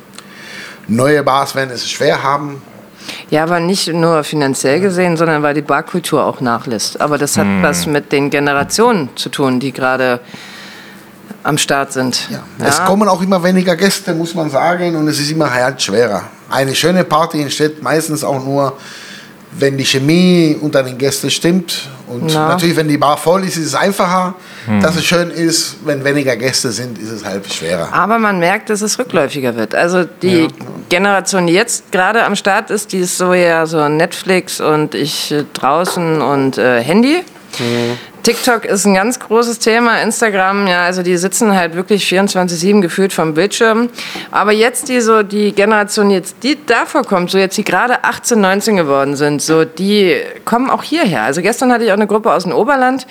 [0.87, 2.63] Neue Bars werden es schwer haben,
[3.31, 7.01] Ja, aber nicht nur finanziell gesehen, sondern weil die Barkultur auch nachlässt.
[7.01, 10.21] Aber das hat was mit den Generationen zu tun, die gerade
[11.43, 12.29] am Start sind.
[12.31, 12.43] Ja.
[12.67, 16.25] Es kommen auch immer weniger Gäste, muss man sagen, und es ist immer halt schwerer.
[16.51, 18.75] Eine schöne Party entsteht meistens auch nur,
[19.53, 21.89] wenn die Chemie unter den Gästen stimmt.
[22.09, 22.49] Und Na.
[22.49, 24.35] natürlich, wenn die Bar voll ist, ist es einfacher,
[24.81, 25.77] dass es schön ist.
[25.85, 27.93] Wenn weniger Gäste sind, ist es halt schwerer.
[27.93, 29.75] Aber man merkt, dass es rückläufiger wird.
[29.75, 30.49] Also die
[30.89, 35.33] Generation, die jetzt gerade am Start ist, die ist so ja so Netflix und ich
[35.33, 37.23] äh, draußen und äh, Handy.
[38.29, 43.11] TikTok ist ein ganz großes Thema, Instagram, ja, also die sitzen halt wirklich 24-7 gefühlt
[43.11, 43.89] vom Bildschirm.
[44.31, 48.39] Aber jetzt die so, die Generation jetzt, die davor kommt, so jetzt die gerade 18,
[48.39, 51.23] 19 geworden sind, so die kommen auch hierher.
[51.23, 53.07] Also gestern hatte ich auch eine Gruppe aus dem Oberland,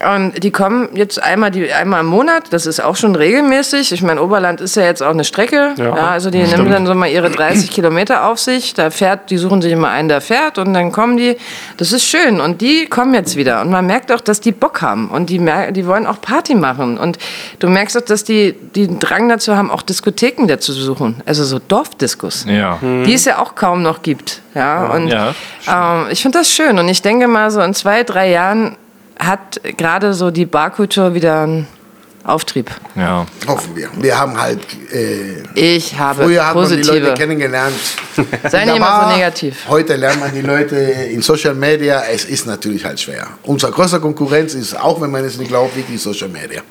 [0.00, 3.92] Und die kommen jetzt einmal, die, einmal im Monat, das ist auch schon regelmäßig.
[3.92, 5.74] Ich meine, Oberland ist ja jetzt auch eine Strecke.
[5.76, 5.92] Ja.
[5.92, 8.74] also die nehmen dann so mal ihre 30 Kilometer auf sich.
[8.74, 11.36] Da fährt, die suchen sich immer einen, der fährt und dann kommen die.
[11.76, 12.40] Das ist schön.
[12.40, 13.60] Und die kommen jetzt wieder.
[13.60, 15.08] Und man merkt auch, dass die Bock haben.
[15.10, 15.38] Und die,
[15.70, 16.98] die wollen auch Party machen.
[16.98, 17.18] Und
[17.60, 21.22] du merkst auch, dass die, die einen Drang dazu haben, auch Diskotheken dazu zu suchen.
[21.24, 22.46] Also so Dorfdiskus.
[22.48, 22.78] Ja.
[22.82, 24.40] Die es ja auch kaum noch gibt.
[24.54, 25.34] Ja, und ja.
[25.68, 26.78] Ähm, ich finde das schön.
[26.78, 28.76] Und ich denke mal, so in zwei, drei Jahren
[29.26, 31.66] hat gerade so die Barkultur wieder einen
[32.24, 32.70] Auftrieb.
[32.94, 33.26] Ja.
[33.46, 33.90] Hoffen wir.
[33.96, 34.60] Wir haben halt.
[34.90, 36.86] Äh, ich habe früher hat positive.
[36.86, 37.74] man die Leute kennengelernt.
[38.50, 39.56] Sei nicht immer so negativ.
[39.68, 42.02] Heute lernt man die Leute in Social Media.
[42.10, 43.26] Es ist natürlich halt schwer.
[43.42, 46.62] Unser größter Konkurrenz ist, auch wenn man es nicht glaubt, wirklich Social Media.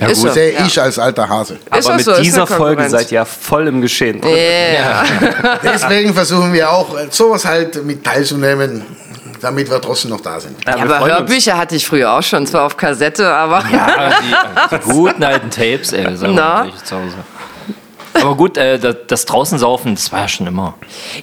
[0.00, 0.28] Ja, ist gut.
[0.28, 0.64] So, sehe ja.
[0.64, 1.58] ich als alter Hase.
[1.68, 4.22] Aber mit so, dieser Folge seid ihr voll im Geschehen.
[4.24, 4.72] Yeah.
[4.72, 5.04] Ja.
[5.62, 8.82] Deswegen versuchen wir auch, sowas halt mit teilzunehmen
[9.40, 10.56] damit wir trotzdem noch da sind.
[10.66, 11.60] Ja, aber Hörbücher uns.
[11.60, 13.64] hatte ich früher auch schon, zwar auf Kassette, aber.
[13.72, 14.10] Ja,
[14.70, 17.16] die, die guten alten Tapes, ey, sagen wir zu Hause.
[18.14, 20.74] Aber gut, äh, das, das draußen saufen, das war ja schon immer.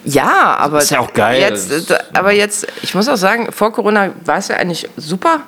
[0.06, 1.42] Ja, aber das ist ja auch geil.
[1.42, 5.42] Jetzt, aber jetzt, ich muss auch sagen, vor Corona war es ja eigentlich super.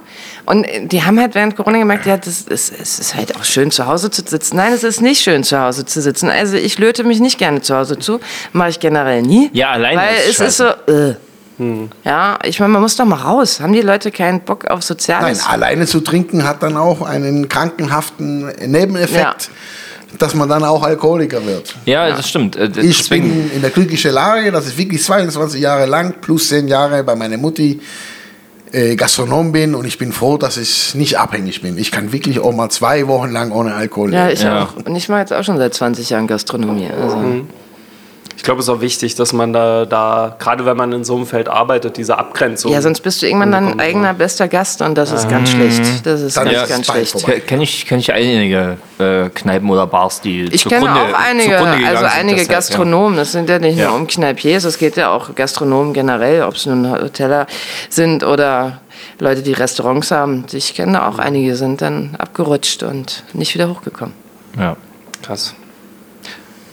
[0.46, 3.72] Und die haben halt während Corona gemerkt, ja, das ist, es ist halt auch schön
[3.72, 4.58] zu Hause zu sitzen.
[4.58, 6.30] Nein, es ist nicht schön zu Hause zu sitzen.
[6.30, 8.20] Also ich löte mich nicht gerne zu Hause zu,
[8.52, 9.50] mache ich generell nie.
[9.54, 10.02] Ja, alleine.
[10.02, 10.78] Weil ist es scheiße.
[10.86, 10.94] ist so.
[10.94, 11.16] Äh.
[11.60, 11.90] Hm.
[12.06, 13.60] Ja, ich meine, man muss doch mal raus.
[13.60, 15.40] Haben die Leute keinen Bock auf Soziales?
[15.40, 19.20] Nein, alleine zu trinken hat dann auch einen krankenhaften Nebeneffekt.
[19.20, 20.16] Ja.
[20.18, 21.76] Dass man dann auch Alkoholiker wird.
[21.86, 22.16] Ja, ja.
[22.16, 22.56] das stimmt.
[22.56, 23.30] Äh, ich Deswegen.
[23.30, 27.16] bin in der glücklichen Lage, dass ich wirklich 22 Jahre lang plus 10 Jahre bei
[27.16, 27.80] meiner Mutti
[28.72, 31.78] äh, Gastronom bin und ich bin froh, dass ich nicht abhängig bin.
[31.78, 34.20] Ich kann wirklich auch mal zwei Wochen lang ohne Alkohol leben.
[34.20, 34.64] Ja, ich ja.
[34.64, 34.78] auch.
[34.78, 36.90] Und ich mache jetzt auch schon seit 20 Jahren Gastronomie.
[36.90, 37.18] Also.
[37.18, 37.50] Mhm
[38.40, 41.18] ich glaube, es ist auch wichtig, dass man da, da, gerade wenn man in so
[41.18, 42.72] einem Feld arbeitet, diese Abgrenzung.
[42.72, 46.06] Ja, sonst bist du irgendwann dein eigener bester Gast und das ist ähm, ganz schlecht.
[46.06, 47.48] Das ist ganz, ja, ganz schlecht.
[47.48, 52.06] Kenne ich, kenn ich einige äh, Kneipen oder Bars, die Ich kenne auch einige, also
[52.06, 53.18] einige sind, Gastronomen.
[53.18, 53.90] Das sind ja nicht ja.
[53.90, 57.46] nur um Kneipiers, es geht ja auch Gastronomen generell, ob es nun Hoteller
[57.90, 58.80] sind oder
[59.20, 60.46] Leute, die Restaurants haben.
[60.54, 64.14] Ich kenne auch einige, sind dann abgerutscht und nicht wieder hochgekommen.
[64.58, 64.78] Ja,
[65.24, 65.56] krass.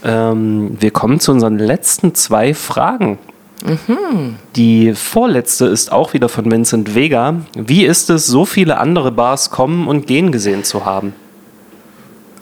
[0.04, 3.18] Ähm, wir kommen zu unseren letzten zwei Fragen.
[3.64, 4.36] Mhm.
[4.54, 7.40] Die vorletzte ist auch wieder von Vincent Vega.
[7.56, 11.14] Wie ist es, so viele andere Bars kommen und gehen gesehen zu haben?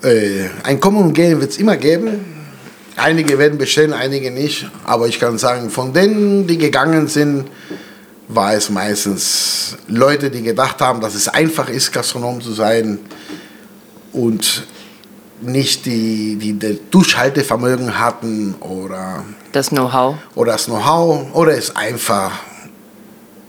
[0.03, 2.25] Äh, ein Kommen und Gehen wird es immer geben.
[2.95, 4.69] Einige werden bestellen, einige nicht.
[4.85, 7.45] Aber ich kann sagen, von denen, die gegangen sind,
[8.27, 12.99] war es meistens Leute, die gedacht haben, dass es einfach ist, Gastronom zu sein.
[14.13, 14.65] Und
[15.45, 22.31] nicht die, die, die Durchhaltevermögen hatten oder das Know-how oder das Know-how oder es einfach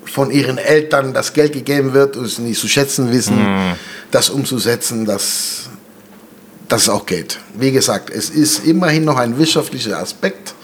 [0.05, 3.74] von ihren Eltern das Geld gegeben wird und es nicht zu schätzen wissen, mm.
[4.11, 5.68] das umzusetzen, dass
[6.68, 7.38] das auch geht.
[7.55, 10.55] Wie gesagt, es ist immerhin noch ein wirtschaftlicher Aspekt,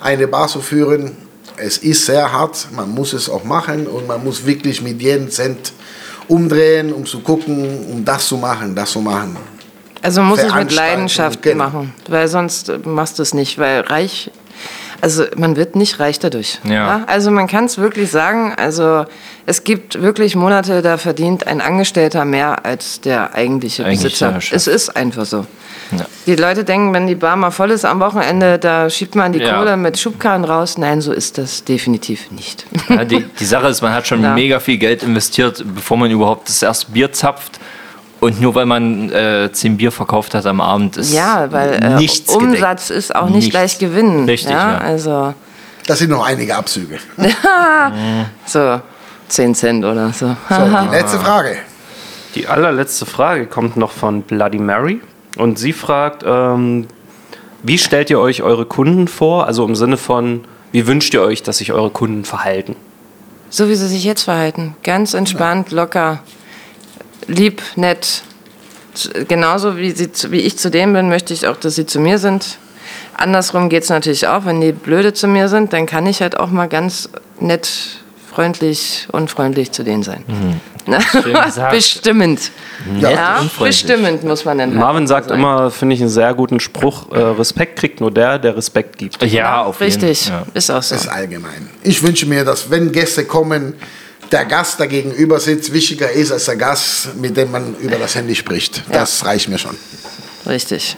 [0.00, 1.16] eine Bar zu führen.
[1.56, 5.30] Es ist sehr hart, man muss es auch machen und man muss wirklich mit jedem
[5.30, 5.72] Cent
[6.28, 9.36] umdrehen, um zu gucken, um das zu machen, das zu machen.
[10.02, 11.64] Also man muss es mit Leidenschaft genau.
[11.64, 14.30] machen, weil sonst machst du es nicht, weil reich,
[15.00, 16.58] also man wird nicht reich dadurch.
[16.64, 16.72] Ja.
[16.72, 17.04] ja?
[17.06, 19.04] Also man kann es wirklich sagen, also
[19.46, 24.38] es gibt wirklich Monate, da verdient ein Angestellter mehr als der eigentliche Eigentlich Besitzer.
[24.50, 25.46] Es ist einfach so.
[25.92, 26.06] Ja.
[26.26, 29.38] Die Leute denken, wenn die Bar mal voll ist am Wochenende, da schiebt man die
[29.38, 29.56] ja.
[29.56, 30.78] Kohle mit Schubkarren raus.
[30.78, 32.66] Nein, so ist das definitiv nicht.
[32.88, 36.48] Ja, die, die, Sache ist, man hat schon mega viel Geld investiert, bevor man überhaupt
[36.48, 37.60] das erste Bier zapft.
[38.20, 41.96] Und nur weil man äh, zehn Bier verkauft hat am Abend ist ja, weil äh,
[41.96, 42.98] nichts Umsatz gedeckt.
[42.98, 43.50] ist auch nicht nichts.
[43.50, 44.24] gleich Gewinn.
[44.24, 44.78] Richtig, ja, ja.
[44.78, 45.34] Also
[45.86, 46.98] das sind noch einige Abzüge.
[48.46, 48.80] so,
[49.28, 50.36] 10 Cent oder so.
[50.48, 50.56] so.
[50.56, 51.56] Die letzte Frage.
[52.34, 55.00] Die allerletzte Frage kommt noch von Bloody Mary.
[55.36, 56.86] Und sie fragt, ähm,
[57.62, 59.46] wie stellt ihr euch eure Kunden vor?
[59.46, 62.74] Also im Sinne von, wie wünscht ihr euch, dass sich eure Kunden verhalten?
[63.48, 64.74] So wie sie sich jetzt verhalten.
[64.82, 66.20] Ganz entspannt, locker
[67.26, 68.22] lieb, nett.
[69.28, 72.18] Genauso wie, sie, wie ich zu denen bin, möchte ich auch, dass sie zu mir
[72.18, 72.58] sind.
[73.14, 76.38] Andersrum geht es natürlich auch, wenn die blöde zu mir sind, dann kann ich halt
[76.38, 77.08] auch mal ganz
[77.40, 77.68] nett,
[78.30, 80.24] freundlich, unfreundlich zu denen sein.
[80.26, 80.60] Mhm.
[81.70, 82.52] Bestimmend.
[82.86, 83.00] Mhm.
[83.00, 84.74] Ja, ja bestimmend muss man dann.
[84.74, 85.38] Marvin sagt sein.
[85.38, 89.22] immer, finde ich einen sehr guten Spruch: äh, Respekt kriegt nur der, der Respekt gibt.
[89.24, 90.08] Ja, auf jeden Fall.
[90.08, 90.44] Richtig, ja.
[90.54, 90.94] ist auch so.
[90.94, 91.68] Das ist allgemein.
[91.82, 93.74] Ich wünsche mir, dass wenn Gäste kommen,
[94.32, 98.14] der Gast, der gegenüber sitzt, wichtiger ist als der Gast, mit dem man über das
[98.14, 98.78] Handy spricht.
[98.88, 99.00] Ja.
[99.00, 99.76] Das reicht mir schon.
[100.46, 100.96] Richtig.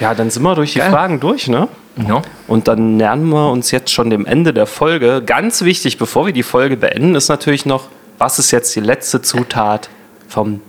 [0.00, 0.90] Ja, dann sind wir durch die Geil.
[0.90, 1.68] Fragen durch, ne?
[2.08, 2.22] Ja.
[2.48, 5.22] Und dann nähern wir uns jetzt schon dem Ende der Folge.
[5.24, 7.88] Ganz wichtig, bevor wir die Folge beenden, ist natürlich noch,
[8.18, 9.90] was ist jetzt die letzte Zutat
[10.28, 10.60] vom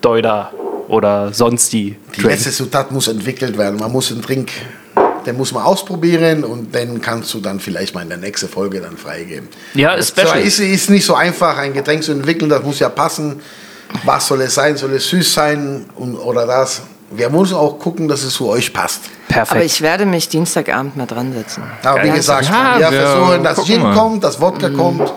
[0.00, 0.52] Deuder
[0.88, 3.78] oder sonst die Die letzte Zutat muss entwickelt werden.
[3.78, 4.50] Man muss einen Drink,
[5.26, 8.80] den muss man ausprobieren und den kannst du dann vielleicht mal in der nächsten Folge
[8.80, 9.48] dann freigeben.
[9.74, 10.40] Ja, ist So, special.
[10.40, 13.40] ist, ist nicht so einfach, ein Getränk zu entwickeln, das muss ja passen.
[14.04, 14.76] Was soll es sein?
[14.76, 16.82] Soll es süß sein und, oder das?
[17.10, 19.02] Wir müssen auch gucken, dass es zu euch passt.
[19.28, 19.50] Perfekt.
[19.50, 21.62] Aber ich werde mich Dienstagabend mal dran setzen.
[21.84, 25.12] Aber wie gesagt, Ja, wir wir versuchen, dass Gin kommt, das Wodka kommt,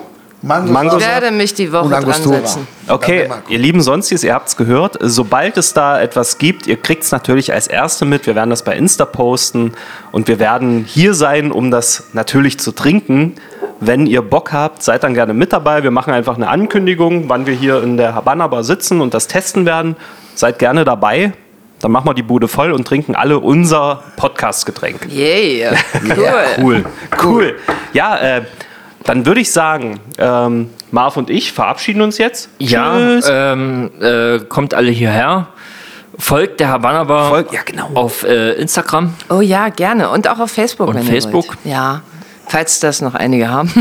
[0.45, 2.67] Mango, Mango- Ich werde mich die Woche dran setzen.
[2.87, 4.97] Okay, ihr lieben Sonstis, ihr habt es gehört.
[5.01, 8.27] Sobald es da etwas gibt, ihr kriegt es natürlich als Erste mit.
[8.27, 9.73] Wir werden das bei Insta posten
[10.11, 13.35] und wir werden hier sein, um das natürlich zu trinken.
[13.79, 15.81] Wenn ihr Bock habt, seid dann gerne mit dabei.
[15.83, 19.27] Wir machen einfach eine Ankündigung, wann wir hier in der Habana Bar sitzen und das
[19.27, 19.95] testen werden.
[20.35, 21.33] Seid gerne dabei.
[21.81, 25.07] Dann machen wir die Bude voll und trinken alle unser Podcast-Getränk.
[25.09, 25.67] Yay,
[26.17, 26.45] cool.
[26.61, 26.85] Cool,
[27.23, 27.55] cool.
[27.93, 28.41] Ja, äh,
[29.05, 32.49] dann würde ich sagen, ähm, Marv und ich verabschieden uns jetzt.
[32.59, 33.27] Ja, Tschüss.
[33.31, 35.47] ähm, äh, kommt alle hierher.
[36.17, 37.89] Folgt der Havanna Bar Folgt- ja, genau.
[37.93, 39.13] auf äh, Instagram.
[39.29, 40.09] Oh ja, gerne.
[40.09, 40.87] Und auch auf Facebook.
[40.89, 41.45] Und wenn Facebook?
[41.45, 41.65] Ihr wollt.
[41.65, 42.01] Ja,
[42.47, 43.71] falls das noch einige haben.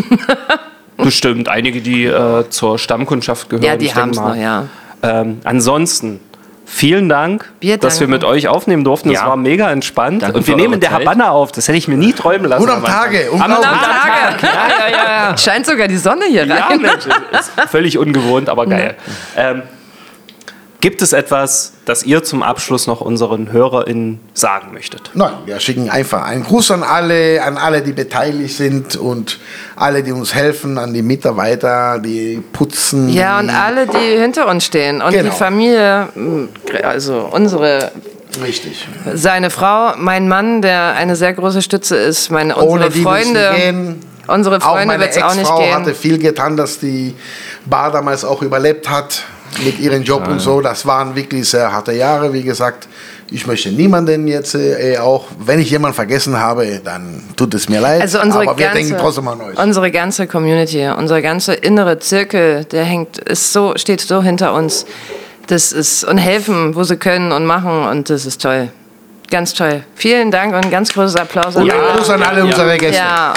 [0.96, 3.64] Bestimmt einige, die äh, zur Stammkundschaft gehören.
[3.64, 4.66] ja, die haben es noch, ja.
[5.02, 6.20] Ähm, ansonsten,
[6.64, 9.10] vielen Dank, Wir dass wir mit euch aufnehmen durften.
[9.10, 9.28] Das Ja.
[9.28, 10.22] war mega entspannt.
[10.22, 11.00] Danke Und wir nehmen in der Zeit.
[11.00, 11.52] Habanna auf.
[11.52, 12.62] Das hätte ich mir nie träumen lassen.
[12.62, 13.02] Und am am Anfang.
[13.04, 13.68] Tage, Am, unglaublich.
[13.68, 14.42] am Tag.
[14.42, 15.36] Ja, ja, ja, ja.
[15.38, 16.80] Scheint sogar die Sonne hier Ja, rein.
[16.80, 18.94] Mensch, ist völlig ungewohnt, aber geil.
[19.36, 19.62] Ähm,
[20.84, 25.10] gibt es etwas, das ihr zum Abschluss noch unseren HörerInnen sagen möchtet?
[25.14, 29.40] Nein, wir schicken einfach einen Gruß an alle, an alle, die beteiligt sind und
[29.76, 33.08] alle, die uns helfen, an die Mitarbeiter, die putzen.
[33.08, 35.00] Ja, und alle, die hinter uns stehen.
[35.00, 35.30] Und Genau.
[35.30, 36.48] die Familie, mh,
[36.82, 37.90] also unsere,
[38.44, 38.86] Richtig.
[39.14, 43.50] seine Frau, mein Mann, der eine sehr große Stütze ist, meine, unsere Ohne die Freunde.
[43.52, 44.00] nicht gehen.
[44.26, 45.74] Unsere Auch Freunde meine wird es auch nicht Ex-Frau gehen.
[45.74, 47.14] hatte viel getan, dass die
[47.64, 49.24] Bar damals auch überlebt hat
[49.62, 50.60] mit ihrem Job und so.
[50.60, 52.88] Das waren wirklich sehr harte Jahre, wie gesagt.
[53.30, 57.80] Ich möchte niemanden jetzt äh, auch, wenn ich jemanden vergessen habe, dann tut es mir
[57.80, 58.02] leid.
[58.02, 59.58] Also unsere aber wir ganze, denken trotzdem an euch.
[59.58, 64.86] unsere ganze Community, unser ganzer innere Zirkel, der hängt, ist so, steht so hinter uns.
[65.46, 68.68] Das ist und helfen, wo sie können und machen und das ist toll.
[69.30, 69.82] Ganz toll.
[69.94, 72.96] Vielen Dank und ein ganz großes Applaus an Und einen Gruß an alle unsere Gäste.
[72.96, 73.34] Ja,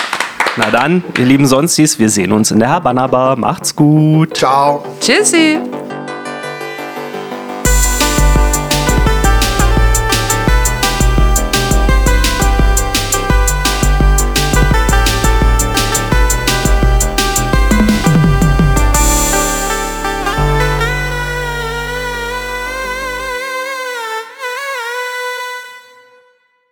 [0.58, 3.36] Na dann, ihr lieben Sonstis, wir sehen uns in der Habanna Bar.
[3.36, 4.38] Macht's gut.
[4.38, 4.84] Ciao.
[5.00, 5.60] tschüssi.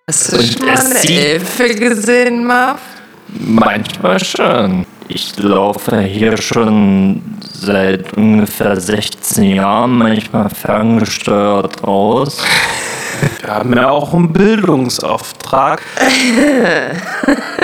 [0.07, 2.80] Hast du schon mal eine Elfe gesehen, Marv?
[3.27, 4.86] Manchmal schon.
[5.07, 12.38] Ich laufe hier schon seit ungefähr 16 Jahren, manchmal ferngesteuert raus.
[13.41, 15.82] Wir haben ja auch einen Bildungsauftrag.